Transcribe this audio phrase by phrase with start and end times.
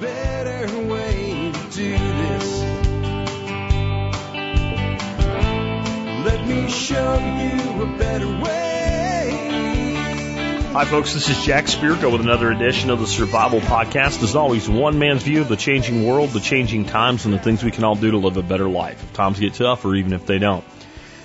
[0.00, 2.62] better way to do this.
[6.24, 8.64] Let me show you a better way.
[10.72, 11.14] Hi, folks.
[11.14, 14.22] This is Jack Spirko with another edition of the Survival Podcast.
[14.22, 17.62] As always, one man's view of the changing world, the changing times, and the things
[17.62, 19.00] we can all do to live a better life.
[19.02, 20.64] If times get tough, or even if they don't.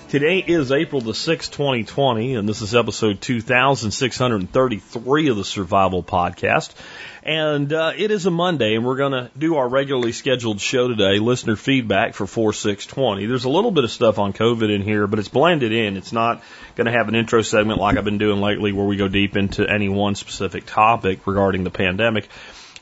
[0.09, 6.73] Today is April the 6th, 2020, and this is episode 2633 of the Survival Podcast.
[7.21, 10.87] And uh, it is a Monday, and we're going to do our regularly scheduled show
[10.87, 13.27] today, listener feedback for 4620.
[13.27, 15.95] There's a little bit of stuff on COVID in here, but it's blended in.
[15.95, 16.41] It's not
[16.75, 19.37] going to have an intro segment like I've been doing lately where we go deep
[19.37, 22.27] into any one specific topic regarding the pandemic.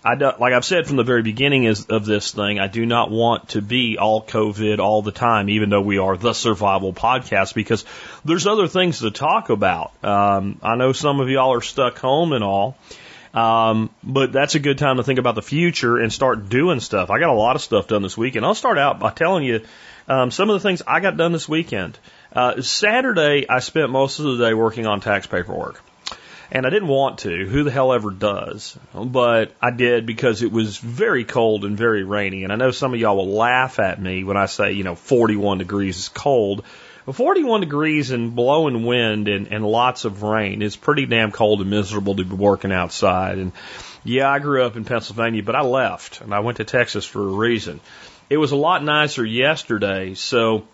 [0.08, 2.86] I don't, like I've said from the very beginning is, of this thing, I do
[2.86, 6.94] not want to be all COVID all the time, even though we are the survival
[6.94, 7.84] podcast, because
[8.24, 9.92] there's other things to talk about.
[10.06, 12.78] Um, I know some of y'all are stuck home and all,
[13.34, 17.10] um, but that's a good time to think about the future and start doing stuff.
[17.10, 18.46] I got a lot of stuff done this weekend.
[18.46, 19.66] I'll start out by telling you
[20.08, 22.00] um, some of the things I got done this weekend.
[22.32, 25.84] Uh, Saturday, I spent most of the day working on tax paperwork.
[26.52, 27.46] And I didn't want to.
[27.46, 28.78] Who the hell ever does?
[28.94, 32.44] But I did because it was very cold and very rainy.
[32.44, 34.96] And I know some of y'all will laugh at me when I say, you know,
[34.96, 36.64] 41 degrees is cold.
[37.06, 41.62] But 41 degrees and blowing wind and, and lots of rain is pretty damn cold
[41.62, 43.38] and miserable to be working outside.
[43.38, 43.52] And
[44.04, 47.22] yeah, I grew up in Pennsylvania, but I left and I went to Texas for
[47.22, 47.80] a reason.
[48.30, 50.16] It was a lot nicer yesterday.
[50.16, 50.68] So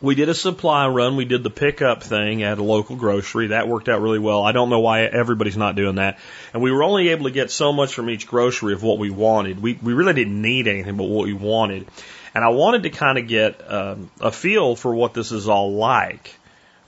[0.00, 1.16] we did a supply run.
[1.16, 3.48] We did the pickup thing at a local grocery.
[3.48, 4.42] That worked out really well.
[4.42, 6.18] I don't know why everybody's not doing that.
[6.52, 9.10] And we were only able to get so much from each grocery of what we
[9.10, 9.62] wanted.
[9.62, 11.86] We, we really didn't need anything but what we wanted.
[12.34, 15.72] And I wanted to kind of get um, a feel for what this is all
[15.74, 16.34] like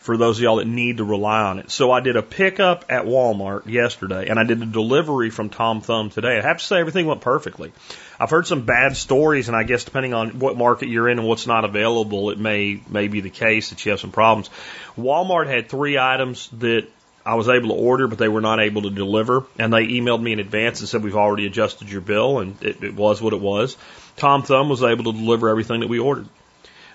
[0.03, 1.71] for those of y'all that need to rely on it.
[1.71, 5.81] So I did a pickup at Walmart yesterday and I did a delivery from Tom
[5.81, 6.39] Thumb today.
[6.39, 7.73] I have to say everything went perfectly.
[8.19, 11.29] I've heard some bad stories and I guess depending on what market you're in and
[11.29, 14.51] what's not available, it may, may be the case that you have some problems.
[14.99, 16.89] Walmart had three items that
[17.25, 19.47] I was able to order, but they were not able to deliver.
[19.57, 22.41] And they emailed me in advance and said, we've already adjusted your bill.
[22.41, 23.77] And it, it was what it was.
[24.17, 26.27] Tom Thumb was able to deliver everything that we ordered.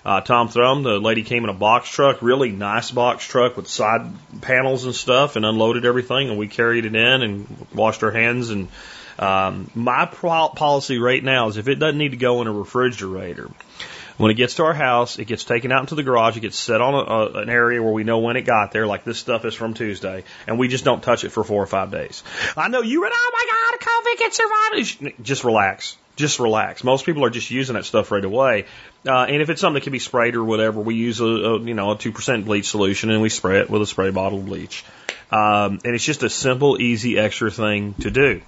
[0.08, 3.68] Uh, Tom Thumb, the lady came in a box truck, really nice box truck with
[3.68, 4.10] side
[4.40, 8.48] panels and stuff, and unloaded everything, and we carried it in and washed our hands.
[8.48, 8.68] And
[9.18, 13.50] um, my policy right now is if it doesn't need to go in a refrigerator,
[14.18, 16.36] when it gets to our house, it gets taken out into the garage.
[16.36, 18.86] It gets set on a, a, an area where we know when it got there,
[18.86, 21.66] like this stuff is from Tuesday, and we just don't touch it for four or
[21.66, 22.22] five days.
[22.56, 25.22] I know you read, oh my God, COVID can survive.
[25.22, 25.96] Just relax.
[26.16, 26.82] Just relax.
[26.82, 28.66] Most people are just using that stuff right away.
[29.06, 31.60] Uh, and if it's something that can be sprayed or whatever, we use a, a
[31.60, 34.40] you know a two percent bleach solution and we spray it with a spray bottle
[34.40, 34.84] of bleach.
[35.30, 38.40] Um, and it's just a simple, easy, extra thing to do.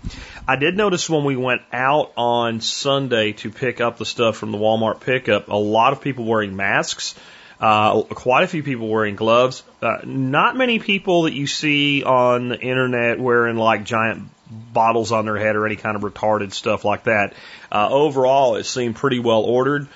[0.49, 4.51] I did notice when we went out on Sunday to pick up the stuff from
[4.51, 7.15] the Walmart pickup, a lot of people wearing masks.
[7.61, 9.63] Uh, quite a few people wearing gloves.
[9.83, 15.27] Uh, not many people that you see on the internet wearing like giant bottles on
[15.27, 17.35] their head or any kind of retarded stuff like that.
[17.71, 19.87] Uh, overall, it seemed pretty well ordered.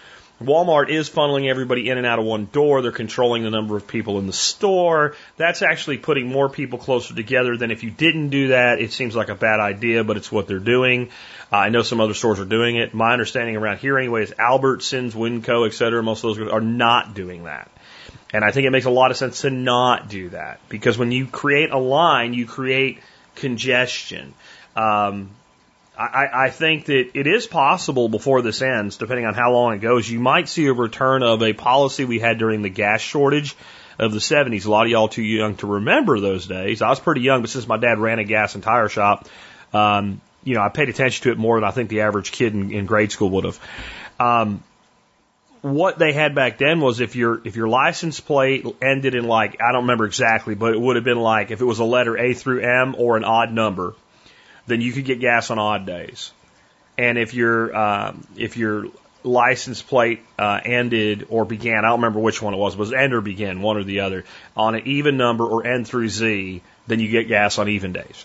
[0.43, 2.83] Walmart is funneling everybody in and out of one door.
[2.83, 5.15] They're controlling the number of people in the store.
[5.37, 8.81] That's actually putting more people closer together than if you didn't do that.
[8.81, 11.11] It seems like a bad idea, but it's what they're doing.
[11.53, 12.95] Uh, I know some other stores are doing it.
[12.95, 17.15] My understanding around here anyway is Albertsons, Winco, et cetera, most of those are not
[17.15, 17.71] doing that.
[18.33, 21.13] And I think it makes a lot of sense to not do that because when
[21.13, 22.99] you create a line, you create
[23.37, 24.35] congestion.
[24.75, 25.31] Um,
[25.97, 29.79] I, I think that it is possible before this ends, depending on how long it
[29.79, 33.55] goes, you might see a return of a policy we had during the gas shortage
[33.99, 34.67] of the 70s.
[34.67, 36.83] A lot of y'all too young to remember those days.
[36.83, 39.29] I was pretty young, but since my dad ran a gas and tire shop,
[39.73, 42.55] um, you know, I paid attention to it more than I think the average kid
[42.55, 43.61] in, in grade school would have.
[44.19, 44.65] Um,
[45.63, 49.57] what they had back then was if your if your license plate ended in like
[49.63, 52.19] I don't remember exactly, but it would have been like if it was a letter
[52.19, 53.95] A through M or an odd number,
[54.67, 56.33] then you could get gas on odd days.
[56.97, 58.87] And if your um, if your
[59.25, 63.15] license plate uh, ended or began, I don't remember which one it was, was end
[63.15, 64.25] or begin, one or the other,
[64.57, 68.25] on an even number or N through Z, then you get gas on even days.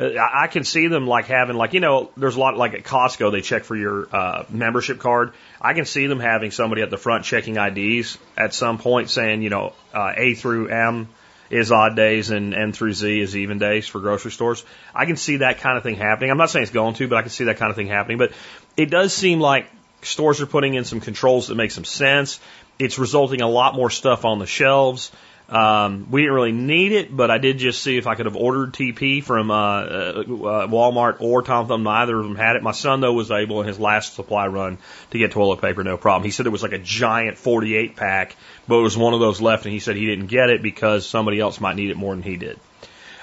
[0.00, 2.84] Uh, I can see them like having like you know there's a lot like at
[2.84, 5.32] Costco they check for your uh, membership card.
[5.60, 9.42] I can see them having somebody at the front checking IDs at some point saying
[9.42, 11.08] you know uh, A through M
[11.50, 14.64] is odd days and N through Z is even days for grocery stores.
[14.94, 16.30] I can see that kind of thing happening.
[16.30, 18.18] I'm not saying it's going to, but I can see that kind of thing happening.
[18.18, 18.32] But
[18.76, 19.66] it does seem like
[20.02, 22.40] stores are putting in some controls that make some sense.
[22.78, 25.10] It's resulting in a lot more stuff on the shelves.
[25.50, 28.36] Um, we didn't really need it, but I did just see if I could have
[28.36, 30.24] ordered TP from uh, uh,
[30.68, 31.82] Walmart or Tom Thumb.
[31.82, 32.62] Neither of them had it.
[32.62, 34.78] My son though was able in his last supply run
[35.10, 36.24] to get toilet paper, no problem.
[36.24, 38.36] He said it was like a giant 48 pack,
[38.68, 41.04] but it was one of those left, and he said he didn't get it because
[41.04, 42.60] somebody else might need it more than he did.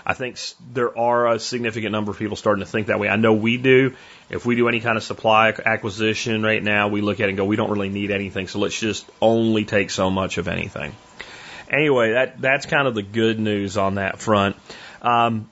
[0.06, 0.38] I think
[0.74, 3.08] there are a significant number of people starting to think that way.
[3.08, 3.94] I know we do.
[4.30, 7.38] If we do any kind of supply acquisition right now, we look at it and
[7.38, 10.94] go, we don't really need anything, so let's just only take so much of anything.
[11.70, 14.56] Anyway, that that's kind of the good news on that front.
[15.02, 15.50] Um,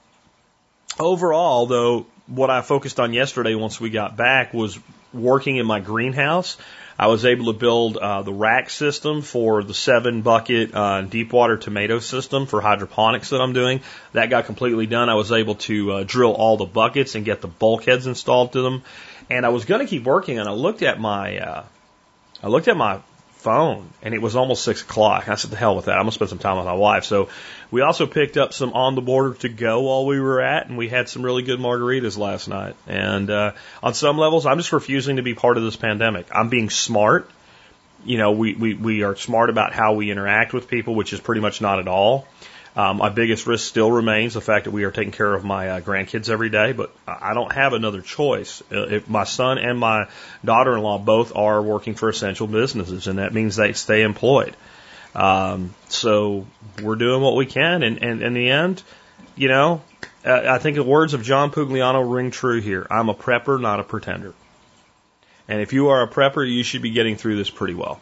[1.00, 4.80] overall, though, what I focused on yesterday once we got back was
[5.14, 6.58] working in my greenhouse.
[6.98, 11.34] I was able to build uh, the rack system for the seven bucket uh, deep
[11.34, 13.82] water tomato system for hydroponics that I'm doing.
[14.14, 15.10] That got completely done.
[15.10, 18.62] I was able to uh, drill all the buckets and get the bulkheads installed to
[18.62, 18.84] them.
[19.30, 21.64] And I was going to keep working, and I looked at my uh,
[22.42, 23.02] I looked at my
[23.46, 25.30] phone, and it was almost six o'clock.
[25.30, 25.94] I said, "The hell with that!
[25.94, 27.30] I'm gonna spend some time with my wife." So
[27.70, 30.78] we also picked up some on the border to go while we were at, and
[30.78, 32.76] we had some really good margaritas last night.
[32.88, 33.52] And uh,
[33.84, 36.26] on some levels, I'm just refusing to be part of this pandemic.
[36.32, 37.30] I'm being smart.
[38.04, 41.20] You know, we, we, we are smart about how we interact with people, which is
[41.20, 42.28] pretty much not at all.
[42.76, 45.70] Um, my biggest risk still remains the fact that we are taking care of my
[45.70, 48.62] uh, grandkids every day, but I don't have another choice.
[48.70, 50.10] Uh, if my son and my
[50.44, 54.58] daughter-in-law both are working for essential businesses, and that means they stay employed.
[55.14, 56.46] Um, so
[56.84, 58.84] we're doing what we can, and, and in the end,
[59.38, 59.82] you know,
[60.26, 62.86] I think the words of John Pugliano ring true here.
[62.90, 64.34] I'm a prepper, not a pretender.
[65.48, 68.02] And if you are a prepper, you should be getting through this pretty well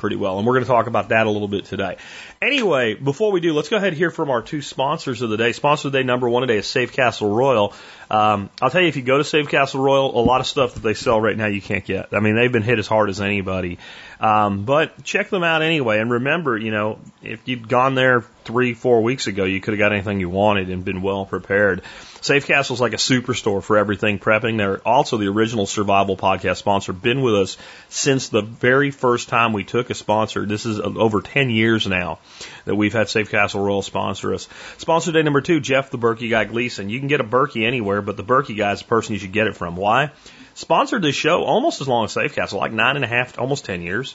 [0.00, 0.38] pretty well.
[0.38, 1.96] And we're going to talk about that a little bit today.
[2.42, 5.36] Anyway, before we do, let's go ahead and hear from our two sponsors of the
[5.36, 5.52] day.
[5.52, 7.74] Sponsor of the day number one today is Safe Castle Royal.
[8.10, 10.74] Um, I'll tell you, if you go to Safe Castle Royal, a lot of stuff
[10.74, 12.08] that they sell right now you can't get.
[12.12, 13.78] I mean, they've been hit as hard as anybody.
[14.20, 15.98] Um, but check them out anyway.
[15.98, 19.78] And remember, you know, if you'd gone there three, four weeks ago, you could have
[19.78, 21.80] got anything you wanted and been well prepared.
[22.20, 24.58] Safe Castle is like a superstore for everything prepping.
[24.58, 26.92] They're also the original survival podcast sponsor.
[26.92, 27.56] Been with us
[27.88, 30.44] since the very first time we took a sponsor.
[30.44, 32.18] This is over 10 years now
[32.66, 34.48] that we've had Safe Castle Royal sponsor us.
[34.76, 36.90] Sponsor day number two, Jeff the Berkey guy Gleason.
[36.90, 39.32] You can get a Berkey anywhere, but the Berkey guy is the person you should
[39.32, 39.76] get it from.
[39.76, 40.10] Why?
[40.60, 43.64] Sponsored this show almost as long as Safe Castle, like nine and a half, almost
[43.64, 44.14] 10 years.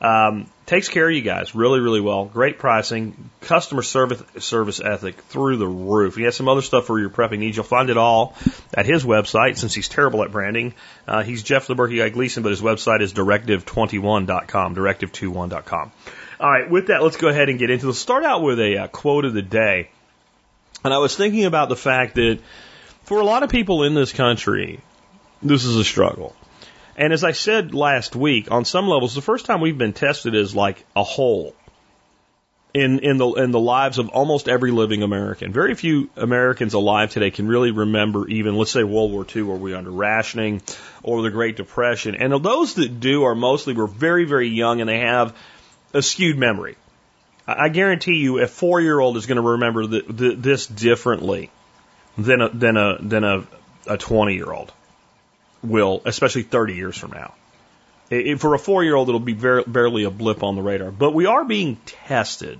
[0.00, 2.24] Um, takes care of you guys really, really well.
[2.24, 6.16] Great pricing, customer service service ethic through the roof.
[6.16, 7.56] He has some other stuff for your prepping needs.
[7.56, 8.34] You'll find it all
[8.74, 9.58] at his website.
[9.58, 10.74] Since he's terrible at branding,
[11.06, 15.92] uh, he's Jeff Guy Gleason, but his website is directive21.com, directive21.com.
[16.40, 17.86] All right, with that, let's go ahead and get into.
[17.86, 19.88] Let's start out with a uh, quote of the day,
[20.82, 22.40] and I was thinking about the fact that
[23.04, 24.80] for a lot of people in this country,
[25.42, 26.34] this is a struggle.
[26.96, 30.34] And as I said last week, on some levels, the first time we've been tested
[30.34, 31.54] is like a whole
[32.76, 35.52] in in the in the lives of almost every living American.
[35.52, 39.56] Very few Americans alive today can really remember even let's say World War II, where
[39.56, 40.60] we under rationing,
[41.02, 42.14] or the Great Depression.
[42.14, 45.34] And those that do are mostly were very very young and they have
[45.94, 46.76] a skewed memory.
[47.46, 51.50] I guarantee you, a four year old is going to remember the, the, this differently
[52.18, 53.46] than a than a than a
[53.86, 54.72] a twenty year old
[55.66, 57.34] will, especially 30 years from now.
[58.10, 60.90] It, for a four year old, it'll be very, barely a blip on the radar.
[60.90, 62.58] But we are being tested.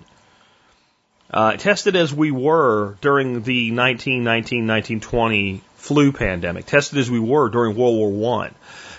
[1.30, 7.48] Uh, tested as we were during the 1919 1920 flu pandemic, tested as we were
[7.48, 8.54] during World War One,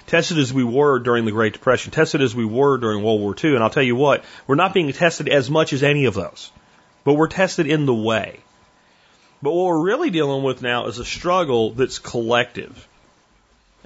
[0.07, 3.35] tested as we were during the Great Depression, tested as we were during World War
[3.41, 3.55] II.
[3.55, 6.51] And I'll tell you what, we're not being tested as much as any of those,
[7.03, 8.39] but we're tested in the way.
[9.41, 12.87] But what we're really dealing with now is a struggle that's collective.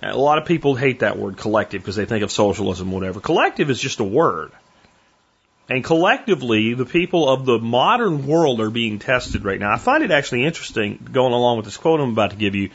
[0.01, 3.19] A lot of people hate that word collective because they think of socialism, whatever.
[3.19, 4.51] Collective is just a word.
[5.69, 9.71] And collectively, the people of the modern world are being tested right now.
[9.71, 12.71] I find it actually interesting, going along with this quote I'm about to give you,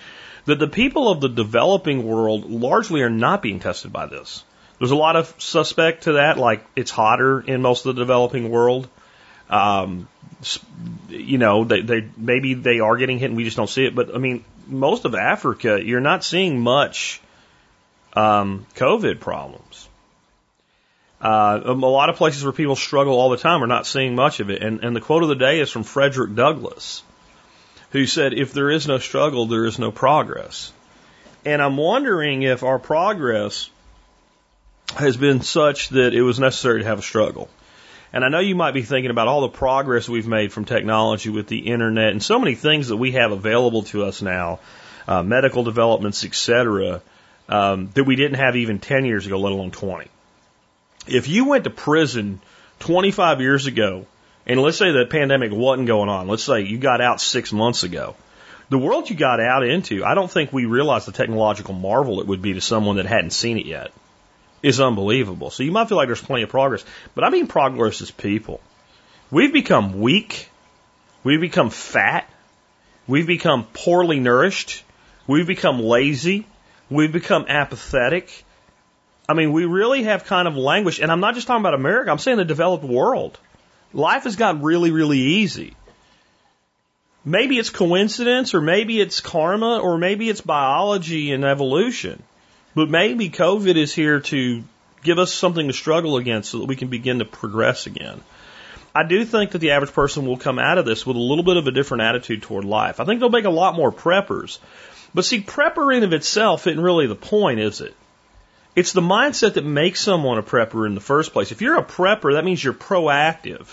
[0.47, 4.45] that the people of the developing world largely are not being tested by this.
[4.78, 8.50] There's a lot of suspect to that, like it's hotter in most of the developing
[8.50, 8.88] world.
[9.50, 10.09] Um,
[11.09, 13.95] you know, they, they maybe they are getting hit and we just don't see it.
[13.95, 17.21] But I mean, most of Africa, you're not seeing much
[18.15, 19.89] um, COVID problems.
[21.21, 24.41] Uh, a lot of places where people struggle all the time are not seeing much
[24.41, 24.63] of it.
[24.63, 27.03] And, and the quote of the day is from Frederick Douglass,
[27.91, 30.73] who said, If there is no struggle, there is no progress.
[31.45, 33.71] And I'm wondering if our progress
[34.95, 37.49] has been such that it was necessary to have a struggle.
[38.13, 41.31] And I know you might be thinking about all the progress we've made from technology
[41.31, 44.61] with the internet and so many things that we have available to us now,
[45.09, 47.03] uh, medical developments, etc.,
[47.49, 50.09] um, that we didn't have even 10 years ago, let alone 20.
[51.07, 52.41] If you went to prison
[52.81, 54.07] 25 years ago
[54.47, 57.83] and let's say the pandemic wasn't going on, let's say you got out six months
[57.83, 58.17] ago,
[58.69, 62.27] the world you got out into, I don't think we realized the technological marvel it
[62.27, 63.93] would be to someone that hadn't seen it yet.
[64.63, 65.51] Is unbelievable.
[65.51, 66.85] So you might feel like there's plenty of progress,
[67.15, 68.61] but I mean progress as people.
[69.31, 70.49] We've become weak.
[71.23, 72.29] We've become fat.
[73.07, 74.83] We've become poorly nourished.
[75.27, 76.47] We've become lazy.
[76.89, 78.45] We've become apathetic.
[79.29, 82.11] I mean, we really have kind of languished, and I'm not just talking about America,
[82.11, 83.39] I'm saying the developed world.
[83.93, 85.75] Life has gotten really, really easy.
[87.25, 92.23] Maybe it's coincidence, or maybe it's karma, or maybe it's biology and evolution.
[92.76, 94.62] But maybe COVID is here to
[95.02, 98.21] give us something to struggle against so that we can begin to progress again.
[98.95, 101.42] I do think that the average person will come out of this with a little
[101.42, 103.00] bit of a different attitude toward life.
[103.00, 104.59] I think they'll make a lot more preppers.
[105.14, 107.95] But see, prepper in of itself isn't really the point, is it?
[108.75, 111.52] It's the mindset that makes someone a prepper in the first place.
[111.52, 113.68] If you're a prepper, that means you're proactive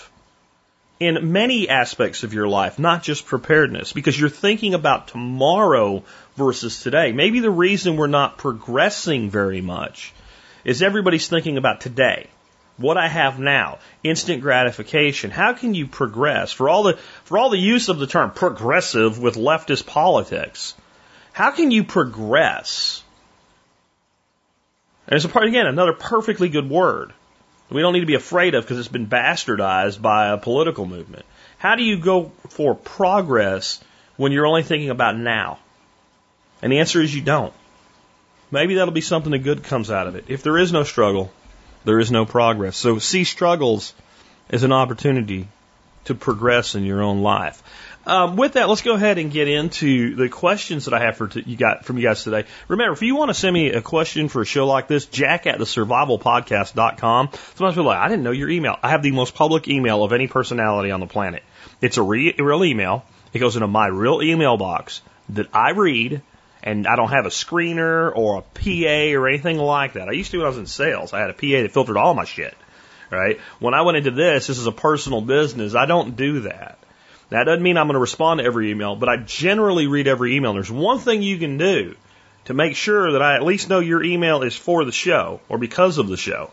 [1.00, 6.04] in many aspects of your life, not just preparedness, because you're thinking about tomorrow
[6.36, 7.12] versus today.
[7.12, 10.12] Maybe the reason we're not progressing very much
[10.64, 12.28] is everybody's thinking about today.
[12.76, 15.30] What I have now, instant gratification.
[15.30, 16.52] How can you progress?
[16.52, 20.74] For all the, for all the use of the term progressive with leftist politics,
[21.32, 23.02] how can you progress?
[25.06, 27.12] And it's a part, again, another perfectly good word.
[27.70, 31.24] We don't need to be afraid of because it's been bastardized by a political movement.
[31.58, 33.82] How do you go for progress
[34.16, 35.58] when you're only thinking about now?
[36.62, 37.52] And the answer is you don't.
[38.50, 40.26] Maybe that'll be something that good comes out of it.
[40.28, 41.32] If there is no struggle,
[41.84, 42.76] there is no progress.
[42.76, 43.92] So see struggles
[44.50, 45.48] as an opportunity
[46.04, 47.62] to progress in your own life.
[48.06, 51.28] Um, with that, let's go ahead and get into the questions that I have for
[51.28, 52.44] t- you got from you guys today.
[52.68, 55.46] Remember, if you want to send me a question for a show like this, jack
[55.46, 57.30] at the survivalpodcast.com.
[57.32, 58.76] Sometimes people are like, I didn't know your email.
[58.82, 61.42] I have the most public email of any personality on the planet.
[61.80, 63.04] It's a re- real email.
[63.32, 66.20] It goes into my real email box that I read,
[66.62, 70.08] and I don't have a screener or a PA or anything like that.
[70.08, 71.14] I used to when I was in sales.
[71.14, 72.54] I had a PA that filtered all my shit.
[73.10, 73.38] Right?
[73.60, 75.74] When I went into this, this is a personal business.
[75.74, 76.78] I don't do that.
[77.30, 80.36] That doesn't mean I'm going to respond to every email, but I generally read every
[80.36, 80.52] email.
[80.52, 81.96] There's one thing you can do
[82.46, 85.58] to make sure that I at least know your email is for the show or
[85.58, 86.50] because of the show.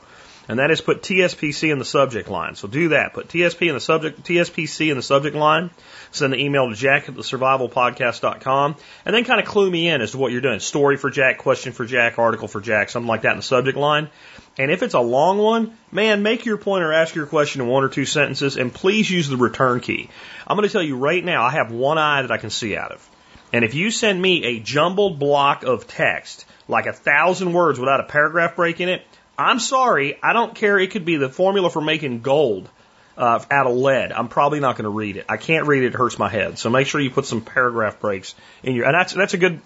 [0.47, 2.55] And that is put TSPC in the subject line.
[2.55, 3.13] So do that.
[3.13, 5.69] Put TSP in the subject, TSPC in the subject line.
[6.11, 8.75] Send the email to jack at the survivalpodcast.com
[9.05, 10.59] and then kind of clue me in as to what you're doing.
[10.59, 13.77] Story for Jack, question for Jack, article for Jack, something like that in the subject
[13.77, 14.09] line.
[14.57, 17.67] And if it's a long one, man, make your point or ask your question in
[17.67, 20.09] one or two sentences and please use the return key.
[20.45, 22.75] I'm going to tell you right now, I have one eye that I can see
[22.75, 23.09] out of.
[23.53, 28.01] And if you send me a jumbled block of text, like a thousand words without
[28.01, 29.05] a paragraph break in it,
[29.37, 30.77] I'm sorry, I don't care.
[30.77, 32.69] It could be the formula for making gold
[33.17, 34.11] uh, out of lead.
[34.11, 35.25] I'm probably not going to read it.
[35.29, 35.87] I can't read it.
[35.87, 36.57] It hurts my head.
[36.57, 38.85] So make sure you put some paragraph breaks in your.
[38.85, 39.61] And that's that's a good.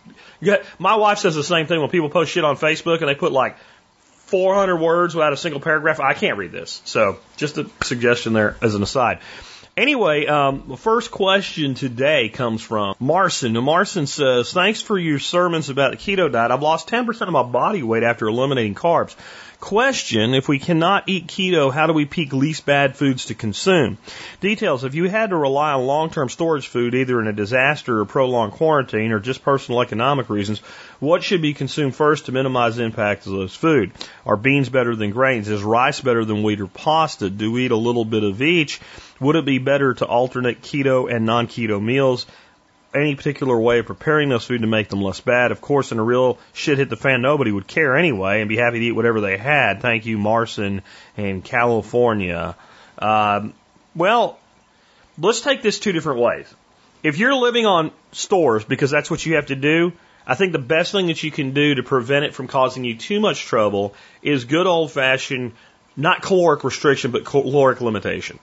[0.79, 3.31] My wife says the same thing when people post shit on Facebook and they put
[3.31, 3.57] like
[4.25, 5.99] 400 words without a single paragraph.
[5.99, 6.81] I can't read this.
[6.85, 9.19] So just a suggestion there as an aside.
[9.77, 13.51] Anyway, um, the first question today comes from Marson.
[13.51, 16.51] Now, Marson says, Thanks for your sermons about the keto diet.
[16.51, 19.15] I've lost 10% of my body weight after eliminating carbs.
[19.59, 23.97] Question, if we cannot eat keto, how do we pick least bad foods to consume?
[24.41, 28.05] Details, if you had to rely on long-term storage food, either in a disaster or
[28.05, 30.59] prolonged quarantine or just personal economic reasons,
[30.99, 33.91] what should be consumed first to minimize the impact of those food?
[34.25, 35.47] Are beans better than grains?
[35.47, 37.29] Is rice better than wheat or pasta?
[37.29, 38.81] Do we eat a little bit of each?
[39.19, 42.25] Would it be better to alternate keto and non-keto meals?
[42.95, 45.51] Any particular way of preparing those food to make them less bad.
[45.51, 48.57] Of course, in a real shit hit the fan, nobody would care anyway and be
[48.57, 49.81] happy to eat whatever they had.
[49.81, 50.81] Thank you, Marson
[51.17, 52.55] in California.
[52.97, 53.53] Um,
[53.95, 54.39] well,
[55.19, 56.53] let's take this two different ways.
[57.03, 59.93] If you're living on stores because that's what you have to do,
[60.25, 62.95] I think the best thing that you can do to prevent it from causing you
[62.95, 65.51] too much trouble is good old fashioned,
[65.95, 68.39] not caloric restriction, but caloric limitation.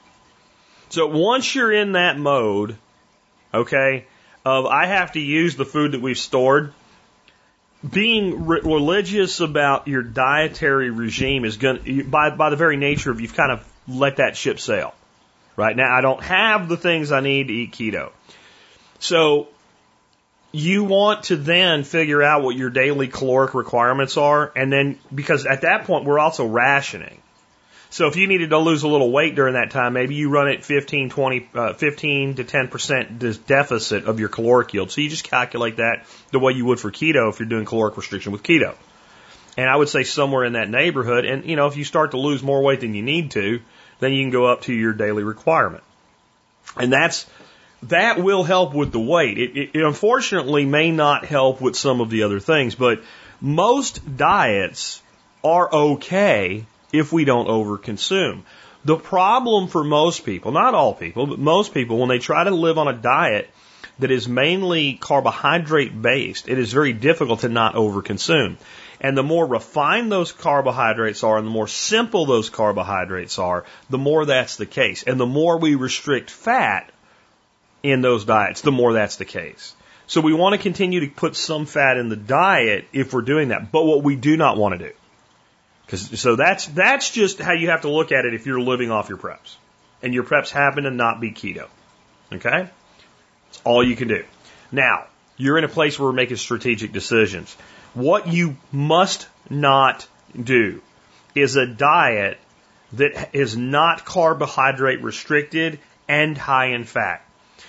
[0.91, 2.77] So once you're in that mode,
[3.53, 4.05] okay,
[4.45, 6.73] of I have to use the food that we've stored.
[7.89, 13.11] Being re- religious about your dietary regime is going to, by, by the very nature
[13.11, 14.95] of you've kind of let that ship sail.
[15.57, 18.11] Right now, I don't have the things I need to eat keto.
[19.01, 19.49] So
[20.53, 24.53] you want to then figure out what your daily caloric requirements are.
[24.55, 27.22] And then, because at that point, we're also rationing.
[27.93, 30.49] So if you needed to lose a little weight during that time, maybe you run
[30.49, 34.91] it 15, 20, uh, 15 to 10% deficit of your caloric yield.
[34.91, 37.99] So you just calculate that the way you would for keto if you're doing caloric
[37.99, 38.75] restriction with keto.
[39.59, 41.27] And I would say somewhere in that neighborhood.
[41.27, 43.61] And, you know, if you start to lose more weight than you need to,
[43.99, 45.85] then you can go up to your daily requirement.
[46.79, 47.27] And that's,
[47.83, 49.37] that will help with the weight.
[49.37, 53.03] It, it, it unfortunately may not help with some of the other things, but
[53.39, 55.03] most diets
[55.45, 58.43] are okay if we don't overconsume.
[58.85, 62.51] The problem for most people, not all people, but most people, when they try to
[62.51, 63.49] live on a diet
[63.99, 68.57] that is mainly carbohydrate based, it is very difficult to not overconsume.
[69.01, 73.99] And the more refined those carbohydrates are and the more simple those carbohydrates are, the
[73.99, 75.03] more that's the case.
[75.03, 76.91] And the more we restrict fat
[77.83, 79.75] in those diets, the more that's the case.
[80.07, 83.49] So we want to continue to put some fat in the diet if we're doing
[83.49, 83.73] that.
[83.73, 84.95] But what we do not want to do.
[85.89, 88.91] Cause, so that's, that's just how you have to look at it if you're living
[88.91, 89.57] off your preps.
[90.03, 91.69] And your preps happen to not be keto.
[92.33, 92.69] Okay?
[93.51, 94.25] It's all you can do.
[94.71, 97.55] Now, you're in a place where we're making strategic decisions.
[97.95, 100.07] What you must not
[100.41, 100.81] do
[101.35, 102.39] is a diet
[102.95, 107.25] that is not carbohydrate restricted and high in fat.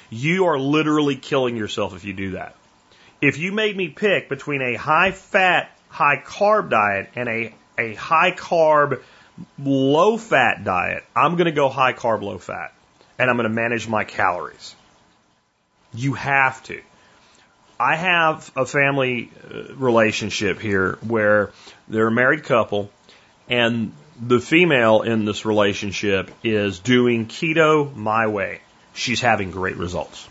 [0.10, 2.55] You are literally killing yourself if you do that.
[3.22, 7.95] If you made me pick between a high fat, high carb diet and a, a
[7.95, 9.01] high carb,
[9.57, 12.73] low fat diet, I'm going to go high carb, low fat.
[13.19, 14.75] And I'm going to manage my calories.
[15.93, 16.81] You have to.
[17.79, 21.51] I have a family uh, relationship here where
[21.87, 22.89] they're a married couple
[23.49, 28.61] and the female in this relationship is doing keto my way.
[28.93, 30.27] She's having great results.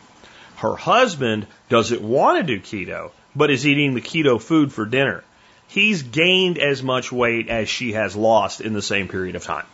[0.57, 5.25] Her husband doesn't want to do keto, but is eating the keto food for dinner.
[5.73, 9.65] He's gained as much weight as she has lost in the same period of time.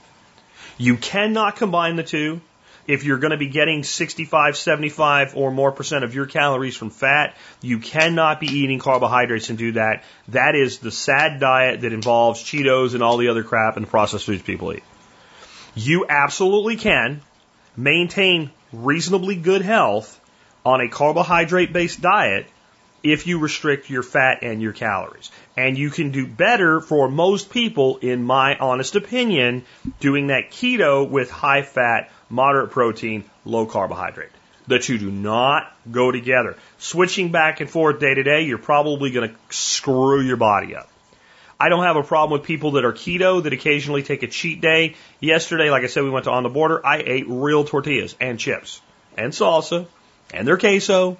[0.77, 2.41] You cannot combine the two
[2.87, 6.91] if you're going to be getting 65, 75 or more percent of your calories from
[6.91, 10.05] fat, you cannot be eating carbohydrates and do that.
[10.29, 14.25] That is the sad diet that involves Cheetos and all the other crap and processed
[14.25, 14.85] foods people eat.
[15.75, 17.23] You absolutely can
[17.77, 20.19] maintain reasonably good health
[20.65, 22.47] on a carbohydrate based diet
[23.03, 25.31] if you restrict your fat and your calories.
[25.57, 29.65] And you can do better for most people, in my honest opinion,
[30.01, 34.31] doing that keto with high fat, moderate protein, low carbohydrate.
[34.67, 36.57] The two do not go together.
[36.79, 40.91] Switching back and forth day to day, you're probably going to screw your body up.
[41.61, 44.61] I don't have a problem with people that are keto that occasionally take a cheat
[44.61, 44.95] day.
[45.21, 46.85] Yesterday, like I said, we went to On the Border.
[46.87, 48.81] I ate real tortillas and chips
[49.17, 49.87] and salsa
[50.33, 51.17] and their queso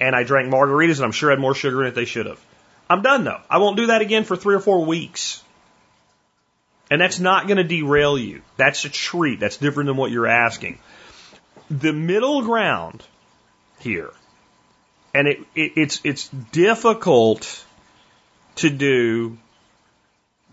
[0.00, 2.40] and I drank margaritas and I'm sure had more sugar in it they should have.
[2.88, 3.40] I'm done though.
[3.50, 5.42] I won't do that again for three or four weeks.
[6.90, 8.42] And that's not going to derail you.
[8.56, 9.40] That's a treat.
[9.40, 10.78] That's different than what you're asking.
[11.70, 13.04] The middle ground
[13.80, 14.10] here,
[15.12, 17.64] and it, it, it's it's difficult
[18.56, 19.36] to do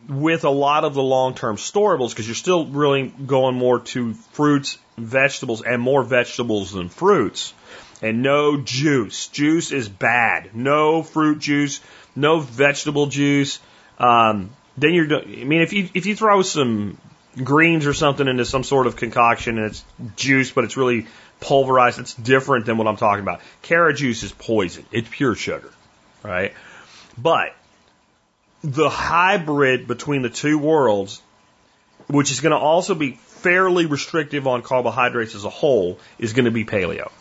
[0.09, 4.77] with a lot of the long-term storables because you're still really going more to fruits,
[4.97, 7.53] vegetables, and more vegetables than fruits.
[8.01, 9.27] And no juice.
[9.27, 10.55] Juice is bad.
[10.55, 11.79] No fruit juice.
[12.15, 13.59] No vegetable juice.
[13.97, 15.21] Um, then you're.
[15.21, 16.97] I mean, if you if you throw some
[17.41, 19.83] greens or something into some sort of concoction and it's
[20.15, 21.07] juice, but it's really
[21.39, 23.41] pulverized, it's different than what I'm talking about.
[23.61, 24.85] Carrot juice is poison.
[24.91, 25.71] It's pure sugar,
[26.23, 26.53] right?
[27.17, 27.55] But
[28.61, 31.21] the hybrid between the two worlds,
[32.07, 36.45] which is going to also be fairly restrictive on carbohydrates as a whole, is going
[36.45, 37.11] to be paleo.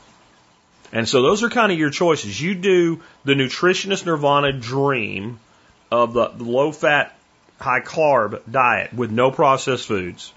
[0.95, 2.41] And so those are kind of your choices.
[2.41, 5.41] You do the nutritionist nirvana dream
[5.91, 7.19] of the low fat,
[7.59, 10.33] high carb diet with no processed foods.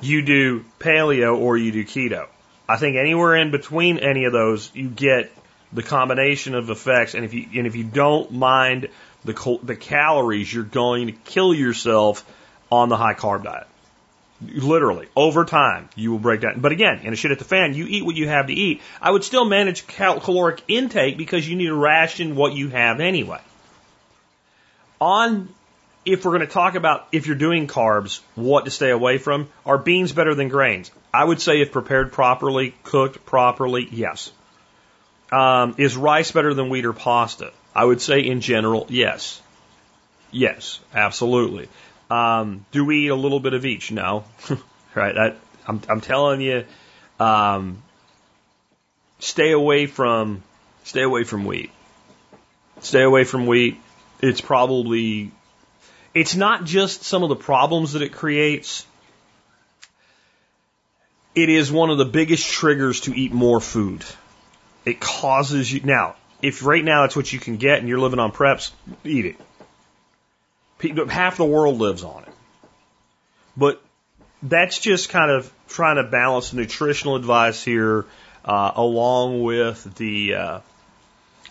[0.00, 2.28] You do paleo or you do keto.
[2.68, 5.32] I think anywhere in between any of those, you get
[5.72, 7.14] the combination of effects.
[7.14, 8.88] And if you and if you don't mind
[9.24, 12.24] the the calories, you're going to kill yourself
[12.70, 13.66] on the high carb diet.
[14.42, 16.60] Literally, over time, you will break down.
[16.60, 18.80] But again, in a shit at the fan, you eat what you have to eat.
[19.00, 23.00] I would still manage cal- caloric intake because you need to ration what you have
[23.00, 23.40] anyway.
[24.98, 25.48] On,
[26.06, 29.48] if we're going to talk about if you're doing carbs, what to stay away from,
[29.66, 30.90] are beans better than grains?
[31.12, 34.32] I would say if prepared properly, cooked properly, yes.
[35.30, 37.52] Um, is rice better than wheat or pasta?
[37.74, 39.40] I would say in general, yes.
[40.30, 41.68] Yes, absolutely.
[42.10, 43.92] Um, do we eat a little bit of each?
[43.92, 44.24] No.
[44.94, 45.14] right.
[45.14, 46.64] That, I'm, I'm telling you,
[47.20, 47.82] um,
[49.20, 50.42] stay away from,
[50.84, 51.70] stay away from wheat.
[52.80, 53.80] Stay away from wheat.
[54.20, 55.30] It's probably,
[56.12, 58.84] it's not just some of the problems that it creates.
[61.34, 64.04] It is one of the biggest triggers to eat more food.
[64.84, 68.18] It causes you, now, if right now that's what you can get and you're living
[68.18, 68.72] on preps,
[69.04, 69.36] eat it
[71.08, 72.32] half the world lives on it.
[73.56, 73.82] But
[74.42, 78.06] that's just kind of trying to balance nutritional advice here,
[78.44, 80.60] uh, along with the uh,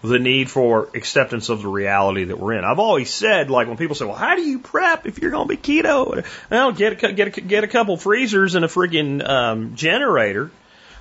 [0.01, 2.63] the need for acceptance of the reality that we're in.
[2.63, 5.47] I've always said, like when people say, "Well, how do you prep if you're going
[5.47, 9.27] to be keto?" Well, get a, get a, get a couple freezers and a friggin'
[9.27, 10.51] um, generator,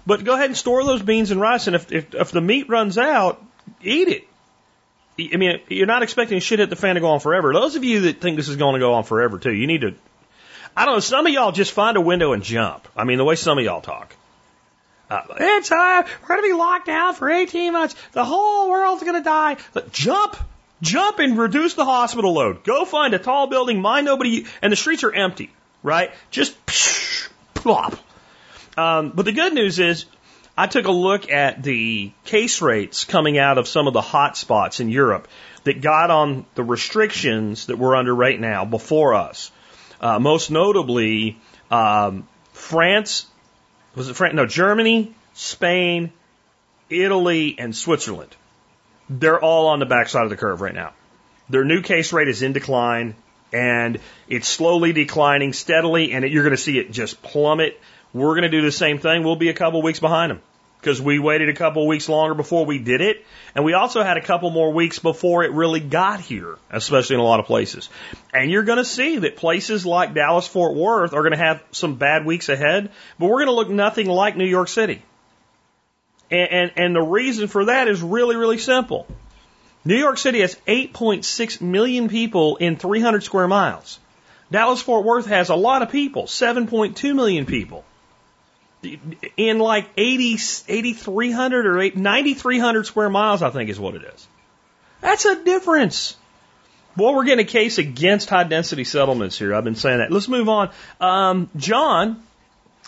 [0.06, 1.68] but go ahead and store those beans and rice.
[1.68, 3.42] And if, if if the meat runs out,
[3.82, 4.27] eat it.
[5.18, 7.52] I mean, you're not expecting shit hit the fan to go on forever.
[7.52, 9.80] Those of you that think this is going to go on forever too, you need
[9.80, 9.94] to.
[10.76, 11.00] I don't know.
[11.00, 12.86] Some of y'all just find a window and jump.
[12.96, 14.14] I mean, the way some of y'all talk.
[15.10, 17.96] Uh, it's uh, we're going to be locked down for 18 months.
[18.12, 19.56] The whole world's going to die.
[19.72, 20.36] But jump,
[20.82, 22.62] jump and reduce the hospital load.
[22.62, 25.50] Go find a tall building, mind nobody, and the streets are empty,
[25.82, 26.12] right?
[26.30, 27.98] Just psh, plop.
[28.76, 30.04] Um, but the good news is,
[30.58, 34.36] I took a look at the case rates coming out of some of the hot
[34.36, 35.28] spots in Europe
[35.62, 39.52] that got on the restrictions that we're under right now before us.
[40.00, 41.38] Uh, most notably,
[41.70, 43.26] um, France
[43.94, 44.34] was it France?
[44.34, 46.12] No, Germany, Spain,
[46.90, 48.34] Italy, and Switzerland.
[49.08, 50.92] They're all on the backside of the curve right now.
[51.48, 53.14] Their new case rate is in decline
[53.52, 57.80] and it's slowly declining steadily and you're going to see it just plummet.
[58.12, 59.22] We're going to do the same thing.
[59.22, 60.40] We'll be a couple weeks behind them
[60.80, 63.24] because we waited a couple weeks longer before we did it.
[63.54, 67.20] And we also had a couple more weeks before it really got here, especially in
[67.20, 67.88] a lot of places.
[68.32, 71.62] And you're going to see that places like Dallas Fort Worth are going to have
[71.72, 75.02] some bad weeks ahead, but we're going to look nothing like New York City.
[76.30, 79.06] And, and, and the reason for that is really, really simple.
[79.84, 83.98] New York City has 8.6 million people in 300 square miles.
[84.50, 87.84] Dallas Fort Worth has a lot of people, 7.2 million people
[89.36, 90.34] in like 80,
[90.68, 94.28] 8,300 or 9,300 square miles, I think is what it is.
[95.00, 96.16] That's a difference.
[96.96, 99.54] Well, we're getting a case against high density settlements here.
[99.54, 100.10] I've been saying that.
[100.10, 100.70] Let's move on.
[101.00, 102.22] Um, John,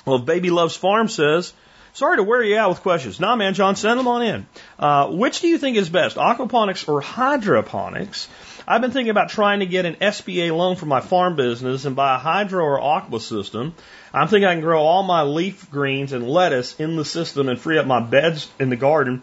[0.04, 1.52] well, Baby Loves Farm says,
[1.92, 3.20] sorry to wear you out with questions.
[3.20, 4.46] Nah, man, John, send them on in.
[4.78, 8.28] Uh, which do you think is best, aquaponics or hydroponics?
[8.70, 11.96] I've been thinking about trying to get an SBA loan for my farm business and
[11.96, 13.74] buy a hydro or aqua system.
[14.14, 17.60] I'm thinking I can grow all my leaf greens and lettuce in the system and
[17.60, 19.22] free up my beds in the garden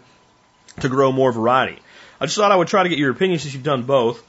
[0.80, 1.80] to grow more variety.
[2.20, 4.22] I just thought I would try to get your opinion since you've done both.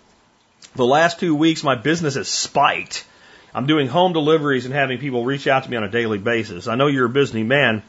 [0.75, 3.05] The last two weeks, my business has spiked.
[3.53, 6.69] I'm doing home deliveries and having people reach out to me on a daily basis.
[6.69, 7.84] I know you're a busy man.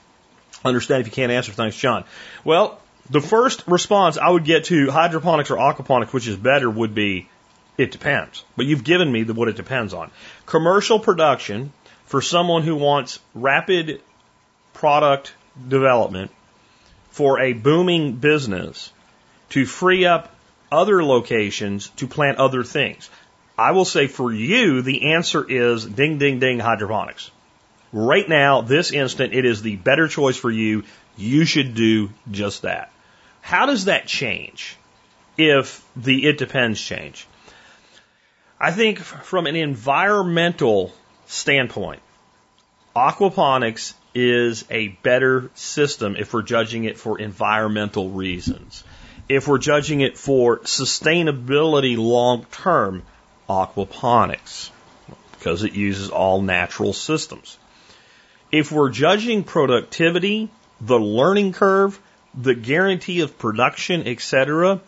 [0.65, 1.53] Understand if you can't answer.
[1.53, 2.03] Thanks, John.
[2.43, 6.95] Well, the first response I would get to hydroponics or aquaponics, which is better, would
[6.95, 7.29] be
[7.77, 8.45] it depends.
[8.57, 10.11] But you've given me the, what it depends on.
[10.47, 11.73] Commercial production
[12.05, 14.01] for someone who wants rapid
[14.75, 15.35] product
[15.69, 16.31] development
[17.11, 18.93] for a booming business
[19.51, 20.35] to free up
[20.71, 23.11] other locations to plant other things.
[23.59, 27.31] I will say for you, the answer is ding, ding, ding hydroponics.
[27.93, 30.85] Right now, this instant, it is the better choice for you.
[31.17, 32.93] You should do just that.
[33.41, 34.77] How does that change
[35.37, 37.27] if the it depends change?
[38.59, 40.93] I think from an environmental
[41.27, 42.03] standpoint,
[42.95, 48.85] aquaponics is a better system if we're judging it for environmental reasons.
[49.29, 53.05] If we're judging it for sustainability long term,
[53.49, 54.71] aquaponics,
[55.33, 57.57] because it uses all natural systems.
[58.53, 60.51] If we're judging productivity,
[60.81, 62.01] the learning curve,
[62.35, 64.81] the guarantee of production, etc.,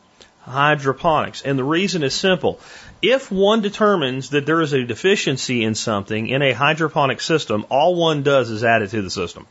[0.42, 1.42] hydroponics.
[1.42, 2.60] And the reason is simple.
[3.00, 7.94] If one determines that there is a deficiency in something in a hydroponic system, all
[7.94, 9.46] one does is add it to the system.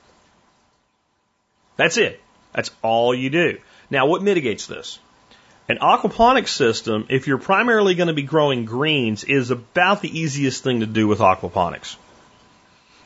[1.75, 2.21] That's it.
[2.54, 3.60] That's all you do.
[3.89, 4.99] Now, what mitigates this?
[5.67, 10.63] An aquaponic system, if you're primarily going to be growing greens, is about the easiest
[10.63, 11.95] thing to do with aquaponics.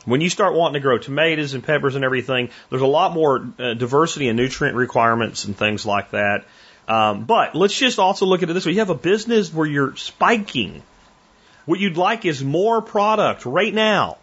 [0.06, 3.46] When you start wanting to grow tomatoes and peppers and everything, there's a lot more
[3.60, 6.46] uh, diversity and nutrient requirements and things like that
[6.88, 8.74] um, but let's just also look at it this way.
[8.74, 10.84] You have a business where you're spiking.
[11.66, 14.18] What you'd like is more product right now.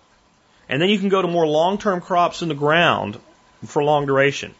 [0.68, 3.18] And then you can go to more long-term crops in the ground
[3.66, 4.55] for long duration.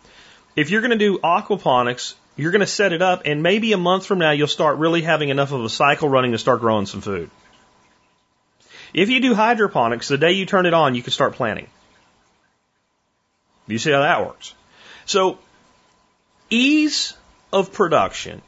[0.56, 3.78] If you're going to do aquaponics, you're going to set it up and maybe a
[3.78, 6.87] month from now you'll start really having enough of a cycle running to start growing
[6.87, 7.30] some food.
[8.94, 11.68] If you do hydroponics, the day you turn it on, you can start planting.
[13.66, 14.55] You see how that works?
[15.07, 15.38] So,
[16.50, 17.14] ease
[17.52, 18.42] of production,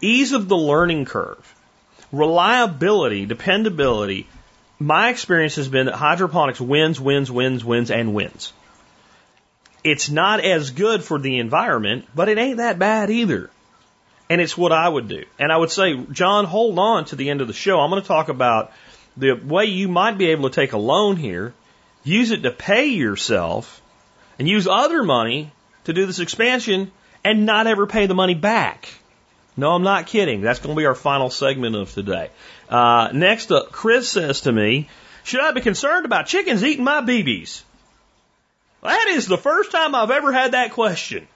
[0.00, 1.54] ease of the learning curve,
[2.12, 4.26] reliability, dependability,
[4.78, 8.52] my experience has been that hydroponics wins, wins, wins, wins, and wins.
[9.82, 13.50] It's not as good for the environment, but it ain't that bad either.
[14.28, 15.24] And it's what I would do.
[15.38, 17.80] And I would say, John, hold on to the end of the show.
[17.80, 18.72] I'm going to talk about
[19.20, 21.54] the way you might be able to take a loan here
[22.02, 23.82] use it to pay yourself,
[24.38, 25.52] and use other money
[25.84, 26.90] to do this expansion
[27.24, 28.88] and not ever pay the money back.
[29.56, 30.40] No, I'm not kidding.
[30.40, 32.30] That's going to be our final segment of today.
[32.68, 34.88] Uh, next up, Chris says to me,
[35.24, 37.62] should I be concerned about chickens eating my BBs?
[38.82, 41.28] That is the first time I've ever had that question.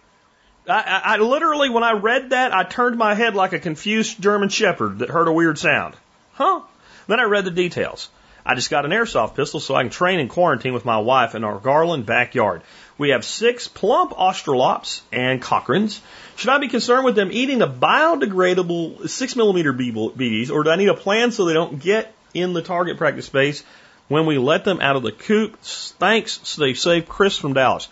[0.67, 4.23] I, I, I literally, when I read that, I turned my head like a confused
[4.23, 5.95] German shepherd that heard a weird sound.
[6.33, 6.63] Huh?
[7.07, 8.09] Then I read the details.
[8.47, 11.35] I just got an airsoft pistol so I can train in quarantine with my wife
[11.35, 12.61] in our Garland backyard.
[12.99, 16.01] We have six plump Australorps and Cochrans.
[16.37, 20.77] Should I be concerned with them eating the biodegradable six millimeter BBs, or do I
[20.77, 23.65] need a plan so they don't get in the target practice space
[24.09, 25.59] when we let them out of the coop?
[25.63, 27.89] Thanks, stay safe, Chris from Dallas.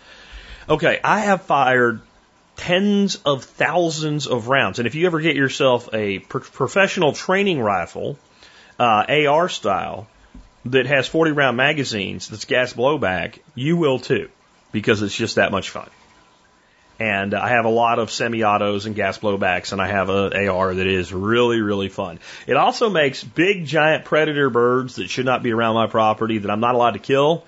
[0.69, 1.99] Okay, I have fired
[2.55, 7.59] tens of thousands of rounds, and if you ever get yourself a pro- professional training
[7.59, 8.17] rifle,
[8.79, 10.07] uh, AR style,
[10.65, 14.29] that has 40 round magazines that's gas blowback, you will too,
[14.71, 15.89] because it's just that much fun.
[16.99, 20.73] And I have a lot of semi-autos and gas blowbacks, and I have a AR
[20.73, 22.19] that is really, really fun.
[22.47, 26.51] It also makes big, giant predator birds that should not be around my property that
[26.51, 27.43] I'm not allowed to kill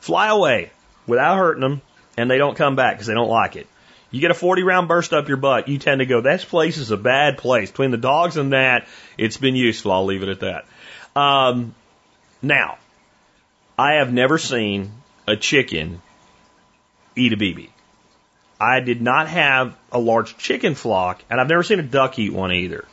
[0.00, 0.70] fly away
[1.06, 1.82] without hurting them,
[2.16, 3.66] and they don't come back because they don't like it.
[4.10, 6.78] You get a 40 round burst up your butt, you tend to go, this place
[6.78, 7.70] is a bad place.
[7.70, 9.92] Between the dogs and that, it's been useful.
[9.92, 10.66] I'll leave it at that.
[11.20, 11.74] Um,
[12.42, 12.78] now,
[13.78, 14.92] I have never seen
[15.26, 16.02] a chicken
[17.16, 17.70] eat a BB.
[18.60, 22.32] I did not have a large chicken flock, and I've never seen a duck eat
[22.32, 22.84] one either.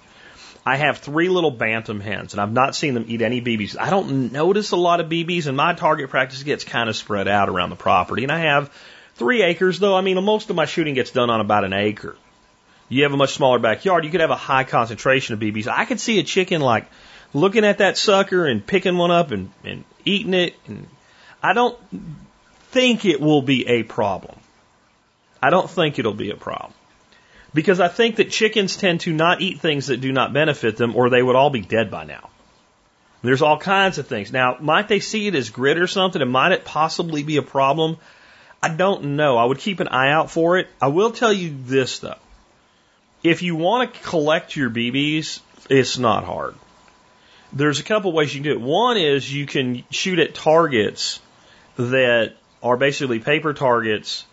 [0.66, 3.78] I have three little bantam hens, and I've not seen them eat any BBs.
[3.80, 7.28] I don't notice a lot of BBs, and my target practice gets kind of spread
[7.28, 8.24] out around the property.
[8.24, 8.70] And I have
[9.18, 9.96] three acres, though.
[9.96, 12.16] I mean, most of my shooting gets done on about an acre.
[12.90, 15.68] You have a much smaller backyard, you could have a high concentration of BBs.
[15.68, 16.86] I could see a chicken like
[17.34, 20.56] looking at that sucker and picking one up and, and eating it.
[20.68, 20.88] And
[21.44, 21.78] I don't
[22.72, 24.40] think it will be a problem.
[25.42, 26.74] I don't think it'll be a problem.
[27.54, 30.96] Because I think that chickens tend to not eat things that do not benefit them,
[30.96, 32.30] or they would all be dead by now.
[33.22, 34.32] There's all kinds of things.
[34.32, 37.42] Now, might they see it as grit or something, and might it possibly be a
[37.42, 37.98] problem?
[38.62, 39.38] I don't know.
[39.38, 40.68] I would keep an eye out for it.
[40.82, 42.16] I will tell you this, though.
[43.24, 45.40] If you want to collect your BBs,
[45.70, 46.56] it's not hard
[47.54, 48.62] there's a couple ways you can do it.
[48.62, 51.20] One is you can shoot at targets
[51.78, 54.26] that are basically paper targets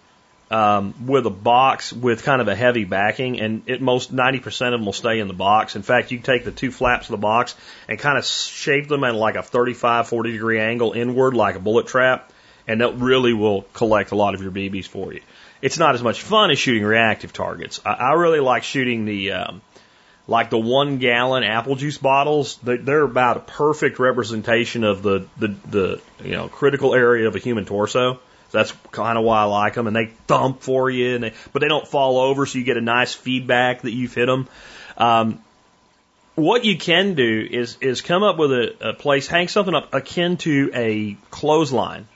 [0.50, 4.72] um, with a box with kind of a heavy backing, and at most 90% of
[4.72, 5.76] them will stay in the box.
[5.76, 7.54] In fact, you take the two flaps of the box
[7.88, 11.60] and kind of shape them at like a 35, 40 degree angle inward, like a
[11.60, 12.30] bullet trap,
[12.66, 15.20] and that really will collect a lot of your BBs for you.
[15.62, 17.80] It's not as much fun as shooting reactive targets.
[17.84, 19.62] I, I really like shooting the um,
[20.26, 25.48] like the one gallon apple juice bottles, they're about a perfect representation of the, the,
[25.68, 28.20] the, you know, critical area of a human torso.
[28.50, 29.86] That's kind of why I like them.
[29.86, 32.76] And they thump for you, and they, but they don't fall over, so you get
[32.76, 34.48] a nice feedback that you've hit them.
[34.96, 35.42] Um,
[36.36, 39.92] what you can do is is come up with a, a place, hang something up
[39.94, 42.08] akin to a clothesline,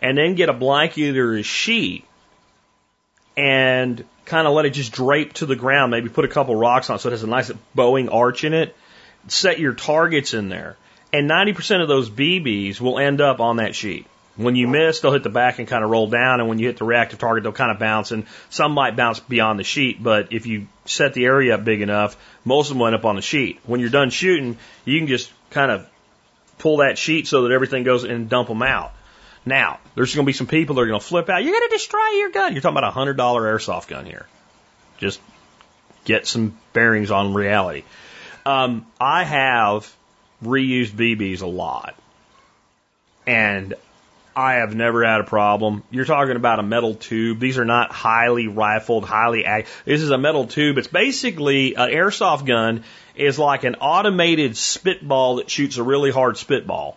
[0.00, 2.04] and then get a blanket or a sheet,
[3.36, 5.90] and kind of let it just drape to the ground.
[5.90, 8.54] Maybe put a couple rocks on it so it has a nice bowing arch in
[8.54, 8.76] it.
[9.28, 10.76] Set your targets in there.
[11.12, 14.06] And 90% of those BBs will end up on that sheet.
[14.36, 16.68] When you miss, they'll hit the back and kind of roll down, and when you
[16.68, 20.00] hit the reactive target, they'll kind of bounce, and some might bounce beyond the sheet,
[20.00, 23.04] but if you set the area up big enough, most of them will end up
[23.04, 23.58] on the sheet.
[23.66, 25.88] When you're done shooting, you can just kind of
[26.58, 28.92] pull that sheet so that everything goes and dump them out.
[29.44, 31.42] Now, there's going to be some people that are going to flip out.
[31.42, 32.52] You're going to destroy your gun.
[32.52, 34.26] You're talking about a hundred dollar airsoft gun here.
[34.98, 35.20] Just
[36.04, 37.84] get some bearings on reality.
[38.44, 39.94] Um, I have
[40.42, 41.94] reused BBs a lot,
[43.26, 43.74] and
[44.38, 45.82] I have never had a problem.
[45.90, 47.40] You're talking about a metal tube.
[47.40, 49.44] These are not highly rifled, highly.
[49.84, 50.78] This is a metal tube.
[50.78, 52.84] It's basically an airsoft gun
[53.16, 56.96] is like an automated spitball that shoots a really hard spitball.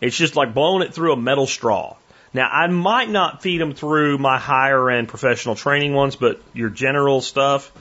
[0.00, 1.96] It's just like blowing it through a metal straw.
[2.34, 6.68] Now, I might not feed them through my higher end professional training ones, but your
[6.68, 7.72] general stuff,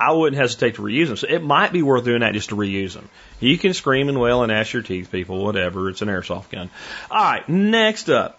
[0.00, 1.16] I wouldn't hesitate to reuse them.
[1.16, 3.08] So it might be worth doing that just to reuse them.
[3.38, 5.88] You can scream and wail and ash your teeth, people, whatever.
[5.90, 6.70] It's an airsoft gun.
[7.10, 8.38] All right, next up.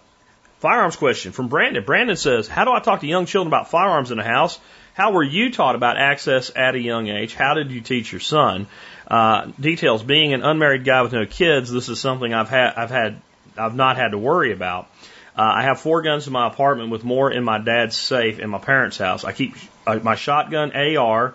[0.58, 1.82] Firearms question from Brandon.
[1.84, 4.60] Brandon says, How do I talk to young children about firearms in the house?
[4.94, 7.34] How were you taught about access at a young age?
[7.34, 8.66] How did you teach your son?
[9.12, 10.02] Uh, details.
[10.02, 13.20] Being an unmarried guy with no kids, this is something I've had, I've had,
[13.58, 14.88] I've not had to worry about.
[15.36, 18.48] Uh, I have four guns in my apartment with more in my dad's safe in
[18.48, 19.24] my parents' house.
[19.24, 19.54] I keep
[19.86, 21.34] uh, my shotgun AR,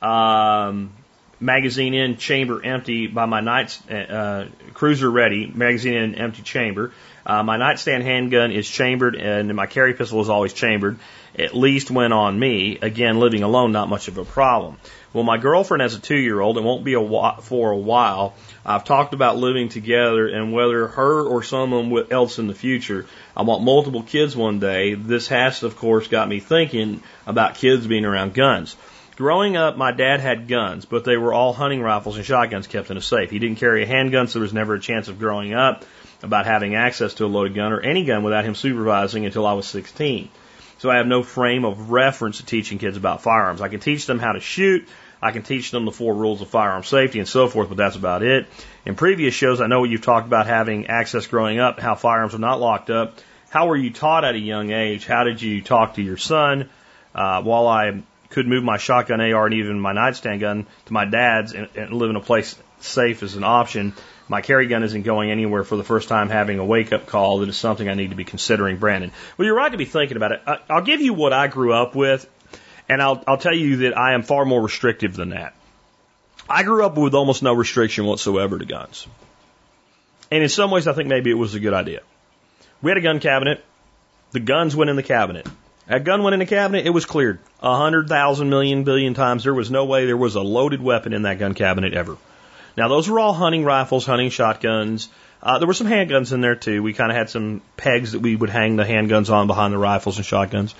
[0.00, 0.90] um,
[1.38, 6.92] magazine in, chamber empty by my night, uh, cruiser ready, magazine in, empty chamber.
[7.26, 10.98] Uh, my nightstand handgun is chambered and my carry pistol is always chambered,
[11.38, 12.78] at least when on me.
[12.80, 14.78] Again, living alone, not much of a problem.
[15.12, 17.76] Well, my girlfriend has a two year old and won't be a wh- for a
[17.76, 18.34] while.
[18.64, 23.06] I've talked about living together and whether her or someone else in the future.
[23.34, 24.94] I want multiple kids one day.
[24.94, 28.76] This has, of course, got me thinking about kids being around guns.
[29.16, 32.90] Growing up, my dad had guns, but they were all hunting rifles and shotguns kept
[32.90, 33.30] in a safe.
[33.30, 35.84] He didn't carry a handgun, so there was never a chance of growing up
[36.22, 39.54] about having access to a loaded gun or any gun without him supervising until I
[39.54, 40.28] was 16.
[40.78, 43.60] So I have no frame of reference to teaching kids about firearms.
[43.60, 44.88] I can teach them how to shoot.
[45.20, 47.96] I can teach them the four rules of firearm safety and so forth, but that's
[47.96, 48.46] about it.
[48.86, 52.38] In previous shows, I know you've talked about having access growing up, how firearms are
[52.38, 53.18] not locked up.
[53.50, 55.06] How were you taught at a young age?
[55.06, 56.68] How did you talk to your son?
[57.14, 61.06] Uh, while I could move my shotgun AR and even my nightstand gun to my
[61.06, 63.94] dad's and, and live in a place safe as an option.
[64.28, 67.38] My carry gun isn't going anywhere for the first time having a wake up call
[67.38, 69.10] that is something I need to be considering, Brandon.
[69.36, 70.42] Well, you're right to be thinking about it.
[70.46, 72.28] I, I'll give you what I grew up with,
[72.88, 75.54] and I'll, I'll tell you that I am far more restrictive than that.
[76.48, 79.06] I grew up with almost no restriction whatsoever to guns.
[80.30, 82.00] And in some ways, I think maybe it was a good idea.
[82.82, 83.64] We had a gun cabinet.
[84.32, 85.46] The guns went in the cabinet.
[85.86, 87.38] That gun went in the cabinet, it was cleared.
[87.62, 89.44] A hundred thousand million billion times.
[89.44, 92.18] There was no way there was a loaded weapon in that gun cabinet ever.
[92.78, 95.08] Now those were all hunting rifles, hunting shotguns.
[95.42, 96.80] Uh, there were some handguns in there too.
[96.80, 99.78] We kind of had some pegs that we would hang the handguns on behind the
[99.78, 100.76] rifles and shotguns.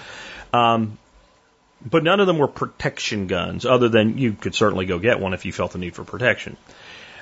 [0.53, 0.97] Um,
[1.85, 5.35] but none of them were protection guns, other than you could certainly go get one
[5.35, 6.57] if you felt the need for protection.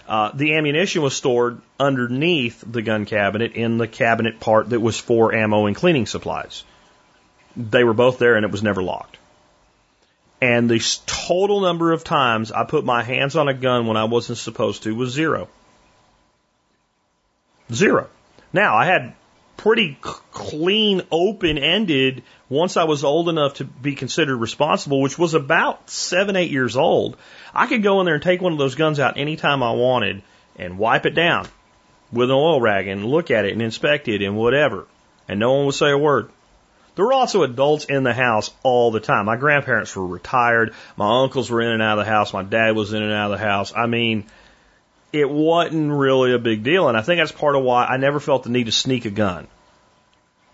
[0.06, 5.00] Uh, the ammunition was stored underneath the gun cabinet in the cabinet part that was
[5.00, 6.64] for ammo and cleaning supplies.
[7.56, 9.16] They were both there and it was never locked.
[10.40, 14.04] And the total number of times I put my hands on a gun when I
[14.04, 15.48] wasn't supposed to was zero.
[17.72, 18.08] Zero.
[18.52, 19.14] Now, I had
[19.56, 25.34] pretty clean, open ended once I was old enough to be considered responsible, which was
[25.34, 27.16] about seven, eight years old.
[27.54, 30.22] I could go in there and take one of those guns out anytime I wanted
[30.56, 31.48] and wipe it down
[32.12, 34.86] with an oil rag and look at it and inspect it and whatever.
[35.28, 36.30] And no one would say a word.
[36.96, 39.26] There were also adults in the house all the time.
[39.26, 40.74] My grandparents were retired.
[40.96, 42.32] My uncles were in and out of the house.
[42.32, 43.72] My dad was in and out of the house.
[43.76, 44.24] I mean,
[45.12, 46.88] it wasn't really a big deal.
[46.88, 49.10] And I think that's part of why I never felt the need to sneak a
[49.10, 49.46] gun.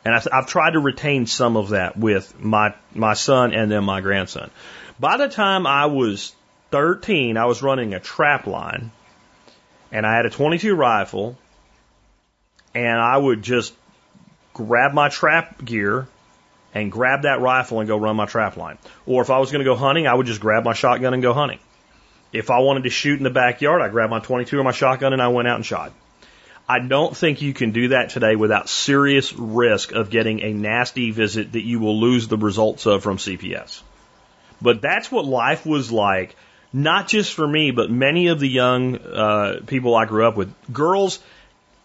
[0.05, 3.85] And I, have tried to retain some of that with my, my son and then
[3.85, 4.51] my grandson.
[4.99, 6.35] By the time I was
[6.73, 8.91] 13, I was running a trap line
[9.93, 11.39] and I had a 22 rifle
[12.75, 13.75] and I would just
[14.55, 16.09] grab my trap gear
[16.75, 18.79] and grab that rifle and go run my trap line.
[19.07, 21.23] Or if I was going to go hunting, I would just grab my shotgun and
[21.23, 21.59] go hunting.
[22.33, 25.13] If I wanted to shoot in the backyard, I grabbed my 22 or my shotgun
[25.13, 25.93] and I went out and shot.
[26.69, 31.11] I don't think you can do that today without serious risk of getting a nasty
[31.11, 33.83] visit that you will lose the results of from CPS.
[34.63, 36.37] But that's what life was like,
[36.73, 40.55] not just for me, but many of the young uh, people I grew up with.
[40.73, 41.19] Girls,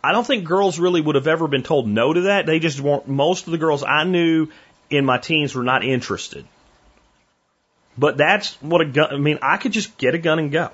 [0.04, 2.46] I don't think girls really would have ever been told no to that.
[2.46, 4.48] They just weren't, most of the girls I knew
[4.90, 6.46] in my teens were not interested.
[7.98, 10.70] But that's what a gun, I mean, I could just get a gun and go.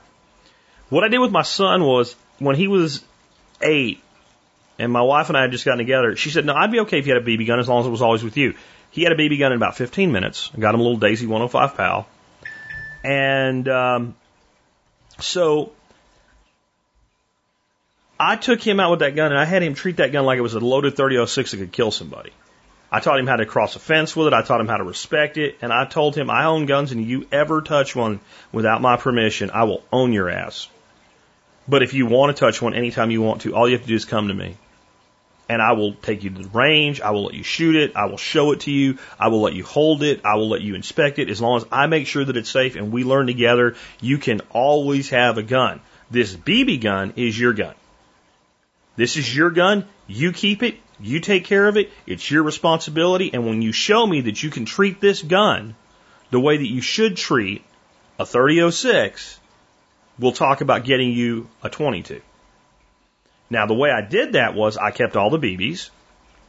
[0.89, 3.03] What I did with my son was when he was
[3.61, 4.01] eight
[4.77, 6.99] and my wife and I had just gotten together, she said, no, I'd be okay
[6.99, 8.55] if you had a BB gun as long as it was always with you.
[8.91, 10.51] He had a BB gun in about 15 minutes.
[10.55, 12.07] I got him a little Daisy 105 PAL.
[13.03, 14.15] And, um,
[15.19, 15.71] so
[18.19, 20.37] I took him out with that gun and I had him treat that gun like
[20.37, 22.31] it was a loaded 3006 that could kill somebody.
[22.93, 24.33] I taught him how to cross a fence with it.
[24.33, 25.57] I taught him how to respect it.
[25.63, 28.19] And I told him, I own guns and you ever touch one
[28.51, 30.69] without my permission, I will own your ass.
[31.67, 33.87] But if you want to touch one anytime you want to, all you have to
[33.87, 34.57] do is come to me.
[35.49, 37.01] And I will take you to the range.
[37.01, 37.95] I will let you shoot it.
[37.95, 38.99] I will show it to you.
[39.19, 40.21] I will let you hold it.
[40.23, 41.31] I will let you inspect it.
[41.31, 44.39] As long as I make sure that it's safe and we learn together, you can
[44.51, 45.81] always have a gun.
[46.11, 47.73] This BB gun is your gun.
[48.97, 49.85] This is your gun.
[50.05, 50.77] You keep it.
[50.99, 51.91] You take care of it.
[52.05, 53.31] It's your responsibility.
[53.33, 55.75] And when you show me that you can treat this gun
[56.31, 57.63] the way that you should treat
[58.19, 59.39] a 3006,
[60.19, 62.21] we'll talk about getting you a 22.
[63.49, 65.89] Now, the way I did that was I kept all the BBs.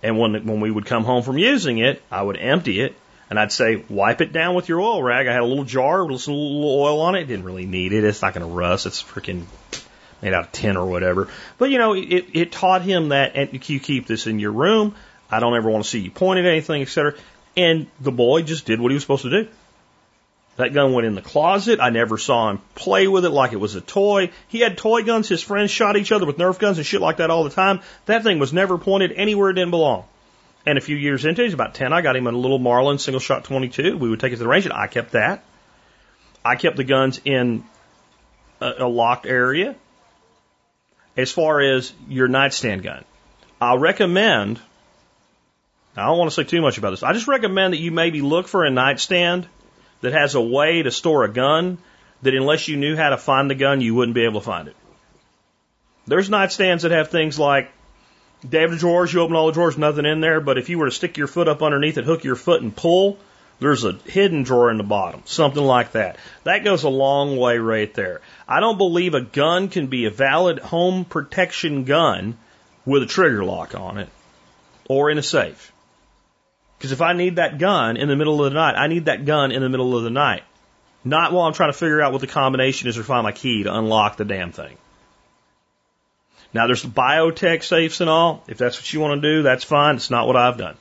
[0.03, 2.95] And when, when we would come home from using it, I would empty it
[3.31, 5.27] and I'd say, wipe it down with your oil rag.
[5.27, 7.25] I had a little jar with a little oil on it.
[7.25, 8.05] Didn't really need it.
[8.05, 8.87] It's not going to rust.
[8.87, 9.45] It's freaking
[10.25, 11.29] made out of tin or whatever.
[11.59, 14.95] But you know, it, it taught him that, and you keep this in your room.
[15.31, 17.15] I don't ever want to see you point at anything, etc.
[17.57, 19.49] And the boy just did what he was supposed to do.
[20.57, 21.81] That gun went in the closet.
[21.81, 24.31] I never saw him play with it like it was a toy.
[24.49, 25.29] He had toy guns.
[25.29, 27.81] His friends shot each other with Nerf guns and shit like that all the time.
[28.07, 30.05] That thing was never pointed anywhere it didn't belong.
[30.65, 32.99] And a few years into it, he's about 10, I got him a little Marlin
[32.99, 33.99] single shot 22.
[33.99, 35.43] We would take it to the range and I kept that.
[36.45, 37.65] I kept the guns in
[38.61, 39.75] a, a locked area.
[41.17, 43.05] As far as your nightstand gun,
[43.61, 44.61] I'll recommend,
[45.97, 47.03] I don't want to say too much about this.
[47.03, 49.47] I just recommend that you maybe look for a nightstand
[50.01, 51.79] that has a way to store a gun
[52.23, 54.69] that unless you knew how to find the gun, you wouldn't be able to find
[54.69, 54.77] it.
[56.07, 57.71] There's nightstands that have things like
[58.47, 60.91] David drawers, you open all the drawers, nothing in there, but if you were to
[60.91, 63.19] stick your foot up underneath it, hook your foot and pull,
[63.59, 66.17] there's a hidden drawer in the bottom, something like that.
[66.43, 68.21] That goes a long way right there.
[68.47, 72.37] I don't believe a gun can be a valid home protection gun
[72.85, 74.09] with a trigger lock on it
[74.89, 75.73] or in a safe.
[76.77, 79.25] Because if I need that gun in the middle of the night, I need that
[79.25, 80.43] gun in the middle of the night.
[81.05, 83.63] Not while I'm trying to figure out what the combination is or find my key
[83.63, 84.77] to unlock the damn thing.
[86.53, 88.45] Now there's biotech safes and all.
[88.47, 89.97] If that's what you want to do, that's fine.
[89.97, 90.77] It's not what I've done.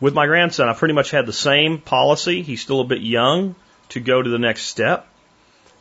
[0.00, 2.42] With my grandson, I pretty much had the same policy.
[2.42, 3.54] He's still a bit young
[3.90, 5.06] to go to the next step,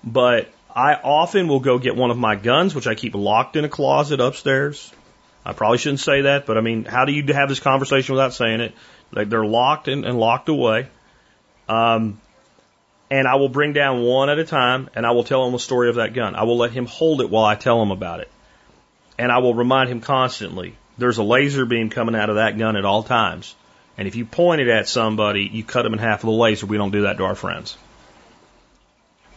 [0.03, 3.65] but I often will go get one of my guns, which I keep locked in
[3.65, 4.91] a closet upstairs.
[5.45, 8.34] I probably shouldn't say that, but I mean, how do you have this conversation without
[8.34, 8.74] saying it?
[9.11, 10.88] Like they're locked and, and locked away.
[11.67, 12.22] Um,
[13.09, 15.59] and I will bring down one at a time and I will tell him the
[15.59, 16.36] story of that gun.
[16.36, 18.30] I will let him hold it while I tell him about it.
[19.17, 22.78] And I will remind him constantly there's a laser beam coming out of that gun
[22.78, 23.53] at all times.
[23.97, 26.65] And if you point it at somebody, you cut them in half with a laser.
[26.65, 27.78] We don't do that to our friends.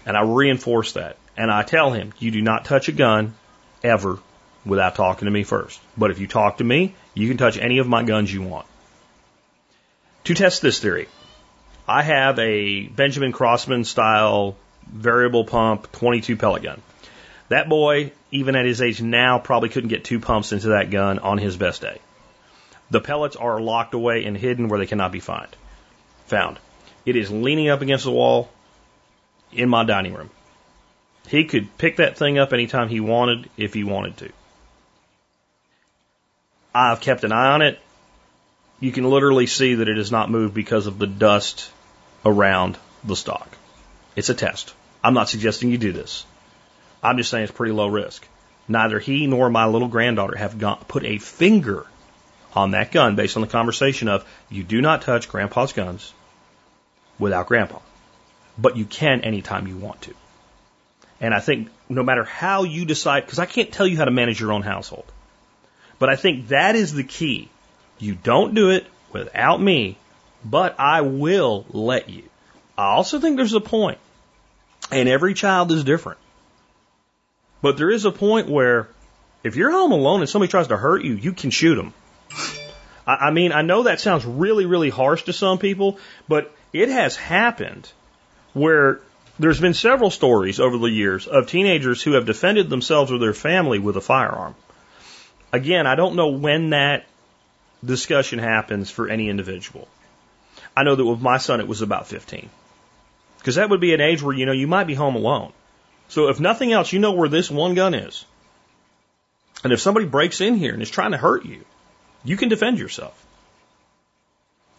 [0.07, 1.17] And I reinforce that.
[1.37, 3.35] And I tell him, you do not touch a gun
[3.83, 4.19] ever
[4.65, 5.81] without talking to me first.
[5.97, 8.67] But if you talk to me, you can touch any of my guns you want.
[10.25, 11.09] To test this theory,
[11.87, 14.57] I have a Benjamin Crosman style
[14.87, 16.81] variable pump 22 pellet gun.
[17.49, 21.19] That boy, even at his age now, probably couldn't get two pumps into that gun
[21.19, 22.01] on his best day.
[22.91, 25.55] The pellets are locked away and hidden where they cannot be find,
[26.27, 26.59] found.
[27.05, 28.51] It is leaning up against the wall
[29.53, 30.31] in my dining room.
[31.29, 34.33] He could pick that thing up anytime he wanted if he wanted to.
[36.75, 37.79] I've kept an eye on it.
[38.81, 41.71] You can literally see that it has not moved because of the dust
[42.25, 43.57] around the stock.
[44.17, 44.75] It's a test.
[45.03, 46.27] I'm not suggesting you do this.
[47.03, 48.27] I'm just saying it's pretty low risk.
[48.67, 51.87] Neither he nor my little granddaughter have gone, put a finger
[52.55, 56.13] on that gun based on the conversation of you do not touch grandpa's guns
[57.19, 57.79] without grandpa.
[58.57, 60.15] But you can anytime you want to.
[61.21, 64.11] And I think no matter how you decide, because I can't tell you how to
[64.11, 65.05] manage your own household,
[65.99, 67.49] but I think that is the key.
[67.99, 69.97] You don't do it without me,
[70.45, 72.25] but I will let you.
[72.77, 73.99] I also think there's a point,
[74.91, 76.19] and every child is different.
[77.63, 78.89] But there is a point where
[79.43, 81.95] if you're home alone and somebody tries to hurt you, you can shoot them.
[83.07, 85.99] I, I mean, I know that sounds really, really harsh to some people,
[86.29, 87.91] but it has happened
[88.53, 89.01] where
[89.39, 93.35] there's been several stories over the years of teenagers who have defended themselves or their
[93.35, 94.55] family with a firearm.
[95.53, 97.07] Again, I don't know when that
[97.85, 99.89] discussion happens for any individual.
[100.77, 102.49] I know that with my son, it was about 15.
[103.39, 105.53] Because that would be an age where, you know, you might be home alone.
[106.09, 108.25] So if nothing else, you know where this one gun is.
[109.63, 111.65] And if somebody breaks in here and is trying to hurt you,
[112.25, 113.24] you can defend yourself.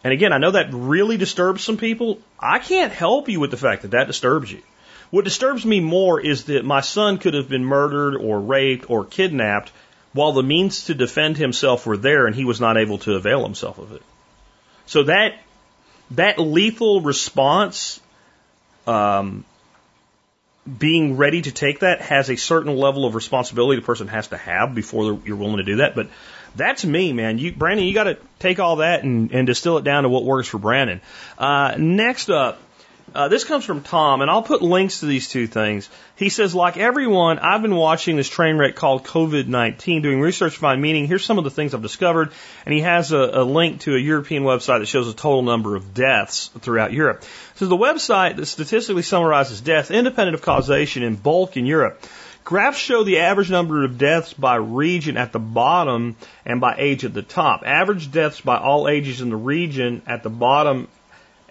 [0.05, 2.19] And again, I know that really disturbs some people.
[2.39, 4.61] I can't help you with the fact that that disturbs you.
[5.09, 9.03] What disturbs me more is that my son could have been murdered or raped or
[9.03, 9.71] kidnapped
[10.13, 13.43] while the means to defend himself were there and he was not able to avail
[13.43, 14.03] himself of it.
[14.85, 15.39] So that
[16.11, 17.99] that lethal response,
[18.85, 19.43] um,
[20.77, 24.37] being ready to take that has a certain level of responsibility the person has to
[24.37, 25.95] have before you're willing to do that.
[25.95, 26.09] But
[26.55, 27.37] that's me, man.
[27.37, 30.23] You, Brandon, you got to take all that and, and distill it down to what
[30.23, 31.01] works for Brandon.
[31.37, 32.59] Uh, next up,
[33.15, 35.89] uh, this comes from Tom, and I'll put links to these two things.
[36.17, 40.59] He says, like everyone, I've been watching this train wreck called COVID-19, doing research to
[40.59, 41.07] find meaning.
[41.07, 42.33] Here's some of the things I've discovered.
[42.65, 45.77] And he has a, a link to a European website that shows the total number
[45.77, 47.23] of deaths throughout Europe.
[47.55, 52.03] So the website that statistically summarizes death independent of causation in bulk in Europe.
[52.45, 56.15] Graphs show the average number of deaths by region at the bottom
[56.45, 57.63] and by age at the top.
[57.65, 60.87] Average deaths by all ages in the region at the bottom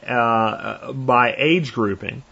[0.06, 2.22] uh, by age grouping.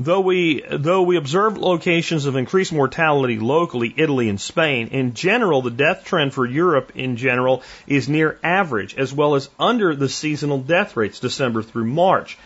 [0.00, 5.62] Though we, though we observe locations of increased mortality locally, Italy and Spain, in general,
[5.62, 10.08] the death trend for Europe in general is near average, as well as under the
[10.08, 12.36] seasonal death rates, December through March.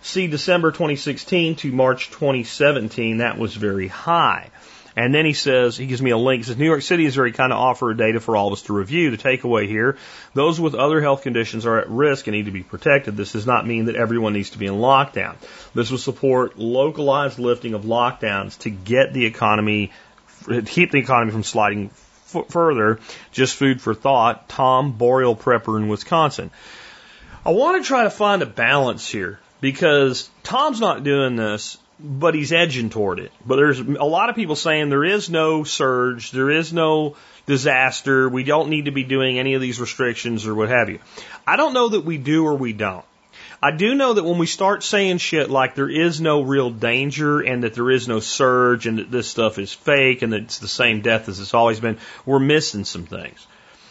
[0.00, 4.50] See December 2016 to March 2017, that was very high.
[4.98, 6.40] And then he says, he gives me a link.
[6.40, 8.62] He says, New York City is very kind of offer data for all of us
[8.62, 9.12] to review.
[9.12, 9.96] The takeaway here,
[10.34, 13.16] those with other health conditions are at risk and need to be protected.
[13.16, 15.36] This does not mean that everyone needs to be in lockdown.
[15.72, 19.92] This will support localized lifting of lockdowns to get the economy,
[20.66, 21.90] keep the economy from sliding
[22.48, 22.98] further.
[23.30, 24.48] Just food for thought.
[24.48, 26.50] Tom, boreal prepper in Wisconsin.
[27.46, 32.34] I want to try to find a balance here because Tom's not doing this but
[32.34, 33.32] he's edging toward it.
[33.44, 38.28] But there's a lot of people saying there is no surge, there is no disaster,
[38.28, 41.00] we don't need to be doing any of these restrictions or what have you.
[41.46, 43.04] I don't know that we do or we don't.
[43.60, 47.40] I do know that when we start saying shit like there is no real danger
[47.40, 50.60] and that there is no surge and that this stuff is fake and that it's
[50.60, 53.46] the same death as it's always been, we're missing some things.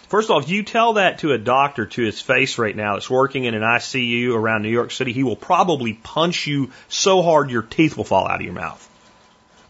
[0.10, 2.94] First of all, if you tell that to a doctor to his face right now
[2.94, 7.22] that's working in an ICU around New York City, he will probably punch you so
[7.22, 8.84] hard your teeth will fall out of your mouth.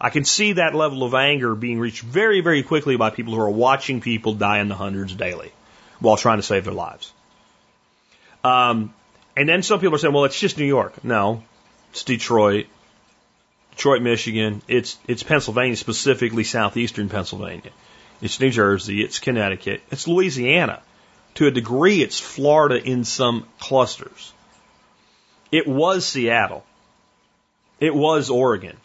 [0.00, 3.40] I can see that level of anger being reached very, very quickly by people who
[3.40, 5.50] are watching people die in the hundreds daily
[5.98, 7.12] while trying to save their lives.
[8.44, 8.94] Um,
[9.36, 11.02] and then some people are saying, well, it's just New York.
[11.02, 11.42] No,
[11.90, 12.66] it's Detroit,
[13.72, 14.62] Detroit, Michigan.
[14.68, 17.72] It's, it's Pennsylvania, specifically southeastern Pennsylvania.
[18.20, 20.82] It's New Jersey, it's Connecticut, it's Louisiana.
[21.34, 24.32] To a degree, it's Florida in some clusters.
[25.52, 26.64] It was Seattle.
[27.78, 28.76] It was Oregon.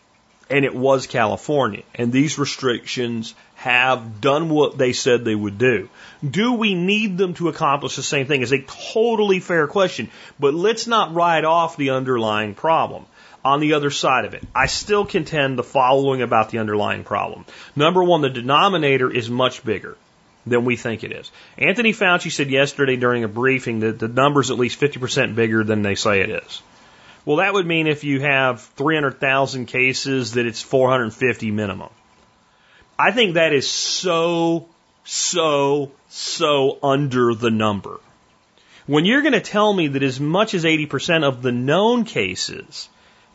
[0.51, 1.81] And it was California.
[1.95, 5.89] And these restrictions have done what they said they would do.
[6.29, 8.43] Do we need them to accomplish the same thing?
[8.43, 8.61] Is a
[8.93, 10.11] totally fair question.
[10.39, 13.05] But let's not write off the underlying problem
[13.43, 14.43] on the other side of it.
[14.55, 17.45] I still contend the following about the underlying problem.
[17.75, 19.97] Number one, the denominator is much bigger
[20.45, 21.31] than we think it is.
[21.57, 25.81] Anthony Fauci said yesterday during a briefing that the number's at least 50% bigger than
[25.81, 26.61] they say it is.
[27.25, 31.89] Well, that would mean if you have 300,000 cases that it's 450 minimum.
[32.99, 34.67] I think that is so,
[35.05, 37.99] so, so under the number.
[38.85, 42.89] When you're going to tell me that as much as 80% of the known cases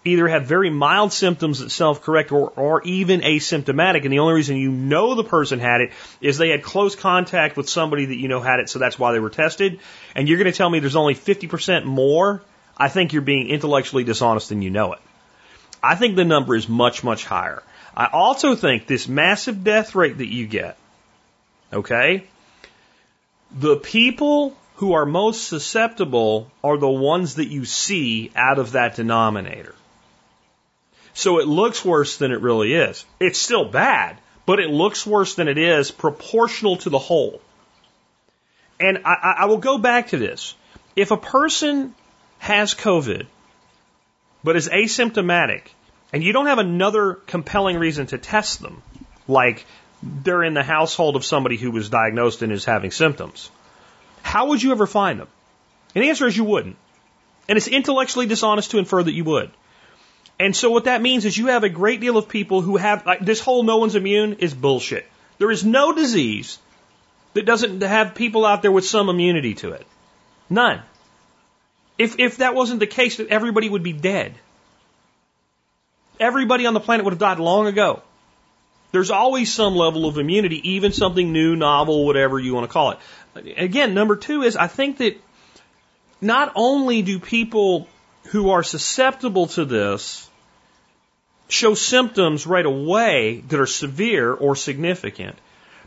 [0.09, 4.04] either have very mild symptoms that self correct or, are even asymptomatic.
[4.04, 7.56] And the only reason you know the person had it is they had close contact
[7.56, 9.80] with somebody that you know had it, so that's why they were tested.
[10.14, 12.42] And you're going to tell me there's only 50% more.
[12.76, 15.00] I think you're being intellectually dishonest and you know it.
[15.82, 17.62] I think the number is much, much higher.
[17.96, 20.76] I also think this massive death rate that you get,
[21.72, 22.24] okay,
[23.50, 28.94] the people who are most susceptible are the ones that you see out of that
[28.94, 29.74] denominator.
[31.18, 33.04] So it looks worse than it really is.
[33.18, 37.40] It's still bad, but it looks worse than it is proportional to the whole.
[38.78, 40.54] And I, I will go back to this.
[40.94, 41.92] If a person
[42.38, 43.26] has COVID,
[44.44, 45.62] but is asymptomatic,
[46.12, 48.80] and you don't have another compelling reason to test them,
[49.26, 49.66] like
[50.00, 53.50] they're in the household of somebody who was diagnosed and is having symptoms,
[54.22, 55.28] how would you ever find them?
[55.96, 56.76] And the answer is you wouldn't.
[57.48, 59.50] And it's intellectually dishonest to infer that you would.
[60.41, 63.05] And so what that means is you have a great deal of people who have
[63.05, 65.07] like this whole no one's immune is bullshit.
[65.39, 66.59] There is no disease
[67.34, 69.86] that doesn't have people out there with some immunity to it.
[70.49, 70.82] None.
[71.99, 74.34] If if that wasn't the case, that everybody would be dead.
[76.20, 78.03] Everybody on the planet would have died long ago.
[78.91, 82.93] There's always some level of immunity, even something new, novel, whatever you want to call
[82.93, 82.99] it.
[83.57, 85.20] Again, number two is I think that
[86.20, 87.86] not only do people
[88.28, 90.27] who are susceptible to this
[91.49, 95.36] show symptoms right away that are severe or significant.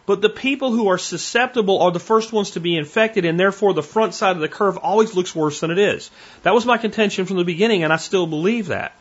[0.08, 3.74] But the people who are susceptible are the first ones to be infected, and therefore
[3.74, 6.10] the front side of the curve always looks worse than it is.
[6.44, 8.94] That was my contention from the beginning, and I still believe that.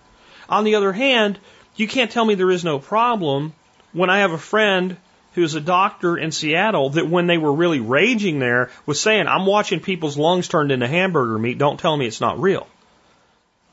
[0.48, 1.38] On the other hand,
[1.76, 3.54] you can't tell me there is no problem
[3.92, 4.96] when I have a friend
[5.34, 9.46] who's a doctor in Seattle that when they were really raging there was saying, I'm
[9.46, 12.66] watching people's lungs turned into hamburger meat, don't tell me it's not real.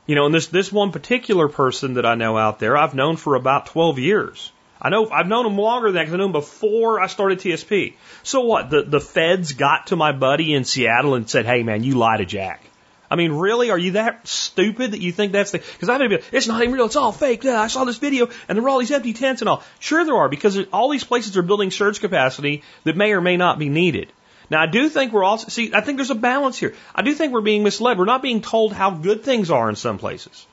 [0.08, 3.16] You know, and this this one particular person that I know out there, I've known
[3.16, 4.50] for about 12 years.
[4.80, 7.40] I know I've known him longer than that because I knew him before I started
[7.40, 7.92] TSP.
[8.22, 8.70] So what?
[8.70, 12.20] The the feds got to my buddy in Seattle and said, "Hey man, you lied
[12.20, 12.62] to Jack."
[13.10, 13.70] I mean, really?
[13.70, 15.58] Are you that stupid that you think that's the?
[15.58, 16.86] Because I may be, it's not even real.
[16.86, 17.44] It's all fake.
[17.44, 19.62] Yeah, I saw this video, and there were all these empty tents and all.
[19.78, 23.36] Sure, there are because all these places are building surge capacity that may or may
[23.36, 24.10] not be needed.
[24.50, 26.74] Now, I do think we're also, see, I think there's a balance here.
[26.94, 27.98] I do think we're being misled.
[27.98, 30.46] We're not being told how good things are in some places.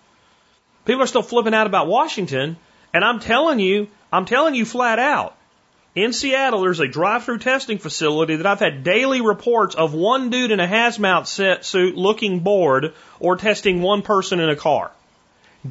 [0.86, 2.58] People are still flipping out about Washington,
[2.94, 5.36] and I'm telling you, I'm telling you flat out,
[5.96, 10.52] in Seattle, there's a drive-through testing facility that I've had daily reports of one dude
[10.52, 14.92] in a hazmat suit looking bored or testing one person in a car.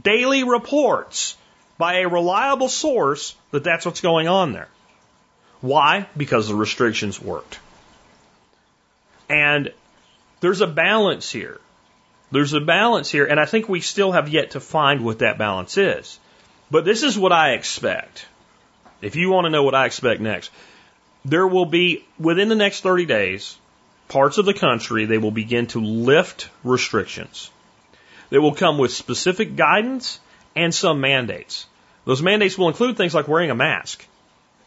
[0.03, 1.37] daily reports
[1.79, 4.69] by a reliable source that that's what's going on there.
[5.61, 6.07] Why?
[6.17, 7.59] Because the restrictions worked.
[9.29, 9.73] And
[10.41, 11.61] there's a balance here.
[12.31, 15.39] There's a balance here, and I think we still have yet to find what that
[15.39, 16.19] balance is.
[16.71, 18.27] But this is what I expect.
[19.01, 20.51] If you want to know what I expect next,
[21.25, 23.57] there will be, within the next 30 days,
[24.09, 27.51] parts of the country, they will begin to lift restrictions.
[28.31, 30.19] They will come with specific guidance
[30.57, 31.67] and some mandates.
[32.05, 34.05] Those mandates will include things like wearing a mask,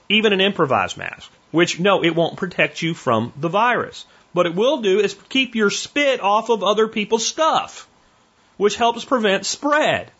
[0.10, 4.05] even an improvised mask, which, no, it won't protect you from the virus.
[4.38, 7.88] What it will do is keep your spit off of other people's stuff,
[8.56, 10.12] which helps prevent spread.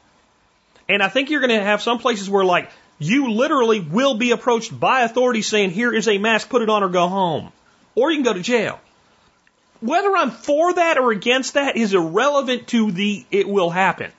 [0.90, 4.32] And I think you're going to have some places where, like, you literally will be
[4.32, 7.52] approached by authorities saying, here is a mask, put it on or go home.
[7.94, 8.80] Or you can go to jail.
[9.82, 14.12] Whether I'm for that or against that is irrelevant to the it will happen.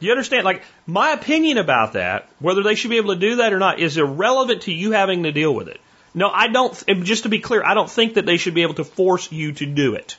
[0.00, 0.46] You understand?
[0.46, 3.78] Like, my opinion about that, whether they should be able to do that or not,
[3.78, 5.82] is irrelevant to you having to deal with it.
[6.14, 8.74] No, I don't, just to be clear, I don't think that they should be able
[8.74, 10.16] to force you to do it.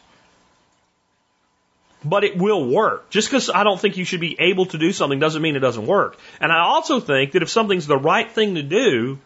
[2.04, 3.10] But it will work.
[3.10, 5.60] Just because I don't think you should be able to do something doesn't mean it
[5.60, 6.18] doesn't work.
[6.40, 9.20] And I also think that if something's the right thing to do,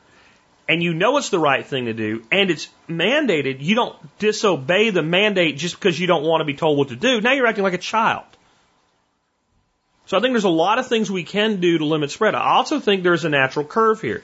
[0.68, 4.89] and you know it's the right thing to do, and it's mandated, you don't disobey
[4.89, 7.22] the mandate just because you don't want to be told what to do.
[7.22, 8.26] Now you're acting like a child.
[10.05, 12.36] So I think there's a lot of things we can do to limit spread.
[12.36, 14.24] I also think there's a natural curve here.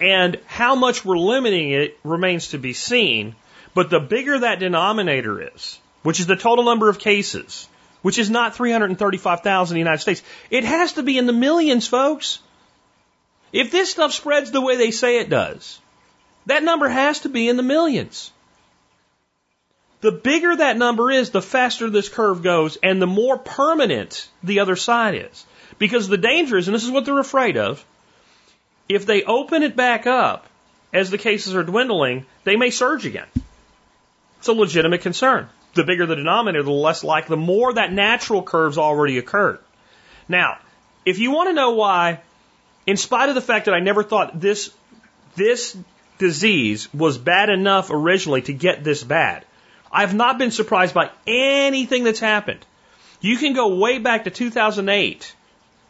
[0.00, 3.34] And how much we're limiting it remains to be seen.
[3.74, 7.68] But the bigger that denominator is, which is the total number of cases,
[8.02, 11.86] which is not 335,000 in the United States, it has to be in the millions,
[11.86, 12.38] folks.
[13.52, 15.80] If this stuff spreads the way they say it does,
[16.46, 18.32] that number has to be in the millions.
[20.02, 24.60] The bigger that number is, the faster this curve goes and the more permanent the
[24.60, 25.46] other side is.
[25.78, 27.84] Because the danger is, and this is what they're afraid of,
[28.88, 30.46] if they open it back up
[30.92, 33.26] as the cases are dwindling, they may surge again.
[34.38, 35.48] It's a legitimate concern.
[35.74, 39.58] The bigger the denominator, the less likely, the more that natural curve's already occurred.
[40.28, 40.58] Now,
[41.04, 42.20] if you want to know why,
[42.86, 44.70] in spite of the fact that I never thought this,
[45.34, 45.76] this
[46.18, 49.44] disease was bad enough originally to get this bad,
[49.90, 52.64] I've not been surprised by anything that's happened.
[53.20, 55.34] You can go way back to 2008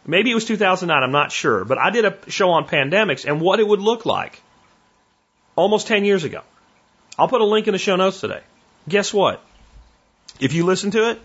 [0.06, 1.64] Maybe it was 2009, I'm not sure.
[1.64, 4.42] But I did a show on pandemics and what it would look like
[5.56, 6.42] almost 10 years ago.
[7.18, 8.40] I'll put a link in the show notes today.
[8.88, 9.42] Guess what?
[10.40, 11.20] If you listen to it,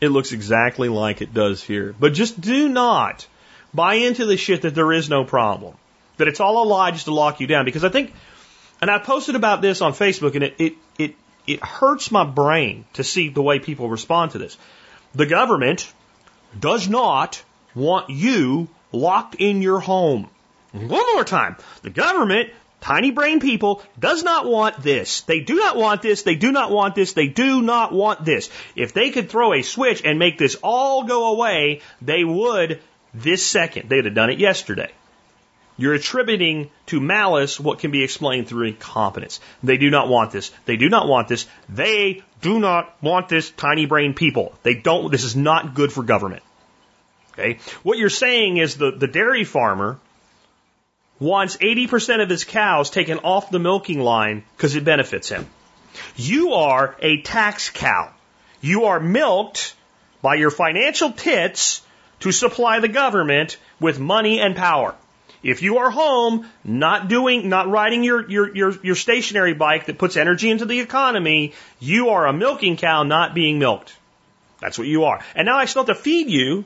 [0.00, 1.94] it looks exactly like it does here.
[1.98, 3.26] But just do not
[3.74, 5.76] buy into the shit that there is no problem,
[6.16, 7.64] that it's all a lie just to lock you down.
[7.64, 8.12] Because I think,
[8.80, 11.14] and I posted about this on Facebook, and it, it, it,
[11.46, 14.56] it hurts my brain to see the way people respond to this.
[15.14, 15.92] The government
[16.58, 17.42] does not
[17.74, 20.28] want you locked in your home.
[20.72, 21.56] One more time.
[21.82, 22.50] The government,
[22.80, 25.22] tiny brain people, does not want this.
[25.22, 26.22] They do not want this.
[26.22, 27.12] They do not want this.
[27.12, 28.50] They do not want this.
[28.74, 32.80] If they could throw a switch and make this all go away, they would
[33.14, 33.88] this second.
[33.88, 34.90] They'd have done it yesterday.
[35.76, 39.40] You're attributing to malice what can be explained through incompetence.
[39.62, 40.52] They do not want this.
[40.64, 41.46] They do not want this.
[41.68, 44.54] They do not want this tiny brain people.
[44.62, 46.42] They don't, this is not good for government.
[47.42, 47.58] Okay?
[47.82, 49.98] What you're saying is the, the dairy farmer
[51.18, 55.48] wants 80% of his cows taken off the milking line because it benefits him.
[56.16, 58.12] You are a tax cow.
[58.60, 59.74] You are milked
[60.20, 61.82] by your financial tits
[62.20, 64.94] to supply the government with money and power.
[65.42, 69.98] If you are home, not doing, not riding your, your, your, your stationary bike that
[69.98, 73.92] puts energy into the economy, you are a milking cow not being milked.
[74.60, 75.20] That's what you are.
[75.34, 76.64] And now I still have to feed you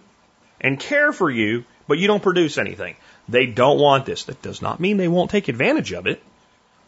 [0.61, 2.96] and care for you, but you don't produce anything.
[3.28, 4.24] They don't want this.
[4.24, 6.22] That does not mean they won't take advantage of it.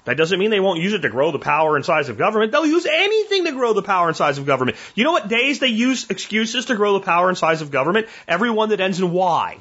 [0.04, 2.50] That doesn't mean they won't use it to grow the power and size of government.
[2.50, 4.78] They'll use anything to grow the power and size of government.
[4.94, 8.06] You know what days they use excuses to grow the power and size of government?
[8.26, 9.58] Every one that ends in Y.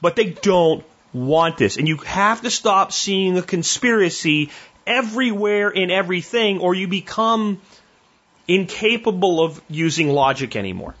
[0.00, 0.82] But they don't
[1.12, 1.76] want this.
[1.76, 4.50] And you have to stop seeing a conspiracy
[4.86, 7.60] everywhere in everything or you become
[8.48, 10.94] incapable of using logic anymore.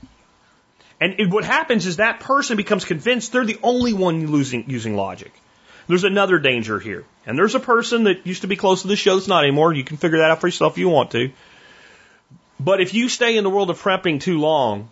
[1.00, 4.94] And it, what happens is that person becomes convinced they're the only one losing, using
[4.96, 5.32] logic.
[5.88, 7.04] There's another danger here.
[7.26, 9.72] And there's a person that used to be close to the show that's not anymore.
[9.72, 11.30] You can figure that out for yourself if you want to.
[12.60, 14.90] But if you stay in the world of prepping too long,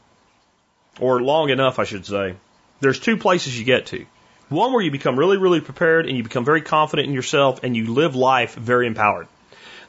[0.98, 2.34] or long enough, I should say,
[2.80, 4.06] there's two places you get to.
[4.48, 7.76] One where you become really, really prepared and you become very confident in yourself and
[7.76, 9.28] you live life very empowered.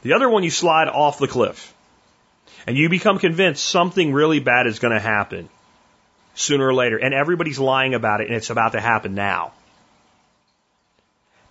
[0.02, 1.74] The other one, you slide off the cliff
[2.66, 5.48] and you become convinced something really bad is going to happen
[6.40, 6.96] sooner or later.
[6.98, 9.52] And everybody's lying about it, and it's about to happen now.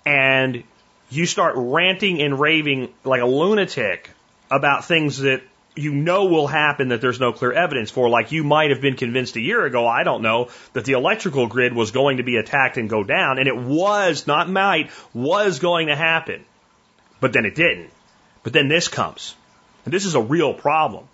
[0.05, 0.63] And
[1.09, 4.09] you start ranting and raving like a lunatic
[4.49, 5.41] about things that
[5.75, 8.09] you know will happen that there's no clear evidence for.
[8.09, 11.47] Like you might have been convinced a year ago, I don't know, that the electrical
[11.47, 15.59] grid was going to be attacked and go down, and it was, not might, was
[15.59, 16.43] going to happen.
[17.19, 17.91] But then it didn't.
[18.43, 19.35] But then this comes.
[19.85, 21.07] And this is a real problem.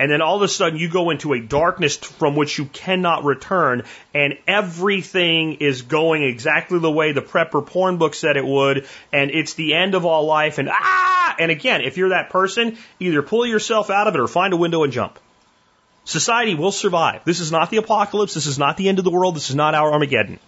[0.00, 3.22] And then all of a sudden you go into a darkness from which you cannot
[3.24, 3.82] return
[4.14, 8.86] and everything is going exactly the way the prepper porn book said it would.
[9.12, 11.36] And it's the end of all life and ah!
[11.38, 14.56] And again, if you're that person, either pull yourself out of it or find a
[14.56, 15.18] window and jump.
[16.06, 17.20] Society will survive.
[17.26, 18.32] This is not the apocalypse.
[18.32, 19.36] This is not the end of the world.
[19.36, 20.38] This is not our Armageddon.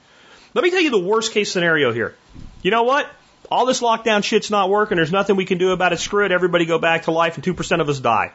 [0.55, 2.17] Let me tell you the worst case scenario here.
[2.63, 3.07] You know what?
[3.51, 4.97] All this lockdown shit's not working.
[4.97, 5.99] There's nothing we can do about it.
[5.99, 6.33] Screw it.
[6.33, 8.33] Everybody go back to life and 2% of us die.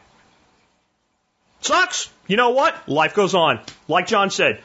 [1.68, 2.09] Sucks.
[2.28, 2.88] You know what?
[2.88, 3.59] Life goes on.
[3.88, 4.61] Like John said,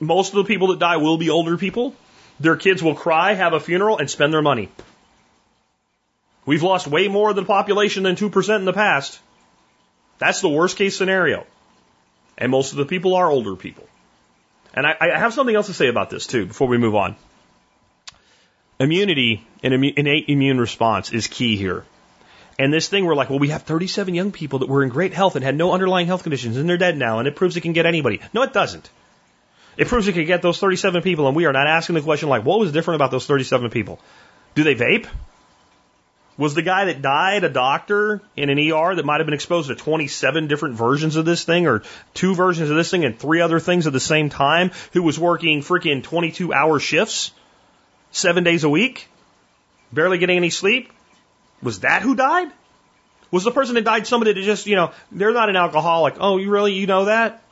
[0.00, 1.94] most of the people that die will be older people.
[2.40, 4.70] Their kids will cry, have a funeral, and spend their money.
[6.46, 9.20] We've lost way more of the population than 2% in the past.
[10.18, 11.46] That's the worst case scenario.
[12.38, 13.86] And most of the people are older people.
[14.72, 17.16] And I, I have something else to say about this too before we move on.
[18.78, 21.84] Immunity and innate immune response is key here.
[22.60, 25.14] And this thing, we're like, well, we have 37 young people that were in great
[25.14, 27.62] health and had no underlying health conditions, and they're dead now, and it proves it
[27.62, 28.20] can get anybody.
[28.34, 28.90] No, it doesn't.
[29.78, 32.28] It proves it can get those 37 people, and we are not asking the question
[32.28, 33.98] like, what was different about those 37 people?
[34.54, 35.06] Do they vape?
[36.36, 39.68] Was the guy that died a doctor in an ER that might have been exposed
[39.68, 41.82] to 27 different versions of this thing, or
[42.12, 45.18] two versions of this thing, and three other things at the same time, who was
[45.18, 47.32] working freaking 22 hour shifts,
[48.10, 49.08] seven days a week,
[49.94, 50.92] barely getting any sleep?
[51.62, 52.50] Was that who died?
[53.30, 56.14] Was the person that died somebody that just, you know, they're not an alcoholic.
[56.18, 57.42] Oh, you really, you know that?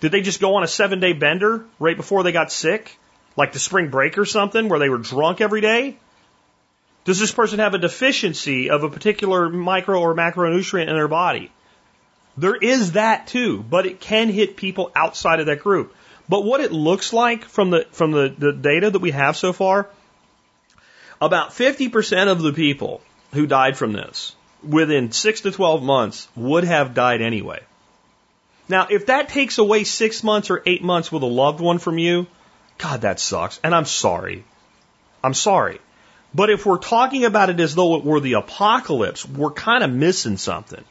[0.00, 2.96] Did they just go on a seven day bender right before they got sick?
[3.36, 5.96] Like the spring break or something where they were drunk every day?
[7.04, 11.50] Does this person have a deficiency of a particular micro or macronutrient in their body?
[12.36, 15.94] There is that too, but it can hit people outside of that group.
[16.28, 19.52] But what it looks like from the, from the, the data that we have so
[19.52, 19.88] far
[21.20, 23.00] about 50% of the people
[23.32, 27.60] who died from this within 6 to 12 months would have died anyway.
[28.68, 31.98] Now, if that takes away six months or eight months with a loved one from
[31.98, 32.26] you,
[32.76, 33.58] God, that sucks.
[33.64, 34.44] And I'm sorry.
[35.24, 35.80] I'm sorry.
[36.34, 39.90] But if we're talking about it as though it were the apocalypse, we're kind of
[39.90, 40.84] missing something.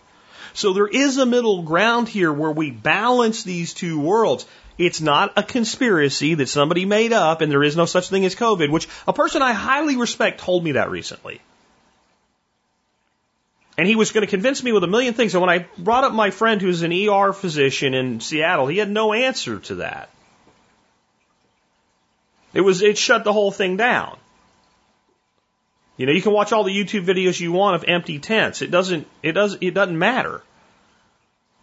[0.53, 4.47] So there is a middle ground here where we balance these two worlds.
[4.78, 8.36] It's not a conspiracy that somebody made up and there is no such thing as
[8.36, 11.41] COVID, which a person I highly respect told me that recently.
[13.78, 15.34] And he was going to convince me with a million things.
[15.34, 18.89] And when I brought up my friend who's an ER physician in Seattle, he had
[18.89, 20.09] no answer to that.
[22.53, 24.17] It was, it shut the whole thing down.
[25.95, 28.61] You know, you can watch all the YouTube videos you want of empty tents.
[28.61, 30.43] It doesn't, it does, it doesn't matter.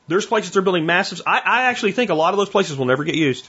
[0.07, 1.23] There's places they're building massive.
[1.27, 3.49] I, I actually think a lot of those places will never get used.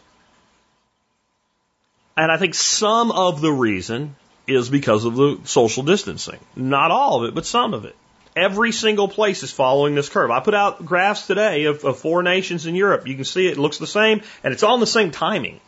[2.17, 4.15] And I think some of the reason
[4.47, 6.39] is because of the social distancing.
[6.55, 7.95] Not all of it, but some of it.
[8.35, 10.29] Every single place is following this curve.
[10.29, 13.07] I put out graphs today of, of four nations in Europe.
[13.07, 15.59] You can see it, looks the same, and it's all in the same timing.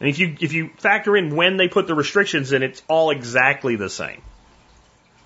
[0.00, 3.10] And if you if you factor in when they put the restrictions in, it's all
[3.10, 4.20] exactly the same.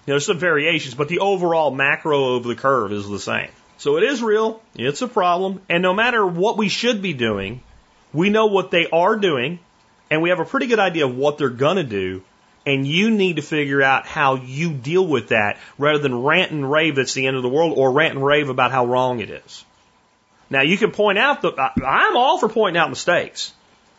[0.06, 3.50] You know, there's some variations, but the overall macro of the curve is the same.
[3.80, 4.60] So it is real.
[4.74, 5.62] It's a problem.
[5.70, 7.62] And no matter what we should be doing,
[8.12, 9.58] we know what they are doing
[10.10, 12.22] and we have a pretty good idea of what they're to do.
[12.66, 16.70] And you need to figure out how you deal with that rather than rant and
[16.70, 19.30] rave that's the end of the world or rant and rave about how wrong it
[19.30, 19.64] is.
[20.50, 23.50] Now you can point out that I'm all for pointing out mistakes.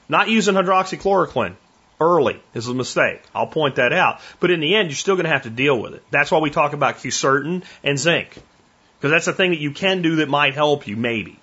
[0.07, 1.55] Not using hydroxychloroquine
[1.99, 3.23] early is a mistake.
[3.33, 4.19] I'll point that out.
[4.39, 6.03] But in the end, you're still going to have to deal with it.
[6.11, 8.37] That's why we talk about Quercetin and zinc.
[9.01, 11.39] Because that's the thing that you can do that might help you, maybe.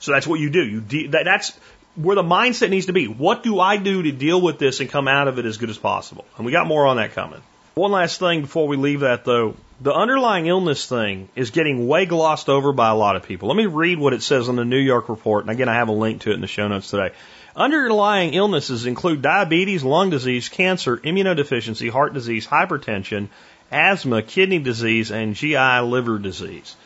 [0.00, 0.64] So that's what you do.
[0.64, 1.56] You de- that, that's
[1.94, 3.06] where the mindset needs to be.
[3.06, 5.70] What do I do to deal with this and come out of it as good
[5.70, 6.24] as possible?
[6.36, 7.40] And we got more on that coming.
[7.74, 9.54] One last thing before we leave that though.
[9.80, 13.48] The underlying illness thing is getting way glossed over by a lot of people.
[13.48, 15.44] Let me read what it says on the New York report.
[15.44, 17.12] And again, I have a link to it in the show notes today.
[17.56, 23.28] Underlying illnesses include diabetes, lung disease, cancer, immunodeficiency, heart disease, hypertension,
[23.74, 26.76] asthma, kidney disease, and GI liver disease.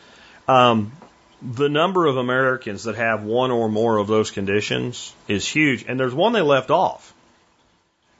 [0.47, 0.91] Um,
[1.41, 5.99] the number of Americans that have one or more of those conditions is huge, and
[5.99, 7.13] there's one they left off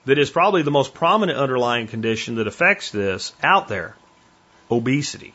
[0.05, 3.95] that is probably the most prominent underlying condition that affects this out there
[4.71, 5.33] obesity.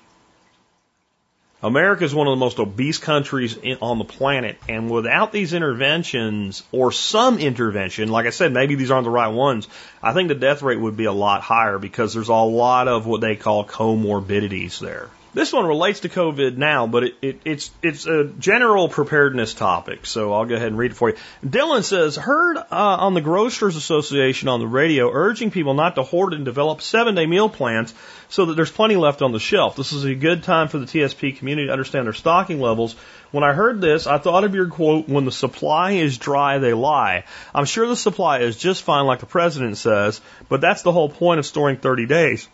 [1.64, 5.54] America is one of the most obese countries in, on the planet, and without these
[5.54, 9.66] interventions or some intervention, like I said, maybe these aren't the right ones,
[10.02, 13.06] I think the death rate would be a lot higher because there's a lot of
[13.06, 15.08] what they call comorbidities there.
[15.34, 20.06] This one relates to COVID now, but it, it, it's it's a general preparedness topic,
[20.06, 21.16] so I'll go ahead and read it for you.
[21.44, 26.04] Dylan says, heard uh, on the Grocers Association on the radio urging people not to
[26.04, 27.92] hoard and develop seven day meal plans
[28.28, 29.74] so that there's plenty left on the shelf.
[29.74, 32.94] This is a good time for the TSP community to understand their stocking levels.
[33.32, 36.74] When I heard this, I thought of your quote, when the supply is dry, they
[36.74, 37.24] lie.
[37.52, 41.08] I'm sure the supply is just fine, like the president says, but that's the whole
[41.08, 42.48] point of storing 30 days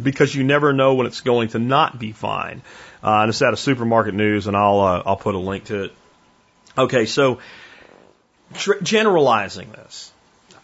[0.00, 2.62] because you never know when it's going to not be fine.
[3.02, 5.84] Uh, and it's out of supermarket news, and I'll uh, I'll put a link to
[5.84, 5.92] it.
[6.76, 7.38] Okay, so
[8.54, 10.12] tr- generalizing this,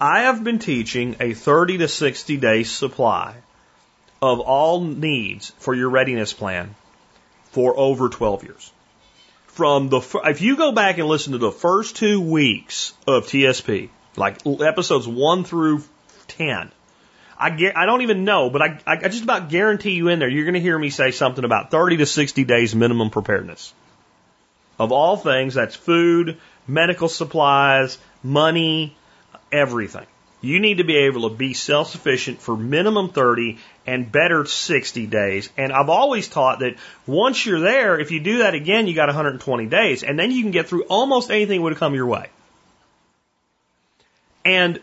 [0.01, 3.37] I have been teaching a 30 to 60 day supply
[4.23, 6.75] of all needs for your readiness plan
[7.53, 8.73] for over 12 years.
[9.47, 13.91] From the if you go back and listen to the first two weeks of TSP,
[14.17, 15.83] like episodes one through
[16.29, 16.71] 10,
[17.41, 20.29] I get, I don't even know, but I, I just about guarantee you in there,
[20.29, 23.73] you're going to hear me say something about 30 to 60 days minimum preparedness.
[24.79, 26.37] Of all things, that's food,
[26.67, 28.95] medical supplies, money,
[29.51, 30.07] everything.
[30.43, 35.07] You need to be able to be self sufficient for minimum 30 and better 60
[35.07, 35.51] days.
[35.57, 36.77] And I've always taught that
[37.07, 40.03] once you're there, if you do that again, you got 120 days.
[40.03, 42.29] And then you can get through almost anything that would come your way.
[44.45, 44.81] And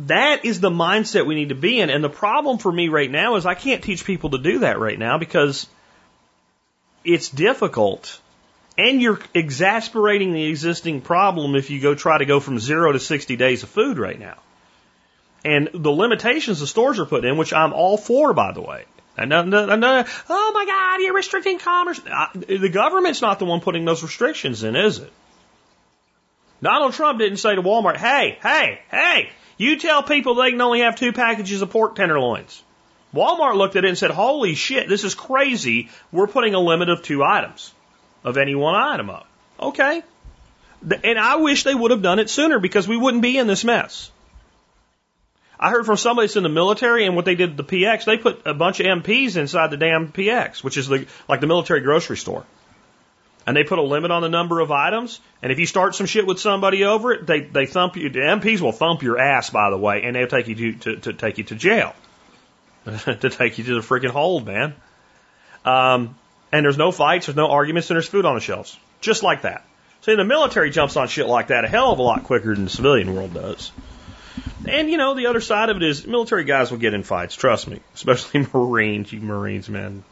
[0.00, 1.90] that is the mindset we need to be in.
[1.90, 4.78] And the problem for me right now is I can't teach people to do that
[4.78, 5.66] right now because
[7.04, 8.20] it's difficult.
[8.76, 13.00] And you're exasperating the existing problem if you go try to go from zero to
[13.00, 14.36] 60 days of food right now.
[15.44, 18.84] And the limitations the stores are putting in, which I'm all for, by the way.
[19.16, 22.00] And, uh, uh, oh my God, you're restricting commerce.
[22.34, 25.12] The government's not the one putting those restrictions in, is it?
[26.62, 30.80] Donald Trump didn't say to Walmart, hey, hey, hey, you tell people they can only
[30.80, 32.62] have two packages of pork tenderloins.
[33.14, 35.90] Walmart looked at it and said, holy shit, this is crazy.
[36.12, 37.72] We're putting a limit of two items,
[38.22, 39.26] of any one item up.
[39.60, 40.02] Okay.
[41.02, 43.64] And I wish they would have done it sooner because we wouldn't be in this
[43.64, 44.10] mess.
[45.58, 48.04] I heard from somebody that's in the military and what they did at the PX,
[48.04, 51.48] they put a bunch of MPs inside the damn PX, which is the, like the
[51.48, 52.44] military grocery store
[53.48, 55.20] and they put a limit on the number of items.
[55.42, 58.10] And if you start some shit with somebody over it, they, they thump you.
[58.10, 60.96] The MPs will thump your ass, by the way, and they'll take you to, to,
[60.96, 61.94] to take you to jail,
[62.84, 64.74] to take you to the freaking hold, man.
[65.64, 66.14] Um,
[66.52, 69.40] and there's no fights, there's no arguments, and there's food on the shelves, just like
[69.42, 69.64] that.
[70.02, 72.64] See, the military jumps on shit like that a hell of a lot quicker than
[72.64, 73.72] the civilian world does.
[74.66, 77.34] And you know, the other side of it is military guys will get in fights,
[77.34, 77.80] trust me.
[77.94, 80.04] Especially Marines, you Marines, man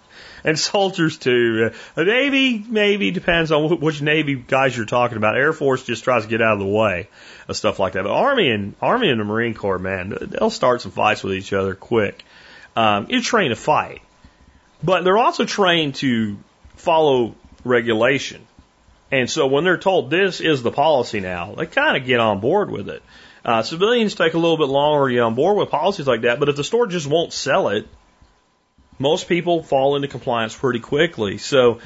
[0.47, 1.73] and soldiers too.
[1.97, 5.37] Uh, Navy maybe depends on which Navy guys you're talking about.
[5.37, 7.09] Air Force just tries to get out of the way
[7.49, 8.05] of stuff like that.
[8.05, 11.53] But Army and Army and the Marine Corps, man, they'll start some fights with each
[11.53, 12.25] other quick.
[12.77, 14.01] Um, you're trained to fight,
[14.83, 16.39] but they're also trained to
[16.77, 17.35] follow
[17.65, 18.47] regulation.
[19.11, 22.41] And so when they're told this is the policy now, they kind of get on
[22.41, 23.03] board with it.
[23.45, 26.41] Uh, civilians take a little bit longer to get on board with policies like that,
[26.41, 27.87] but if the store just won't sell it,
[28.99, 31.39] most people fall into compliance pretty quickly.
[31.39, 31.81] So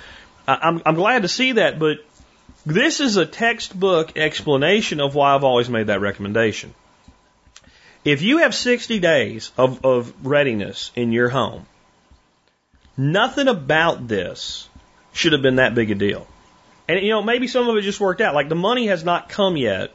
[0.47, 1.99] I'm, I'm glad to see that, but
[2.65, 6.75] this is a textbook explanation of why I've always made that recommendation.
[8.05, 11.67] If you have 60 days of, of readiness in your home,
[12.97, 14.69] nothing about this
[15.13, 16.27] should have been that big a deal.
[16.89, 18.35] And, you know, maybe some of it just worked out.
[18.35, 19.93] Like the money has not come yet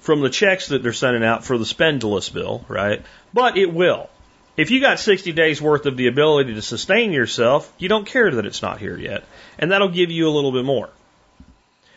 [0.00, 3.02] from the checks that they're sending out for the spendulous bill, right?
[3.32, 4.10] But it will.
[4.56, 8.30] If you got 60 days worth of the ability to sustain yourself, you don't care
[8.30, 9.24] that it's not here yet.
[9.58, 10.90] And that'll give you a little bit more.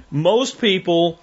[0.10, 1.20] Most people,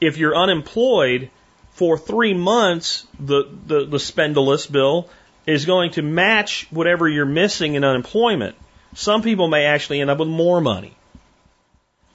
[0.00, 1.30] if you're unemployed
[1.72, 5.08] for three months, the, the, the spendulous bill
[5.46, 8.54] is going to match whatever you're missing in unemployment.
[8.94, 10.96] Some people may actually end up with more money.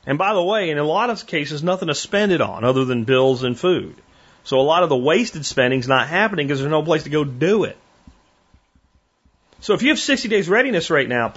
[0.06, 2.86] And by the way, in a lot of cases, nothing to spend it on other
[2.86, 3.96] than bills and food.
[4.44, 7.10] So a lot of the wasted spending is not happening because there's no place to
[7.10, 7.78] go do it.
[9.66, 11.34] So if you have 60 days readiness right now,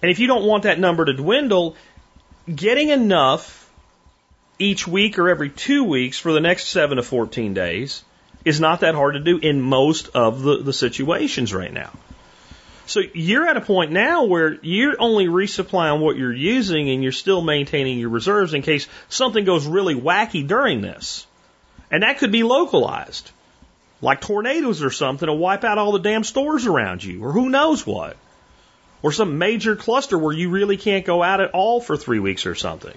[0.00, 1.74] and if you don't want that number to dwindle,
[2.46, 3.68] getting enough
[4.60, 8.04] each week or every two weeks for the next 7 to 14 days
[8.44, 11.90] is not that hard to do in most of the, the situations right now.
[12.86, 17.10] So you're at a point now where you're only resupplying what you're using and you're
[17.10, 21.26] still maintaining your reserves in case something goes really wacky during this.
[21.90, 23.32] And that could be localized
[24.02, 27.48] like tornadoes or something to wipe out all the damn stores around you, or who
[27.48, 28.18] knows what.
[29.02, 32.46] or some major cluster where you really can't go out at all for three weeks
[32.46, 32.96] or something.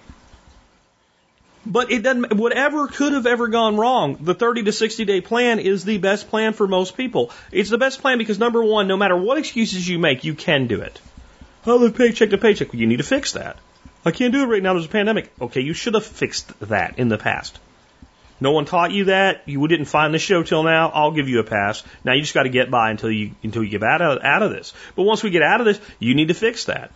[1.65, 5.59] But it doesn't, whatever could have ever gone wrong, the 30 to 60 day plan
[5.59, 7.31] is the best plan for most people.
[7.51, 10.67] It's the best plan because number one, no matter what excuses you make, you can
[10.67, 11.01] do it.
[11.65, 12.73] Oh, I live paycheck to paycheck.
[12.73, 13.57] You need to fix that.
[14.05, 14.73] I can't do it right now.
[14.73, 15.31] There's a pandemic.
[15.41, 17.59] Okay, you should have fixed that in the past.
[18.39, 19.43] No one taught you that.
[19.45, 20.91] You didn't find the show till now.
[20.93, 21.83] I'll give you a pass.
[22.03, 24.43] Now you just got to get by until you until you get out of out
[24.43, 24.73] of this.
[24.95, 26.91] But once we get out of this, you need to fix that.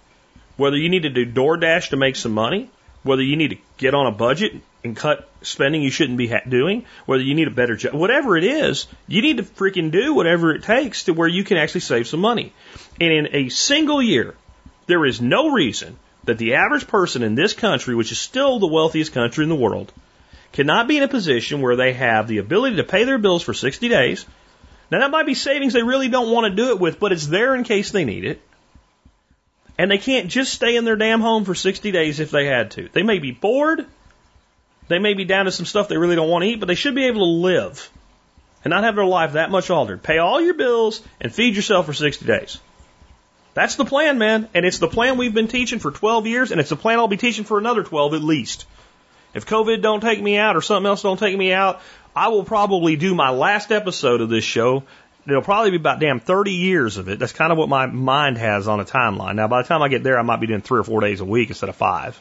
[0.57, 2.69] Whether you need to do DoorDash to make some money,
[3.03, 6.41] whether you need to get on a budget and cut spending you shouldn't be ha-
[6.47, 10.13] doing, whether you need a better job, whatever it is, you need to freaking do
[10.13, 12.51] whatever it takes to where you can actually save some money.
[12.99, 14.35] And in a single year,
[14.87, 18.67] there is no reason that the average person in this country, which is still the
[18.67, 19.93] wealthiest country in the world,
[20.51, 23.53] cannot be in a position where they have the ability to pay their bills for
[23.53, 24.25] 60 days.
[24.91, 27.27] Now that might be savings they really don't want to do it with, but it's
[27.27, 28.41] there in case they need it.
[29.77, 32.71] And they can't just stay in their damn home for 60 days if they had
[32.71, 32.89] to.
[32.91, 33.85] They may be bored.
[34.89, 36.75] They may be down to some stuff they really don't want to eat, but they
[36.75, 37.89] should be able to live
[38.63, 40.03] and not have their life that much altered.
[40.03, 42.59] Pay all your bills and feed yourself for 60 days.
[43.53, 44.49] That's the plan, man.
[44.53, 47.07] And it's the plan we've been teaching for 12 years, and it's the plan I'll
[47.07, 48.65] be teaching for another 12 at least.
[49.33, 51.81] If COVID don't take me out or something else don't take me out,
[52.15, 54.83] I will probably do my last episode of this show
[55.29, 57.19] It'll probably be about damn 30 years of it.
[57.19, 59.35] That's kind of what my mind has on a timeline.
[59.35, 61.19] Now, by the time I get there, I might be doing three or four days
[61.19, 62.19] a week instead of five.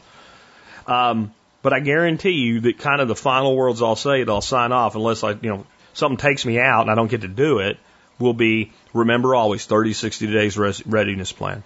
[0.85, 4.41] Um, but I guarantee you that kind of the final words I'll say that I'll
[4.41, 7.27] sign off unless I, you know, something takes me out and I don't get to
[7.27, 7.77] do it
[8.19, 11.63] will be remember always 30, 60 days readiness plan.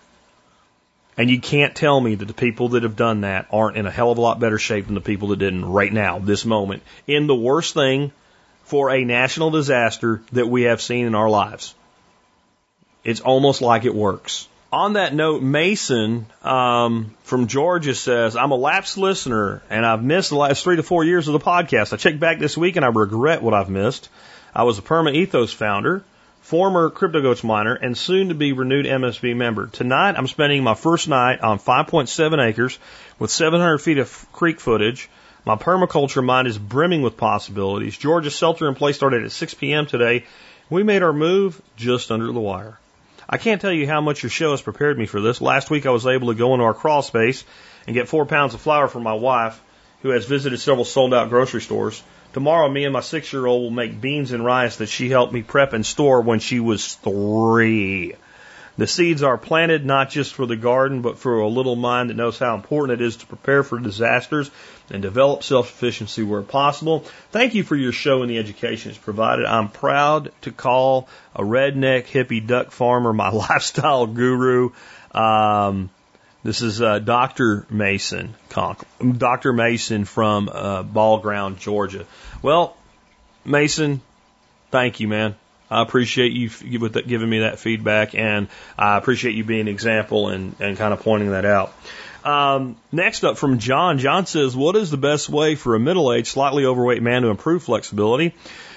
[1.18, 3.92] And you can't tell me that the people that have done that aren't in a
[3.92, 6.84] hell of a lot better shape than the people that didn't right now, this moment,
[7.06, 8.12] in the worst thing
[8.64, 11.76] for a national disaster that we have seen in our lives.
[13.04, 14.48] It's almost like it works.
[14.72, 20.30] On that note, Mason um, from Georgia says, I'm a lapsed listener and I've missed
[20.30, 21.94] the last three to four years of the podcast.
[21.94, 24.10] I checked back this week and I regret what I've missed.
[24.56, 26.04] I was a Perma Ethos founder,
[26.44, 29.68] former CryptoGoats miner, and soon to be renewed MSB member.
[29.68, 32.80] Tonight, I'm spending my first night on 5.7 acres
[33.20, 35.10] with 700 feet of creek footage
[35.46, 37.98] my permaculture mind is brimming with possibilities.
[37.98, 39.86] Georgia's shelter in place started at 6 p.m.
[39.86, 40.26] today.
[40.70, 42.80] We made our move just under the wire.
[43.30, 45.42] I can't tell you how much your show has prepared me for this.
[45.42, 47.44] Last week I was able to go into our crawl space
[47.86, 49.62] and get four pounds of flour for my wife,
[50.02, 52.02] who has visited several sold out grocery stores.
[52.34, 55.32] Tomorrow, me and my six year old will make beans and rice that she helped
[55.32, 58.16] me prep and store when she was three.
[58.76, 62.18] The seeds are planted not just for the garden, but for a little mind that
[62.18, 64.50] knows how important it is to prepare for disasters
[64.90, 67.02] and develop self-sufficiency where possible.
[67.32, 69.46] Thank you for your show and the education it's provided.
[69.46, 74.72] I'm proud to call a redneck hippie duck farmer my lifestyle guru.
[75.12, 75.92] Um,
[76.44, 77.66] this is uh, Dr.
[77.70, 79.54] Mason, Dr.
[79.54, 82.06] Mason from uh, Ball Ground, Georgia.
[82.44, 82.76] Well,
[83.46, 84.02] Mason,
[84.70, 85.36] thank you, man.
[85.72, 90.56] I appreciate you giving me that feedback, and I appreciate you being an example and,
[90.60, 91.74] and kind of pointing that out.
[92.24, 93.98] Um, next up from John.
[93.98, 97.30] John says, What is the best way for a middle aged, slightly overweight man to
[97.30, 98.36] improve flexibility?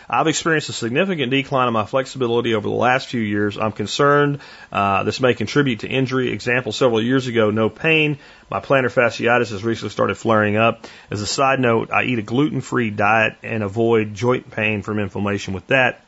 [0.09, 3.59] I've experienced a significant decline in my flexibility over the last few years.
[3.59, 4.41] I'm concerned
[4.71, 6.31] uh, this may contribute to injury.
[6.31, 8.19] Example, several years ago, no pain.
[8.51, 10.87] My plantar fasciitis has recently started flaring up.
[11.11, 15.01] As a side note, I eat a gluten free diet and avoid joint pain from
[15.01, 16.05] inflammation with that.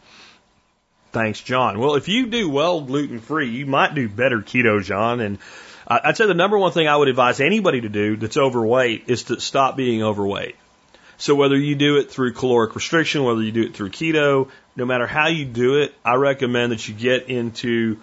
[1.11, 1.79] Thanks, John.
[1.79, 5.21] Well, if you do well gluten free, you might do better keto, John.
[5.21, 5.39] And
[5.89, 9.25] I'd say the number one thing I would advise anybody to do that's overweight is
[9.25, 10.55] to stop being overweight.
[11.19, 14.85] So whether you do it through caloric restriction, whether you do it through keto, no
[14.85, 17.99] matter how you do it, I recommend that you get into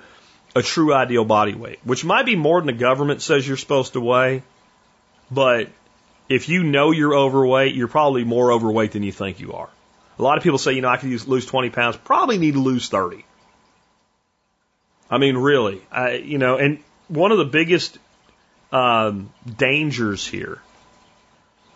[0.53, 3.93] a true ideal body weight, which might be more than the government says you're supposed
[3.93, 4.43] to weigh.
[5.31, 5.69] But
[6.27, 9.69] if you know you're overweight, you're probably more overweight than you think you are.
[10.19, 11.95] A lot of people say, you know, I could use, lose 20 pounds.
[11.97, 13.23] Probably need to lose 30.
[15.09, 17.97] I mean, really, I, you know, and one of the biggest
[18.71, 20.59] um, dangers here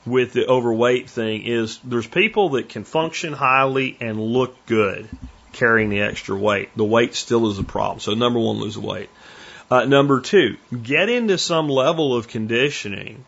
[0.05, 5.07] with the overweight thing is there's people that can function highly and look good
[5.51, 6.69] carrying the extra weight.
[6.75, 7.99] The weight still is a problem.
[7.99, 9.09] So number one, lose the weight.
[9.69, 13.25] Uh, number two, get into some level of conditioning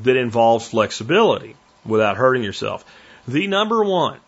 [0.00, 2.84] that involves flexibility without hurting yourself.
[3.28, 4.18] The number one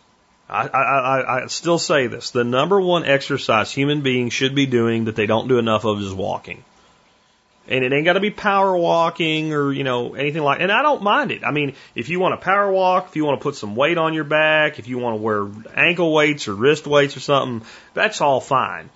[0.49, 2.31] I, I, I still say this.
[2.31, 6.01] The number one exercise human beings should be doing that they don't do enough of
[6.01, 6.65] is walking.
[7.67, 10.83] And it ain't got to be power walking or, you know, anything like, and I
[10.83, 11.45] don't mind it.
[11.45, 13.97] I mean, if you want to power walk, if you want to put some weight
[13.97, 17.67] on your back, if you want to wear ankle weights or wrist weights or something,
[17.95, 18.91] that's all fine.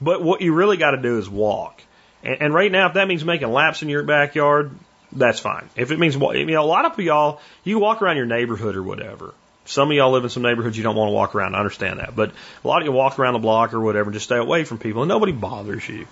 [0.00, 1.82] But what you really got to do is walk.
[2.22, 4.70] And, and right now, if that means making laps in your backyard,
[5.12, 5.68] that's fine.
[5.76, 8.82] If it means, you know, a lot of y'all, you walk around your neighborhood or
[8.82, 9.34] whatever.
[9.66, 11.54] Some of y'all live in some neighborhoods you don't want to walk around.
[11.54, 12.16] I understand that.
[12.16, 12.32] But
[12.64, 14.78] a lot of you walk around the block or whatever, and just stay away from
[14.78, 16.06] people and nobody bothers you.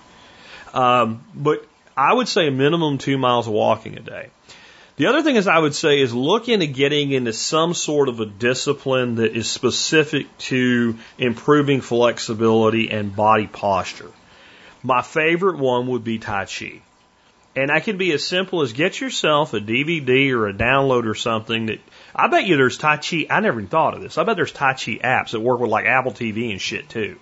[0.73, 4.29] Um, but I would say a minimum two miles of walking a day.
[4.95, 8.19] The other thing is I would say is look into getting into some sort of
[8.19, 14.11] a discipline that is specific to improving flexibility and body posture.
[14.83, 16.81] My favorite one would be Tai Chi.
[17.55, 21.15] And that can be as simple as get yourself a DVD or a download or
[21.15, 21.79] something that
[22.15, 23.27] I bet you there's Tai Chi.
[23.29, 24.17] I never even thought of this.
[24.17, 27.17] I bet there's Tai Chi apps that work with like Apple TV and shit too.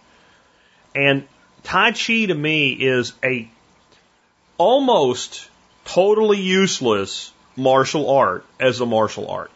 [0.95, 1.25] And
[1.63, 3.49] Tai Chi to me is a
[4.61, 5.49] almost
[5.85, 9.49] totally useless martial art as a martial art.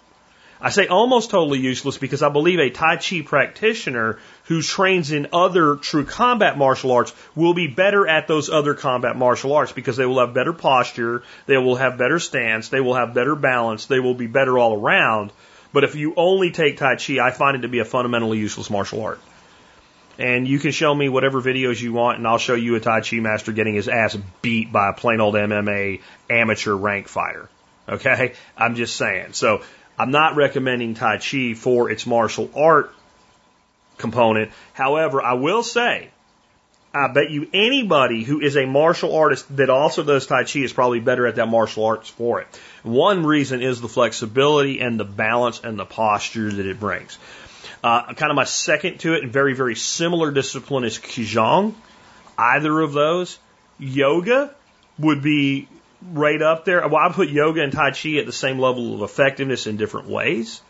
[0.60, 5.28] I say almost totally useless because I believe a Tai Chi practitioner who trains in
[5.32, 9.96] other true combat martial arts will be better at those other combat martial arts because
[9.96, 13.86] they will have better posture, they will have better stance, they will have better balance,
[13.86, 15.32] they will be better all around.
[15.72, 18.72] But if you only take Tai Chi, I find it to be a fundamentally useless
[18.72, 19.20] martial art.
[20.18, 23.02] And you can show me whatever videos you want, and I'll show you a Tai
[23.02, 27.50] Chi master getting his ass beat by a plain old MMA amateur rank fighter.
[27.88, 28.34] Okay?
[28.58, 29.34] I'm just saying.
[29.34, 29.62] So
[29.98, 32.94] I'm not recommending Tai Chi for its martial art
[33.98, 34.52] component.
[34.74, 36.10] However, I will say,
[36.94, 40.72] I bet you anybody who is a martial artist that also does Tai Chi is
[40.72, 42.48] probably better at that martial arts for it.
[42.84, 47.18] One reason is the flexibility and the balance and the posture that it brings.
[47.86, 51.76] Uh, kind of my second to it and very, very similar discipline is Qigong.
[52.36, 53.38] Either of those.
[53.78, 54.56] Yoga
[54.98, 55.68] would be
[56.02, 56.82] right up there.
[56.88, 60.08] Well, I put yoga and Tai Chi at the same level of effectiveness in different
[60.08, 60.62] ways.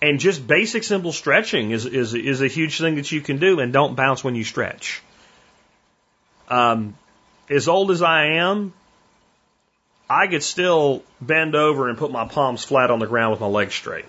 [0.00, 3.60] And just basic simple stretching is, is, is a huge thing that you can do
[3.60, 5.02] and don't bounce when you stretch.
[6.48, 6.96] Um,
[7.50, 8.72] as old as I am,
[10.08, 13.48] I could still bend over and put my palms flat on the ground with my
[13.48, 14.06] legs straight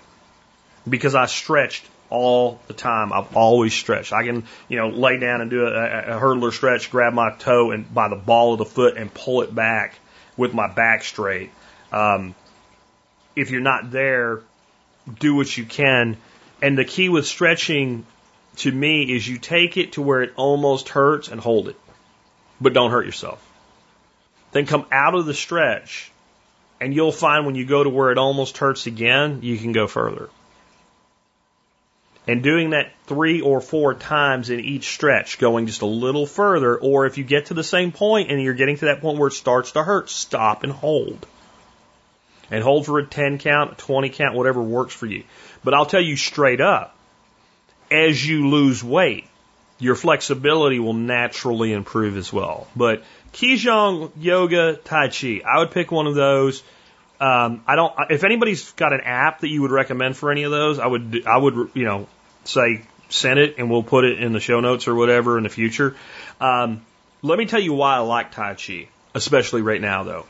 [0.88, 3.12] because I stretched all the time.
[3.12, 4.12] I've always stretched.
[4.12, 7.70] I can, you know, lay down and do a, a, hurdler stretch, grab my toe
[7.70, 9.94] and by the ball of the foot and pull it back
[10.36, 11.50] with my back straight.
[11.90, 12.34] Um,
[13.34, 14.42] if you're not there,
[15.18, 16.18] do what you can.
[16.60, 18.04] And the key with stretching
[18.56, 21.76] to me is you take it to where it almost hurts and hold it,
[22.60, 23.42] but don't hurt yourself.
[24.52, 26.12] Then come out of the stretch
[26.78, 29.86] and you'll find when you go to where it almost hurts again, you can go
[29.86, 30.28] further.
[32.26, 36.76] And doing that three or four times in each stretch, going just a little further,
[36.76, 39.28] or if you get to the same point and you're getting to that point where
[39.28, 41.26] it starts to hurt, stop and hold.
[42.50, 45.24] And hold for a 10 count, a 20 count, whatever works for you.
[45.64, 46.96] But I'll tell you straight up,
[47.90, 49.26] as you lose weight,
[49.78, 52.68] your flexibility will naturally improve as well.
[52.76, 53.02] But
[53.32, 56.62] Qigong, Yoga, Tai Chi, I would pick one of those.
[57.22, 57.94] Um, I don't.
[58.10, 61.24] If anybody's got an app that you would recommend for any of those, I would.
[61.24, 61.70] I would.
[61.74, 62.08] You know,
[62.44, 65.50] say send it and we'll put it in the show notes or whatever in the
[65.50, 65.94] future.
[66.40, 66.84] Um,
[67.20, 70.26] let me tell you why I like Tai Chi, especially right now though.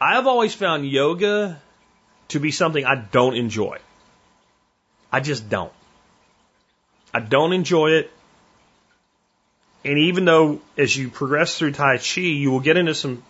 [0.00, 1.60] I have always found yoga
[2.28, 3.78] to be something I don't enjoy.
[5.12, 5.72] I just don't.
[7.12, 8.10] I don't enjoy it.
[9.84, 13.22] And even though as you progress through Tai Chi, you will get into some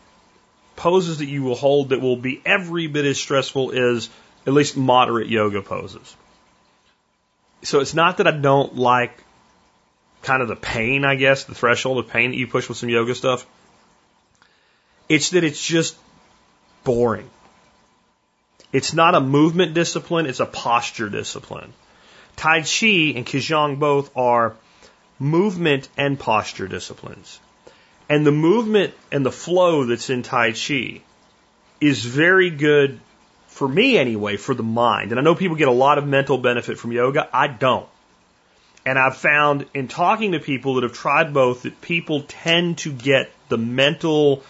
[0.80, 4.08] poses that you will hold that will be every bit as stressful as
[4.46, 6.16] at least moderate yoga poses.
[7.62, 9.12] So it's not that I don't like
[10.22, 12.88] kind of the pain, I guess, the threshold of pain that you push with some
[12.88, 13.46] yoga stuff.
[15.06, 15.98] It's that it's just
[16.82, 17.28] boring.
[18.72, 21.74] It's not a movement discipline, it's a posture discipline.
[22.36, 24.56] Tai Chi and Qigong both are
[25.18, 27.38] movement and posture disciplines.
[28.10, 31.00] And the movement and the flow that's in Tai Chi
[31.80, 32.98] is very good
[33.46, 35.12] for me anyway, for the mind.
[35.12, 37.28] And I know people get a lot of mental benefit from yoga.
[37.32, 37.88] I don't.
[38.84, 42.92] And I've found in talking to people that have tried both that people tend to
[42.92, 44.42] get the mental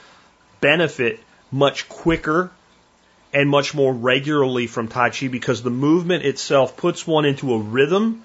[0.63, 1.21] benefit
[1.53, 2.51] much quicker
[3.35, 7.59] and much more regularly from Tai Chi because the movement itself puts one into a
[7.59, 8.25] rhythm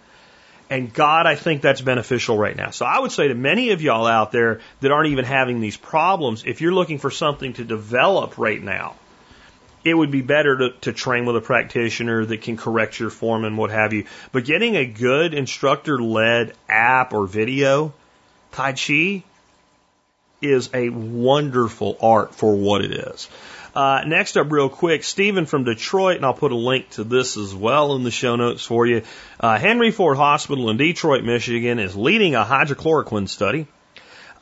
[0.69, 2.71] and God, I think that's beneficial right now.
[2.71, 5.77] So I would say to many of y'all out there that aren't even having these
[5.77, 8.95] problems, if you're looking for something to develop right now,
[9.83, 13.45] it would be better to, to train with a practitioner that can correct your form
[13.45, 14.05] and what have you.
[14.31, 17.93] But getting a good instructor led app or video,
[18.51, 19.23] Tai Chi
[20.41, 23.29] is a wonderful art for what it is.
[23.75, 27.35] Uh, next up, real quick, Stephen from Detroit, and I'll put a link to this
[27.35, 29.01] as well in the show notes for you.
[29.37, 33.67] Uh, Henry Ford Hospital in Detroit, Michigan, is leading a hydrochloroquine study.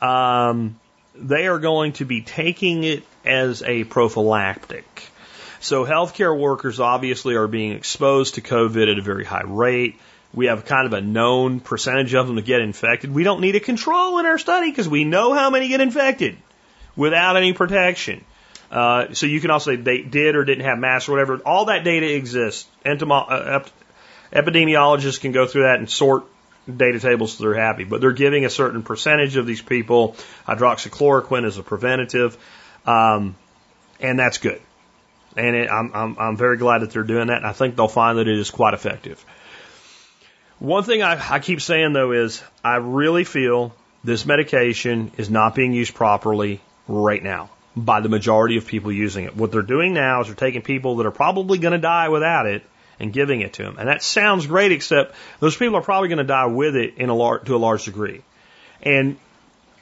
[0.00, 0.78] Um,
[1.16, 5.10] they are going to be taking it as a prophylactic.
[5.58, 9.98] So healthcare workers obviously are being exposed to COVID at a very high rate.
[10.32, 13.12] We have kind of a known percentage of them that get infected.
[13.12, 16.36] We don't need a control in our study because we know how many get infected
[16.94, 18.24] without any protection.
[18.74, 21.38] Uh, so you can also say they did or didn't have masks or whatever.
[21.46, 22.68] All that data exists.
[22.84, 23.64] Entomo- uh,
[24.32, 26.24] epidemiologists can go through that and sort
[26.76, 27.84] data tables so they're happy.
[27.84, 30.16] But they're giving a certain percentage of these people
[30.48, 32.36] hydroxychloroquine as a preventative,
[32.84, 33.36] um,
[34.00, 34.60] and that's good.
[35.36, 37.86] And it, I'm, I'm, I'm very glad that they're doing that, and I think they'll
[37.86, 39.24] find that it is quite effective.
[40.58, 43.72] One thing I, I keep saying though is I really feel
[44.02, 49.24] this medication is not being used properly right now by the majority of people using
[49.24, 49.36] it.
[49.36, 52.46] What they're doing now is they're taking people that are probably going to die without
[52.46, 52.62] it
[53.00, 53.76] and giving it to them.
[53.78, 57.08] And that sounds great, except those people are probably going to die with it in
[57.08, 58.22] a lar- to a large degree.
[58.82, 59.16] And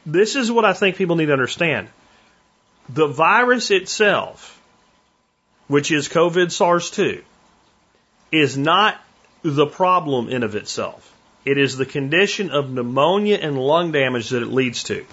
[0.07, 1.89] this is what I think people need to understand.
[2.89, 4.61] The virus itself,
[5.69, 7.23] which is COVID SARS 2,
[8.33, 8.99] is not
[9.43, 11.09] the problem in of itself.
[11.45, 15.05] It is the condition of pneumonia and lung damage that it leads to.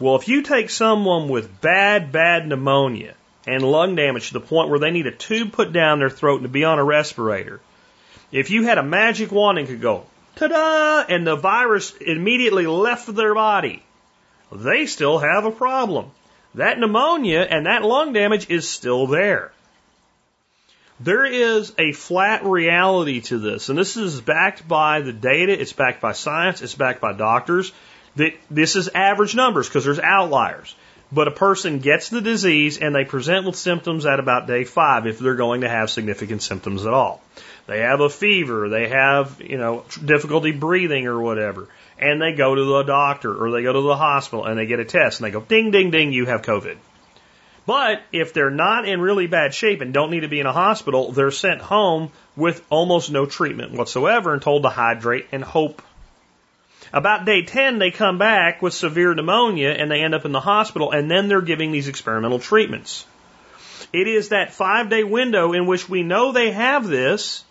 [0.00, 3.14] Well, if you take someone with bad, bad pneumonia
[3.46, 6.36] and lung damage to the point where they need a tube put down their throat
[6.36, 7.60] and to be on a respirator.
[8.32, 10.06] If you had a magic wand and could go,
[10.36, 13.82] ta-da, and the virus immediately left their body,
[14.50, 16.10] they still have a problem.
[16.54, 19.52] That pneumonia and that lung damage is still there.
[21.00, 25.72] There is a flat reality to this, and this is backed by the data, it's
[25.72, 27.72] backed by science, it's backed by doctors.
[28.16, 30.74] That this is average numbers because there's outliers
[31.14, 35.06] but a person gets the disease and they present with symptoms at about day five
[35.06, 37.22] if they're going to have significant symptoms at all.
[37.66, 41.68] They have a fever, they have, you know, difficulty breathing or whatever,
[41.98, 44.80] and they go to the doctor or they go to the hospital and they get
[44.80, 46.76] a test and they go, ding, ding, ding, you have COVID.
[47.66, 50.52] But if they're not in really bad shape and don't need to be in a
[50.52, 55.80] hospital, they're sent home with almost no treatment whatsoever and told to hydrate and hope
[56.94, 60.38] about day 10, they come back with severe pneumonia and they end up in the
[60.38, 63.04] hospital, and then they're giving these experimental treatments.
[63.92, 67.44] It is that five day window in which we know they have this,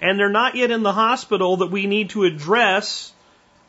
[0.00, 3.12] and they're not yet in the hospital that we need to address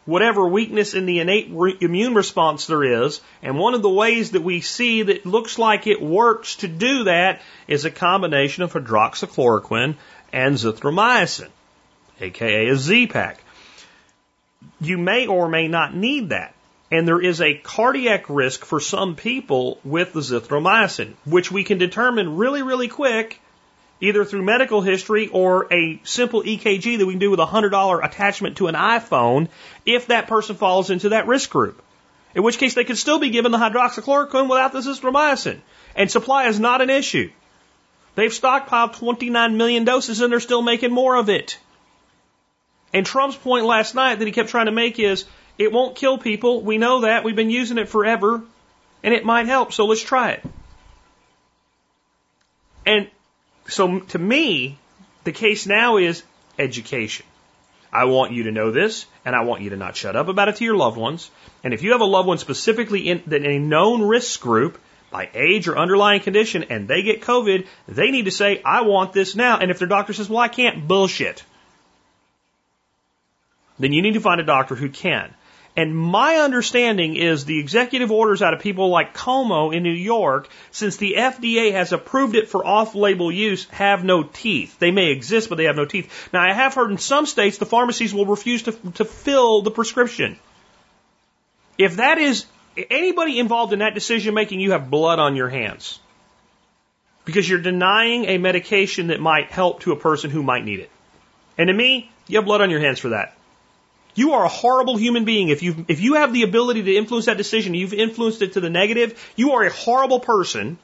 [0.05, 3.21] whatever weakness in the innate re- immune response there is.
[3.43, 7.03] And one of the ways that we see that looks like it works to do
[7.03, 9.95] that is a combination of hydroxychloroquine
[10.33, 11.49] and zithromycin,
[12.19, 13.43] aka a Z-Pak
[14.81, 16.53] you may or may not need that.
[16.91, 21.77] And there is a cardiac risk for some people with the zithromycin, which we can
[21.77, 23.39] determine really, really quick,
[24.01, 28.03] either through medical history or a simple EKG that we can do with a $100
[28.03, 29.49] attachment to an iPhone
[29.85, 31.81] if that person falls into that risk group.
[32.33, 35.59] In which case they could still be given the hydroxychloroquine without the zithromycin.
[35.95, 37.29] And supply is not an issue.
[38.15, 41.59] They've stockpiled 29 million doses and they're still making more of it.
[42.93, 45.25] And Trump's point last night that he kept trying to make is
[45.57, 46.61] it won't kill people.
[46.61, 47.23] We know that.
[47.23, 48.41] We've been using it forever.
[49.03, 49.73] And it might help.
[49.73, 50.43] So let's try it.
[52.85, 53.09] And
[53.67, 54.77] so to me,
[55.23, 56.23] the case now is
[56.57, 57.25] education.
[57.91, 60.47] I want you to know this, and I want you to not shut up about
[60.47, 61.31] it to your loved ones.
[61.63, 64.79] And if you have a loved one specifically in, in a known risk group
[65.11, 69.11] by age or underlying condition and they get COVID, they need to say, I want
[69.11, 69.57] this now.
[69.57, 71.43] And if their doctor says, well, I can't, bullshit
[73.79, 75.33] then you need to find a doctor who can.
[75.77, 80.49] And my understanding is the executive orders out of people like Cuomo in New York,
[80.71, 84.77] since the FDA has approved it for off-label use, have no teeth.
[84.79, 86.29] They may exist, but they have no teeth.
[86.33, 89.71] Now, I have heard in some states the pharmacies will refuse to, to fill the
[89.71, 90.37] prescription.
[91.77, 92.45] If that is
[92.89, 95.99] anybody involved in that decision making, you have blood on your hands.
[97.23, 100.89] Because you're denying a medication that might help to a person who might need it.
[101.57, 103.37] And to me, you have blood on your hands for that.
[104.19, 105.47] You are a horrible human being.
[105.47, 108.59] If you if you have the ability to influence that decision, you've influenced it to
[108.59, 110.77] the negative, you are a horrible person.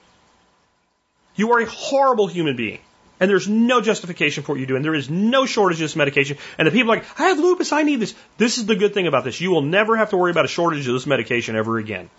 [1.36, 2.80] You are a horrible human being.
[3.20, 4.78] And there's no justification for what you do.
[4.78, 6.38] And there is no shortage of this medication.
[6.57, 8.16] And the people are like, I have lupus, I need this.
[8.38, 9.41] This is the good thing about this.
[9.41, 12.10] You will never have to worry about a shortage of this medication ever again.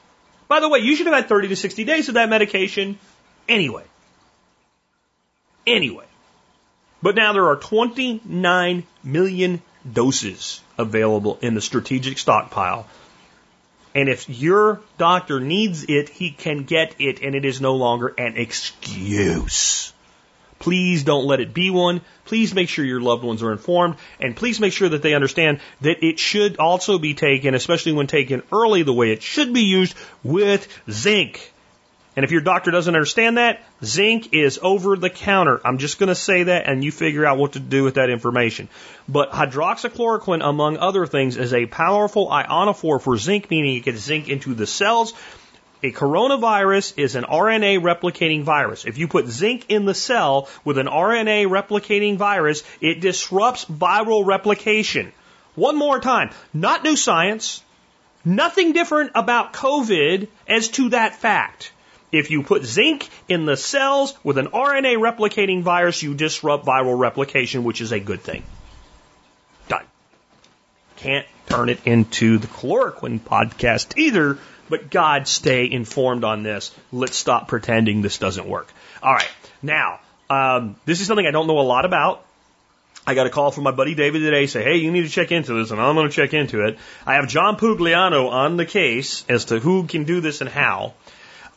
[0.48, 2.98] By the way, you should have had 30 to 60 days of that medication
[3.48, 3.84] anyway.
[5.66, 6.04] Anyway.
[7.00, 12.86] But now there are 29 million doses available in the strategic stockpile.
[13.94, 18.08] And if your doctor needs it, he can get it, and it is no longer
[18.18, 19.92] an excuse.
[20.58, 22.00] Please don't let it be one.
[22.24, 25.60] Please make sure your loved ones are informed and please make sure that they understand
[25.82, 29.62] that it should also be taken, especially when taken early the way it should be
[29.62, 29.94] used
[30.24, 31.52] with zinc.
[32.16, 35.60] And if your doctor doesn't understand that, zinc is over the counter.
[35.62, 38.08] I'm just going to say that and you figure out what to do with that
[38.08, 38.70] information.
[39.06, 44.30] But hydroxychloroquine, among other things, is a powerful ionophore for zinc, meaning it gets zinc
[44.30, 45.12] into the cells.
[45.82, 48.86] A coronavirus is an RNA replicating virus.
[48.86, 54.24] If you put zinc in the cell with an RNA replicating virus, it disrupts viral
[54.24, 55.12] replication.
[55.54, 57.62] One more time, not new science,
[58.24, 61.72] nothing different about COVID as to that fact.
[62.12, 66.98] If you put zinc in the cells with an RNA replicating virus, you disrupt viral
[66.98, 68.42] replication, which is a good thing.
[69.68, 69.84] Done.
[70.96, 74.38] Can't turn it into the chloroquine podcast either,
[74.68, 76.74] but God, stay informed on this.
[76.92, 78.72] Let's stop pretending this doesn't work.
[79.02, 79.28] All right.
[79.62, 80.00] Now,
[80.30, 82.24] um, this is something I don't know a lot about.
[83.08, 85.30] I got a call from my buddy David today, say, hey, you need to check
[85.30, 86.76] into this, and I'm going to check into it.
[87.06, 90.94] I have John Pugliano on the case as to who can do this and how.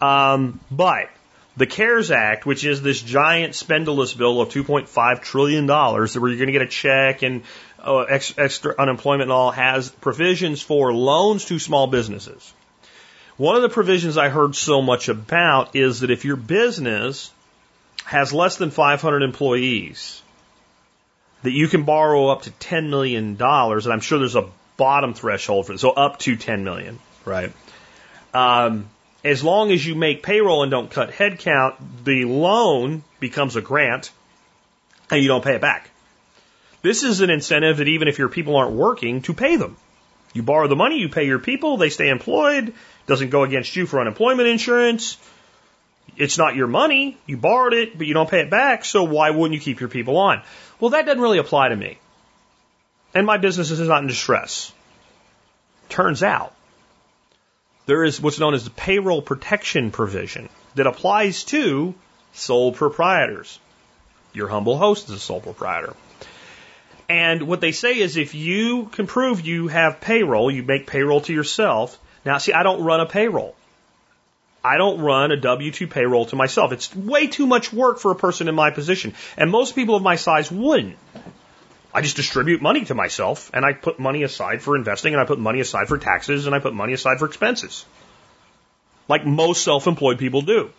[0.02, 1.10] Um, but
[1.58, 6.48] the CARES Act, which is this giant spendulous bill of $2.5 trillion, where you're going
[6.48, 7.44] to get a check and
[7.80, 12.54] uh, extra unemployment and all, has provisions for loans to small businesses.
[13.38, 17.32] One of the provisions I heard so much about is that if your business
[18.06, 20.22] has less than 500 employees,
[21.44, 25.68] that you can borrow up to $10 million, and I'm sure there's a bottom threshold
[25.68, 27.54] for it, so up to 10 million, right?
[28.34, 28.90] Um,
[29.24, 34.12] as long as you make payroll and don't cut headcount, the loan becomes a grant
[35.12, 35.90] and you don't pay it back.
[36.82, 39.76] This is an incentive that even if your people aren't working, to pay them.
[40.34, 42.74] You borrow the money, you pay your people, they stay employed,
[43.08, 45.18] doesn't go against you for unemployment insurance.
[46.16, 49.32] It's not your money, you borrowed it, but you don't pay it back, so why
[49.32, 50.42] wouldn't you keep your people on?
[50.80, 51.98] Well, that doesn't really apply to me.
[53.14, 54.72] And my business is not in distress.
[55.90, 56.54] Turns out,
[57.90, 61.96] there is what's known as the payroll protection provision that applies to
[62.34, 63.60] sole proprietors.
[64.32, 65.96] Your humble host is a sole proprietor.
[67.10, 71.22] And what they say is if you can prove you have payroll, you make payroll
[71.22, 71.98] to yourself.
[72.24, 73.56] Now, see, I don't run a payroll.
[74.64, 76.72] I don't run a W 2 payroll to myself.
[76.72, 79.16] It's way too much work for a person in my position.
[79.38, 80.98] And most people of my size wouldn't.
[82.00, 85.26] I just distribute money to myself and I put money aside for investing and I
[85.26, 87.86] put money aside for taxes and I put money aside for expenses.
[89.10, 90.70] Like most self-employed people do.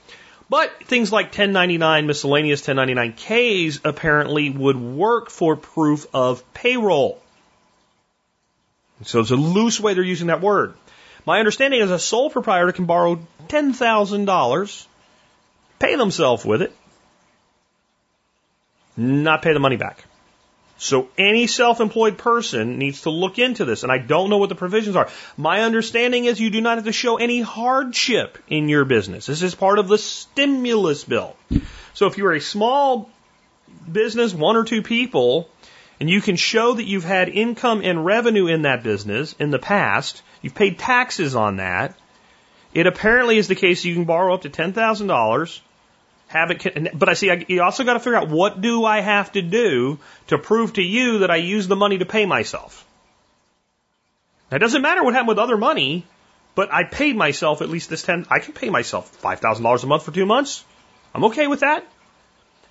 [0.48, 7.20] But things like 1099 miscellaneous 1099Ks apparently would work for proof of payroll.
[9.04, 10.72] So it's a loose way they're using that word.
[11.26, 14.86] My understanding is a sole proprietor can borrow $10,000,
[15.78, 16.72] pay themselves with it,
[18.96, 20.06] not pay the money back.
[20.80, 24.54] So any self-employed person needs to look into this, and I don't know what the
[24.54, 25.10] provisions are.
[25.36, 29.26] My understanding is you do not have to show any hardship in your business.
[29.26, 31.36] This is part of the stimulus bill.
[31.92, 33.10] So if you're a small
[33.92, 35.50] business, one or two people,
[36.00, 39.58] and you can show that you've had income and revenue in that business in the
[39.58, 41.94] past, you've paid taxes on that,
[42.72, 45.60] it apparently is the case you can borrow up to $10,000
[46.30, 49.00] have it, but I see, I, you also got to figure out what do I
[49.00, 49.98] have to do
[50.28, 52.86] to prove to you that I use the money to pay myself.
[54.48, 56.06] Now, it doesn't matter what happened with other money,
[56.54, 60.04] but I paid myself at least this 10, I can pay myself $5,000 a month
[60.04, 60.64] for two months.
[61.12, 61.84] I'm okay with that.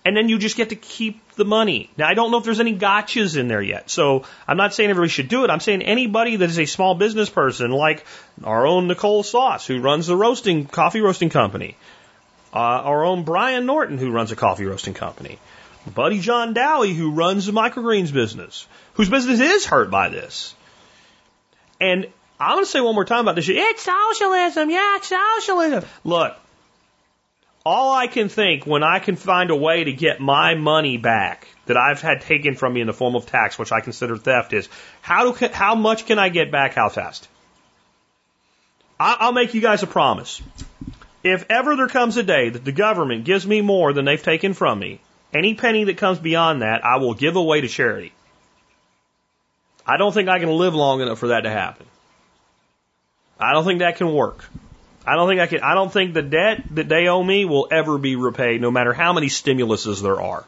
[0.05, 1.89] And then you just get to keep the money.
[1.97, 3.89] Now, I don't know if there's any gotchas in there yet.
[3.89, 5.49] So I'm not saying everybody should do it.
[5.49, 8.05] I'm saying anybody that is a small business person, like
[8.41, 11.75] our own Nicole Sauce, who runs the roasting, coffee roasting company,
[12.53, 15.39] uh, our own Brian Norton, who runs a coffee roasting company.
[15.93, 20.53] Buddy John Dowie, who runs a microgreens business, whose business is hurt by this.
[21.79, 22.07] And
[22.39, 23.49] I'm going to say one more time about this.
[23.49, 24.69] It's socialism.
[24.69, 25.85] Yeah, it's socialism.
[26.03, 26.35] Look,
[27.65, 31.47] all I can think when I can find a way to get my money back
[31.65, 34.53] that I've had taken from me in the form of tax, which I consider theft,
[34.53, 34.69] is
[35.01, 36.73] how do, how much can I get back?
[36.73, 37.27] How fast?
[38.99, 40.41] I'll make you guys a promise.
[41.23, 44.53] If ever there comes a day that the government gives me more than they've taken
[44.53, 45.01] from me,
[45.33, 48.13] any penny that comes beyond that, I will give away to charity.
[49.85, 51.85] I don't think I can live long enough for that to happen.
[53.39, 54.45] I don't think that can work.
[55.05, 57.67] I don't think I can, I don't think the debt that they owe me will
[57.71, 60.45] ever be repaid, no matter how many stimuluses there are.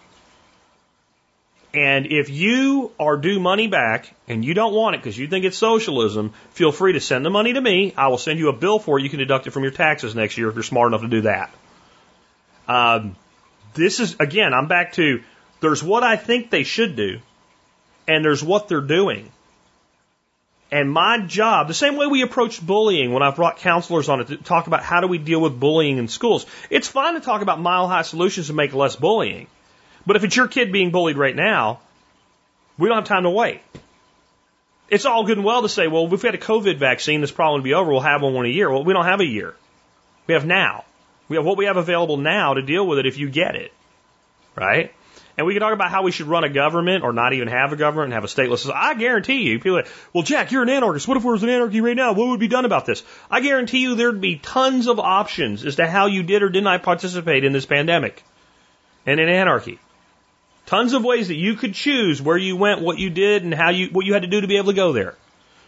[1.73, 5.45] And if you are due money back and you don't want it because you think
[5.45, 7.93] it's socialism, feel free to send the money to me.
[7.95, 9.03] I will send you a bill for it.
[9.03, 11.21] You can deduct it from your taxes next year if you're smart enough to do
[11.21, 11.51] that.
[12.67, 13.15] Um,
[13.73, 15.23] this is, again, I'm back to
[15.61, 17.19] there's what I think they should do,
[18.07, 19.31] and there's what they're doing.
[20.71, 24.27] And my job, the same way we approach bullying when I've brought counselors on it
[24.27, 26.45] to talk about how do we deal with bullying in schools.
[26.69, 29.47] It's fine to talk about mile high solutions to make less bullying.
[30.05, 31.79] But if it's your kid being bullied right now,
[32.77, 33.61] we don't have time to wait.
[34.89, 37.31] It's all good and well to say, well, if we had a COVID vaccine, this
[37.31, 37.91] problem would be over.
[37.91, 38.69] We'll have one in a year.
[38.69, 39.55] Well, we don't have a year.
[40.27, 40.83] We have now.
[41.29, 43.71] We have what we have available now to deal with it if you get it.
[44.55, 44.93] Right?
[45.37, 47.71] And we can talk about how we should run a government or not even have
[47.71, 48.79] a government and have a stateless society.
[48.79, 51.07] I guarantee you, people are like, well, Jack, you're an anarchist.
[51.07, 52.11] What if there was an anarchy right now?
[52.13, 53.01] What would be done about this?
[53.29, 56.63] I guarantee you there'd be tons of options as to how you did or did
[56.63, 58.23] not participate in this pandemic
[59.05, 59.79] and in anarchy.
[60.71, 63.71] Tons of ways that you could choose where you went, what you did, and how
[63.71, 65.15] you, what you had to do to be able to go there.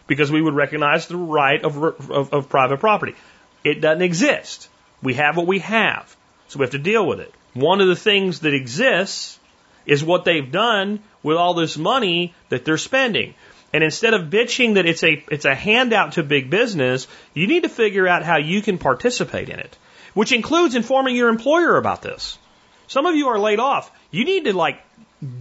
[0.06, 1.76] Because we would recognize the right of,
[2.10, 3.14] of, of private property.
[3.62, 4.66] It doesn't exist.
[5.02, 6.16] We have what we have.
[6.48, 7.34] So we have to deal with it.
[7.52, 9.38] One of the things that exists
[9.84, 13.34] is what they've done with all this money that they're spending.
[13.74, 17.64] And instead of bitching that it's a it's a handout to big business, you need
[17.64, 19.76] to figure out how you can participate in it,
[20.14, 22.38] which includes informing your employer about this.
[22.86, 23.90] Some of you are laid off.
[24.10, 24.78] You need to like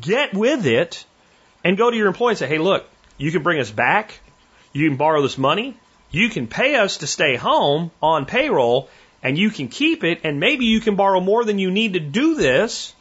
[0.02, 1.06] get with it
[1.64, 2.86] and go to your employer and say, "Hey, look,
[3.18, 4.20] you can bring us back.
[4.72, 5.76] You can borrow this money.
[6.12, 8.90] You can pay us to stay home on payroll
[9.22, 12.00] and you can keep it and maybe you can borrow more than you need to
[12.00, 12.94] do this."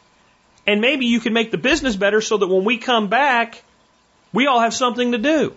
[0.65, 3.61] And maybe you can make the business better so that when we come back,
[4.31, 5.53] we all have something to do.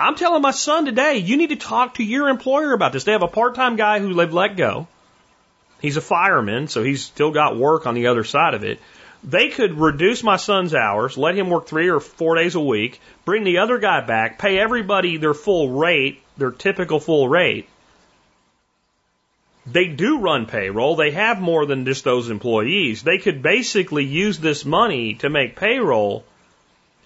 [0.00, 3.04] I'm telling my son today, you need to talk to your employer about this.
[3.04, 4.88] They have a part-time guy who they've let go.
[5.82, 8.80] He's a fireman, so he's still got work on the other side of it.
[9.24, 13.00] They could reduce my son's hours, let him work three or four days a week,
[13.24, 17.68] bring the other guy back, pay everybody their full rate, their typical full rate,
[19.66, 20.96] they do run payroll.
[20.96, 23.02] They have more than just those employees.
[23.02, 26.24] They could basically use this money to make payroll,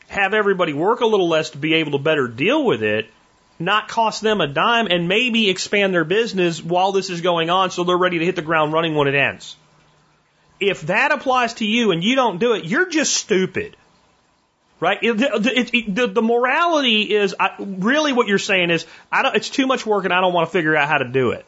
[0.09, 3.11] have everybody work a little less to be able to better deal with it,
[3.59, 7.71] not cost them a dime, and maybe expand their business while this is going on
[7.71, 9.57] so they're ready to hit the ground running when it ends.
[10.61, 13.77] If that applies to you and you don't do it, you're just stupid.
[14.79, 14.99] Right?
[15.03, 19.35] It, it, it, the, the, morality is I, really what you're saying is I don't,
[19.35, 21.47] it's too much work and I don't want to figure out how to do it.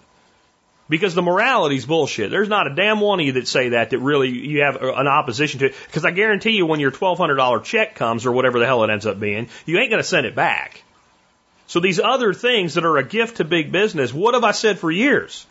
[0.89, 2.31] Because the morality's bullshit.
[2.31, 5.07] There's not a damn one of you that say that that really you have an
[5.07, 5.75] opposition to it.
[5.87, 9.05] Because I guarantee you, when your $1,200 check comes or whatever the hell it ends
[9.05, 10.83] up being, you ain't going to send it back.
[11.67, 14.79] So these other things that are a gift to big business, what have I said
[14.79, 15.47] for years?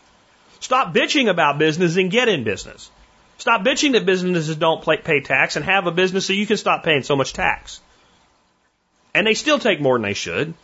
[0.58, 2.90] Stop bitching about business and get in business.
[3.38, 6.84] Stop bitching that businesses don't pay tax and have a business so you can stop
[6.84, 7.80] paying so much tax.
[9.14, 10.54] And they still take more than they should,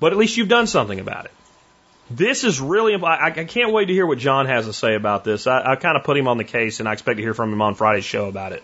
[0.00, 1.32] but at least you've done something about it.
[2.10, 5.24] This is really, I, I can't wait to hear what John has to say about
[5.24, 5.46] this.
[5.46, 7.52] I, I kind of put him on the case and I expect to hear from
[7.52, 8.62] him on Friday's show about it.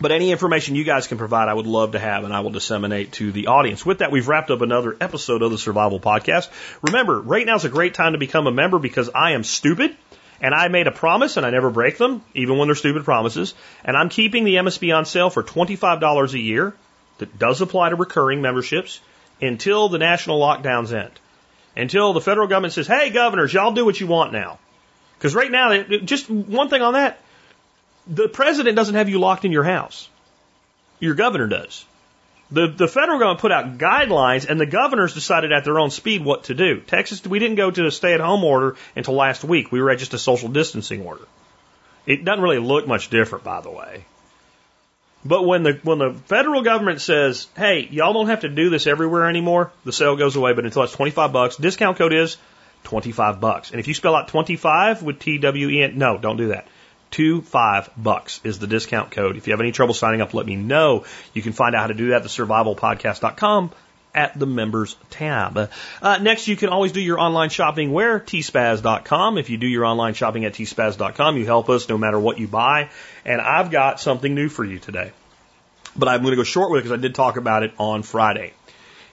[0.00, 2.50] But any information you guys can provide, I would love to have, and I will
[2.50, 3.84] disseminate to the audience.
[3.84, 6.48] With that, we've wrapped up another episode of the Survival Podcast.
[6.80, 9.96] Remember, right now is a great time to become a member because I am stupid,
[10.40, 13.54] and I made a promise, and I never break them, even when they're stupid promises.
[13.84, 16.74] And I'm keeping the MSB on sale for $25 a year.
[17.18, 18.98] That does apply to recurring memberships
[19.42, 21.12] until the national lockdowns end
[21.76, 24.58] until the federal government says, hey, governors, y'all do what you want now.
[25.16, 27.20] Because right now, just one thing on that,
[28.06, 30.08] the president doesn't have you locked in your house.
[30.98, 31.84] Your governor does.
[32.52, 36.24] The, the federal government put out guidelines and the governors decided at their own speed
[36.24, 36.80] what to do.
[36.80, 39.70] Texas, we didn't go to a stay at home order until last week.
[39.70, 41.26] We were at just a social distancing order.
[42.06, 44.04] It doesn't really look much different, by the way.
[45.24, 48.86] But when the when the federal government says, "Hey, y'all don't have to do this
[48.86, 50.54] everywhere anymore," the sale goes away.
[50.54, 52.38] But until it's twenty five bucks, discount code is
[52.84, 53.70] twenty five bucks.
[53.70, 56.48] And if you spell out twenty five with T W E N, no, don't do
[56.48, 56.66] that.
[57.10, 59.36] Two five bucks is the discount code.
[59.36, 61.04] If you have any trouble signing up, let me know.
[61.34, 63.72] You can find out how to do that at the survivalpodcast.com
[64.14, 65.70] at the members tab.
[66.02, 68.20] Uh, next, you can always do your online shopping where?
[68.20, 69.38] tspaz.com.
[69.38, 72.48] If you do your online shopping at tspaz.com, you help us no matter what you
[72.48, 72.90] buy.
[73.24, 75.12] And I've got something new for you today.
[75.96, 78.02] But I'm going to go short with it because I did talk about it on
[78.02, 78.52] Friday.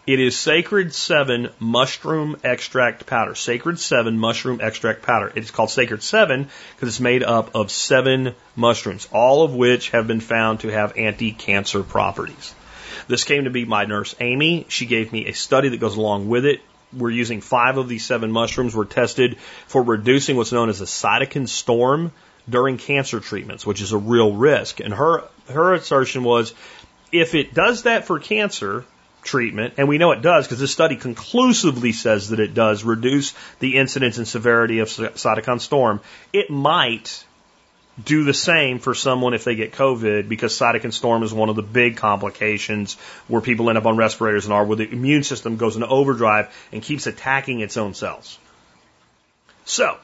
[0.07, 3.35] It is Sacred 7 Mushroom Extract Powder.
[3.35, 5.33] Sacred 7 Mushroom Extract Powder.
[5.35, 9.89] It is called Sacred 7 because it's made up of seven mushrooms, all of which
[9.89, 12.55] have been found to have anti-cancer properties.
[13.09, 14.65] This came to be my nurse Amy.
[14.69, 16.61] She gave me a study that goes along with it.
[16.93, 20.85] We're using five of these seven mushrooms were tested for reducing what's known as a
[20.85, 22.13] cytokine storm
[22.49, 24.79] during cancer treatments, which is a real risk.
[24.79, 26.53] And her her assertion was
[27.11, 28.85] if it does that for cancer
[29.23, 33.33] treatment, and we know it does because this study conclusively says that it does reduce
[33.59, 36.01] the incidence and severity of cytokine storm,
[36.33, 37.23] it might
[38.03, 41.55] do the same for someone if they get COVID because cytokine storm is one of
[41.55, 42.95] the big complications
[43.27, 46.53] where people end up on respirators and are where the immune system goes into overdrive
[46.71, 48.37] and keeps attacking its own cells.
[49.65, 49.97] So,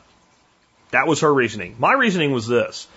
[0.91, 1.75] that was her reasoning.
[1.79, 2.87] My reasoning was this.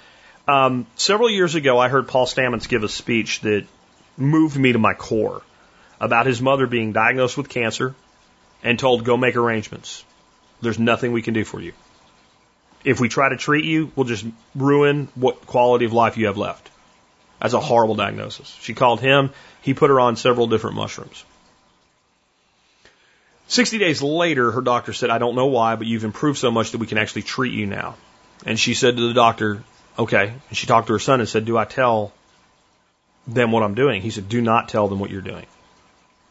[0.48, 3.66] Um, several years ago, I heard Paul Stamets give a speech that
[4.16, 5.42] moved me to my core
[6.00, 7.94] about his mother being diagnosed with cancer
[8.62, 10.04] and told, go make arrangements.
[10.60, 11.72] There's nothing we can do for you.
[12.84, 14.24] If we try to treat you, we'll just
[14.54, 16.70] ruin what quality of life you have left.
[17.40, 18.48] That's a horrible diagnosis.
[18.60, 19.30] She called him.
[19.62, 21.24] He put her on several different mushrooms.
[23.48, 26.72] 60 days later, her doctor said, I don't know why, but you've improved so much
[26.72, 27.96] that we can actually treat you now.
[28.44, 29.62] And she said to the doctor,
[29.98, 30.32] okay.
[30.48, 32.12] And she talked to her son and said, do I tell
[33.26, 34.02] them what I'm doing?
[34.02, 35.46] He said, do not tell them what you're doing.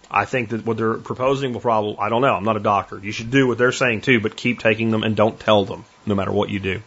[0.10, 3.00] I think that what they're proposing will probably, I don't know, I'm not a doctor.
[3.00, 5.86] You should do what they're saying too, but keep taking them and don't tell them,
[6.06, 6.82] no matter what you do.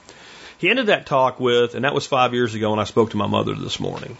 [0.58, 3.16] He ended that talk with, and that was five years ago when I spoke to
[3.16, 4.16] my mother this morning.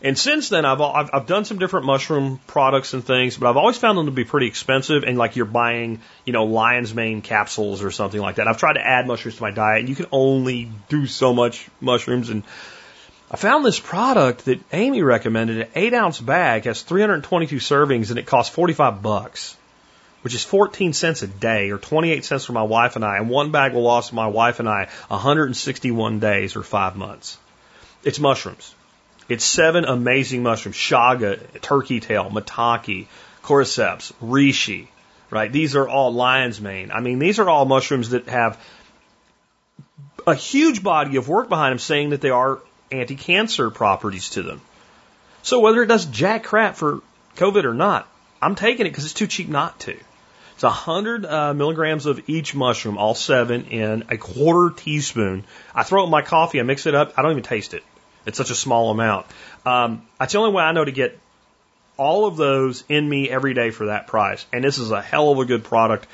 [0.00, 3.56] And since then, I've, I've, I've done some different mushroom products and things, but I've
[3.56, 5.02] always found them to be pretty expensive.
[5.02, 8.46] And like you're buying, you know, lion's mane capsules or something like that.
[8.46, 11.68] I've tried to add mushrooms to my diet, and you can only do so much
[11.80, 12.30] mushrooms.
[12.30, 12.44] And
[13.30, 15.58] I found this product that Amy recommended.
[15.58, 19.54] An eight ounce bag has 322 servings and it costs 45 bucks,
[20.22, 23.18] which is 14 cents a day or 28 cents for my wife and I.
[23.18, 27.36] And one bag will last my wife and I 161 days or five months.
[28.02, 28.74] It's mushrooms.
[29.28, 30.76] It's seven amazing mushrooms.
[30.76, 33.08] chaga, turkey tail, maitake,
[33.42, 34.86] cordyceps, reishi,
[35.28, 35.52] right?
[35.52, 36.90] These are all lion's mane.
[36.90, 38.58] I mean, these are all mushrooms that have
[40.26, 42.60] a huge body of work behind them saying that they are
[42.90, 44.60] anti-cancer properties to them.
[45.42, 47.00] So whether it does jack crap for
[47.36, 48.08] COVID or not,
[48.40, 49.96] I'm taking it because it's too cheap not to.
[50.54, 55.44] It's 100 uh, milligrams of each mushroom, all seven, in a quarter teaspoon.
[55.72, 57.84] I throw it in my coffee, I mix it up, I don't even taste it.
[58.26, 59.26] It's such a small amount.
[59.64, 61.18] Um, that's the only way I know to get
[61.96, 64.44] all of those in me every day for that price.
[64.52, 66.06] And this is a hell of a good product.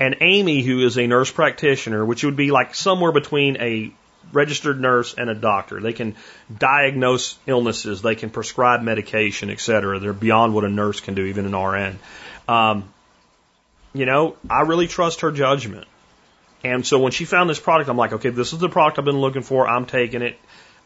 [0.00, 3.92] And Amy, who is a nurse practitioner, which would be like somewhere between a
[4.32, 5.80] registered nurse and a doctor.
[5.80, 6.16] They can
[6.56, 9.98] diagnose illnesses, they can prescribe medication, et cetera.
[9.98, 11.98] They're beyond what a nurse can do, even an RN.
[12.46, 12.92] Um,
[13.94, 15.86] you know, I really trust her judgment.
[16.64, 19.04] And so when she found this product, I'm like, okay, this is the product I've
[19.04, 19.68] been looking for.
[19.68, 20.38] I'm taking it.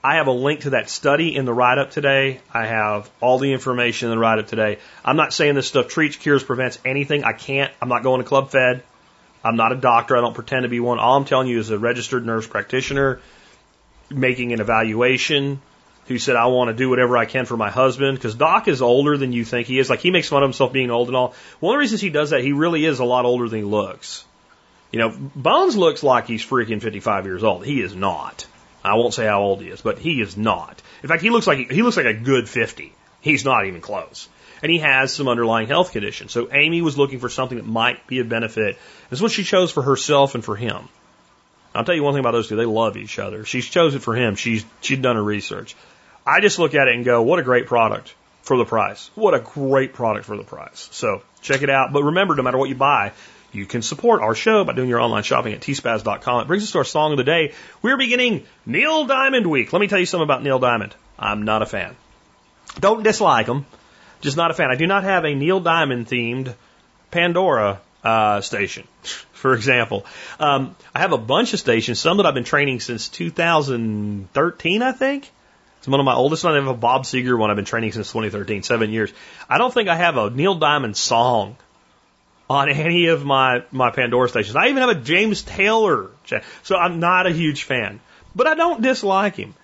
[0.04, 2.40] I have a link to that study in the write up today.
[2.52, 4.78] I have all the information in the write up today.
[5.04, 7.22] I'm not saying this stuff treats, cures, prevents anything.
[7.22, 7.72] I can't.
[7.80, 8.82] I'm not going to Club Fed.
[9.44, 10.16] I'm not a doctor.
[10.16, 10.98] I don't pretend to be one.
[10.98, 13.20] All I'm telling you is a registered nurse practitioner
[14.12, 15.60] making an evaluation
[16.06, 18.18] who said, I want to do whatever I can for my husband.
[18.18, 19.88] Because Doc is older than you think he is.
[19.88, 21.34] Like, he makes fun of himself being old and all.
[21.60, 23.64] One of the reasons he does that, he really is a lot older than he
[23.64, 24.24] looks.
[24.90, 27.64] You know, Bones looks like he's freaking 55 years old.
[27.64, 28.46] He is not.
[28.84, 30.82] I won't say how old he is, but he is not.
[31.02, 32.92] In fact, he looks like he looks like a good 50.
[33.20, 34.28] He's not even close.
[34.62, 36.32] And he has some underlying health conditions.
[36.32, 38.76] So Amy was looking for something that might be a benefit.
[39.08, 40.88] This is what she chose for herself and for him.
[41.74, 42.56] I'll tell you one thing about those two.
[42.56, 43.44] They love each other.
[43.44, 44.36] She's chosen for him.
[44.36, 45.74] She's, she's done her research.
[46.26, 49.10] I just look at it and go, what a great product for the price.
[49.14, 50.88] What a great product for the price.
[50.92, 51.92] So check it out.
[51.92, 53.12] But remember, no matter what you buy,
[53.52, 56.42] you can support our show by doing your online shopping at tspaz.com.
[56.42, 57.54] It brings us to our song of the day.
[57.82, 59.72] We're beginning Neil Diamond Week.
[59.72, 60.94] Let me tell you something about Neil Diamond.
[61.18, 61.96] I'm not a fan.
[62.80, 63.66] Don't dislike him.
[64.20, 64.70] Just not a fan.
[64.70, 66.54] I do not have a Neil Diamond themed
[67.10, 68.86] Pandora uh, station,
[69.42, 70.06] for example.
[70.38, 74.92] Um, I have a bunch of stations, some that I've been training since 2013, I
[74.92, 75.28] think.
[75.78, 76.54] It's one of my oldest ones.
[76.54, 79.12] I have a Bob Seger one I've been training since 2013, seven years.
[79.48, 81.56] I don't think I have a Neil Diamond song
[82.48, 84.54] on any of my, my Pandora stations.
[84.54, 86.10] I even have a James Taylor.
[86.62, 87.98] So I'm not a huge fan,
[88.36, 89.54] but I don't dislike him.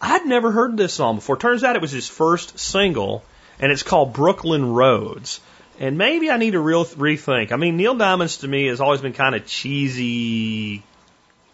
[0.00, 1.36] I'd never heard this song before.
[1.36, 3.22] Turns out it was his first single
[3.58, 5.40] and it's called Brooklyn Roads.
[5.78, 7.52] And maybe I need to real rethink.
[7.52, 10.82] I mean, Neil Diamond's to me has always been kind of cheesy,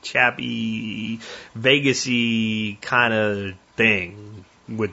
[0.03, 1.21] chappy,
[1.57, 4.45] Vegasy kind of thing.
[4.69, 4.93] With,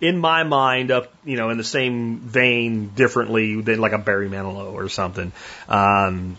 [0.00, 4.28] in my mind, up you know, in the same vein, differently than like a Barry
[4.28, 5.32] Manilow or something.
[5.68, 6.36] Um,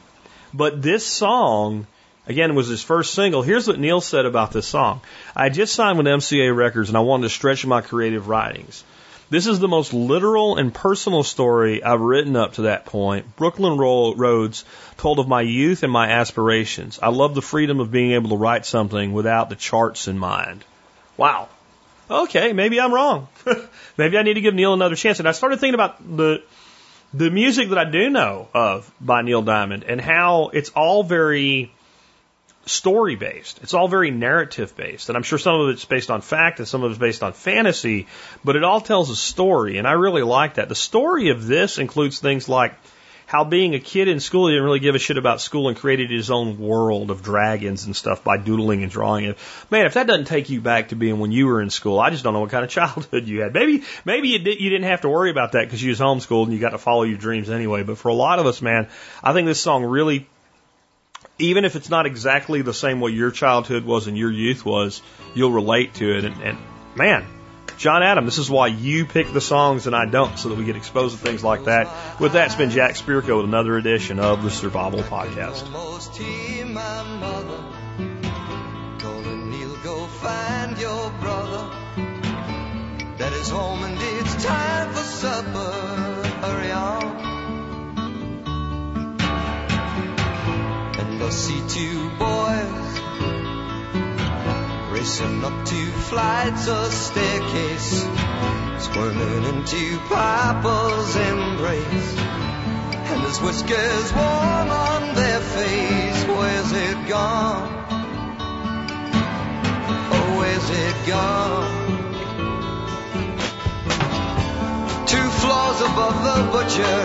[0.54, 1.88] but this song,
[2.28, 3.42] again, was his first single.
[3.42, 5.02] Here's what Neil said about this song:
[5.36, 8.84] I just signed with MCA Records, and I wanted to stretch my creative writings.
[9.30, 13.36] This is the most literal and personal story I've written up to that point.
[13.36, 14.66] Brooklyn Roads
[14.98, 17.00] told of my youth and my aspirations.
[17.02, 20.66] I love the freedom of being able to write something without the charts in mind.
[21.16, 21.48] Wow.
[22.10, 23.28] Okay, maybe I'm wrong.
[23.98, 25.20] maybe I need to give Neil another chance.
[25.20, 26.42] And I started thinking about the
[27.14, 31.72] the music that I do know of by Neil Diamond and how it's all very
[32.70, 33.60] story based.
[33.64, 35.10] It's all very narrative based.
[35.10, 37.34] And I'm sure some of it's based on fact and some of it's based on
[37.34, 38.08] fantasy,
[38.44, 39.78] but it all tells a story.
[39.78, 40.70] And I really like that.
[40.70, 42.76] The story of this includes things like
[43.26, 45.78] how being a kid in school, he didn't really give a shit about school and
[45.78, 49.38] created his own world of dragons and stuff by doodling and drawing it.
[49.70, 52.10] Man, if that doesn't take you back to being when you were in school, I
[52.10, 53.54] just don't know what kind of childhood you had.
[53.54, 56.46] Maybe, maybe you, did, you didn't have to worry about that because you was homeschooled
[56.46, 57.84] and you got to follow your dreams anyway.
[57.84, 58.88] But for a lot of us, man,
[59.24, 60.28] I think this song really
[61.40, 65.02] even if it's not exactly the same way your childhood was and your youth was,
[65.34, 66.26] you'll relate to it.
[66.26, 66.58] And, and
[66.96, 67.26] man,
[67.78, 70.66] John Adam, this is why you pick the songs and I don't, so that we
[70.66, 72.20] get exposed to things like that.
[72.20, 75.64] With that, it's been Jack Spirko with another edition of the Survival Podcast.
[83.18, 85.72] That is home and it's time for supper.
[86.42, 87.19] Hurry on.
[91.32, 93.00] See two boys
[94.92, 98.04] racing up two flights of staircase,
[98.80, 102.18] squirming into Papa's embrace.
[102.18, 107.86] And his whiskers warm on their face, where's it gone?
[110.12, 111.86] Oh, where's it gone?
[115.06, 117.00] Two floors above the butcher,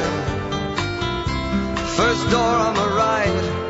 [1.95, 3.64] first door on the right.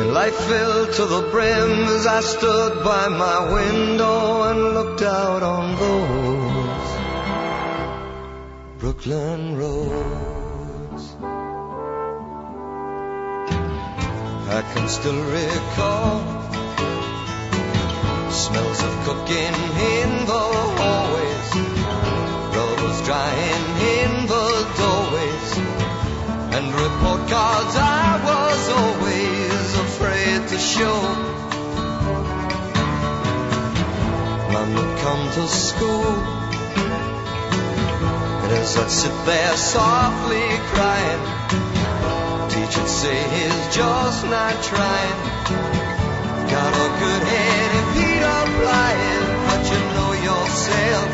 [0.00, 5.42] And life filled to the brim as I stood by my window and looked out
[5.42, 6.88] on those
[8.78, 11.04] Brooklyn roads.
[14.58, 16.20] I can still recall
[18.30, 19.54] smells of cooking
[19.96, 20.44] in the
[20.80, 21.50] hallways,
[22.56, 23.66] rollers drying
[23.98, 24.48] in the
[24.80, 25.50] doorways,
[26.56, 29.39] and report cards I was always
[34.52, 36.16] Mom would come to school,
[38.42, 41.22] and as I'd sit there softly crying,
[42.50, 45.18] teacher'd say he's just not trying.
[46.50, 51.10] Got a good head if he don't lying, but you know yourself,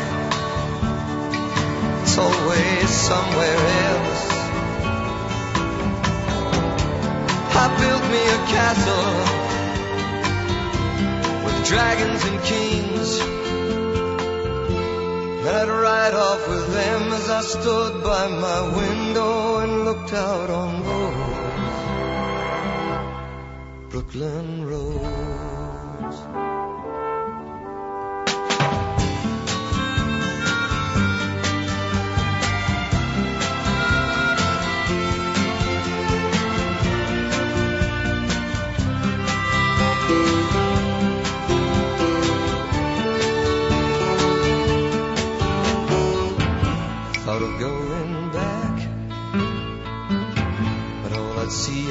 [2.03, 4.36] it's always somewhere else.
[7.59, 9.09] I built me a castle
[11.43, 13.09] with dragons and kings.
[15.39, 20.49] And I'd ride off with them as I stood by my window and looked out
[20.49, 20.71] on
[23.89, 25.36] Brooklyn roads.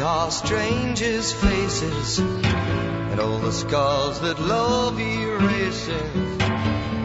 [0.00, 6.36] Are strangers' faces and all the scars that love erases.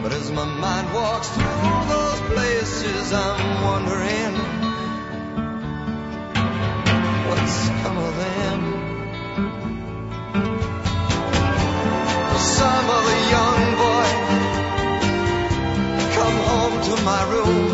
[0.02, 4.34] But as my mind walks through those places, I'm wondering
[7.28, 8.60] what's come of them.
[12.58, 14.08] Some other young boy
[16.16, 17.71] come home to my room.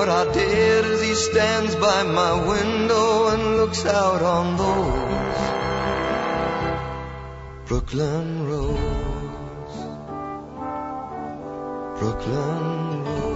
[0.00, 5.40] What I did as he stands by my window and looks out on those
[7.68, 9.74] Brooklyn roads?
[12.00, 13.29] Brooklyn roads.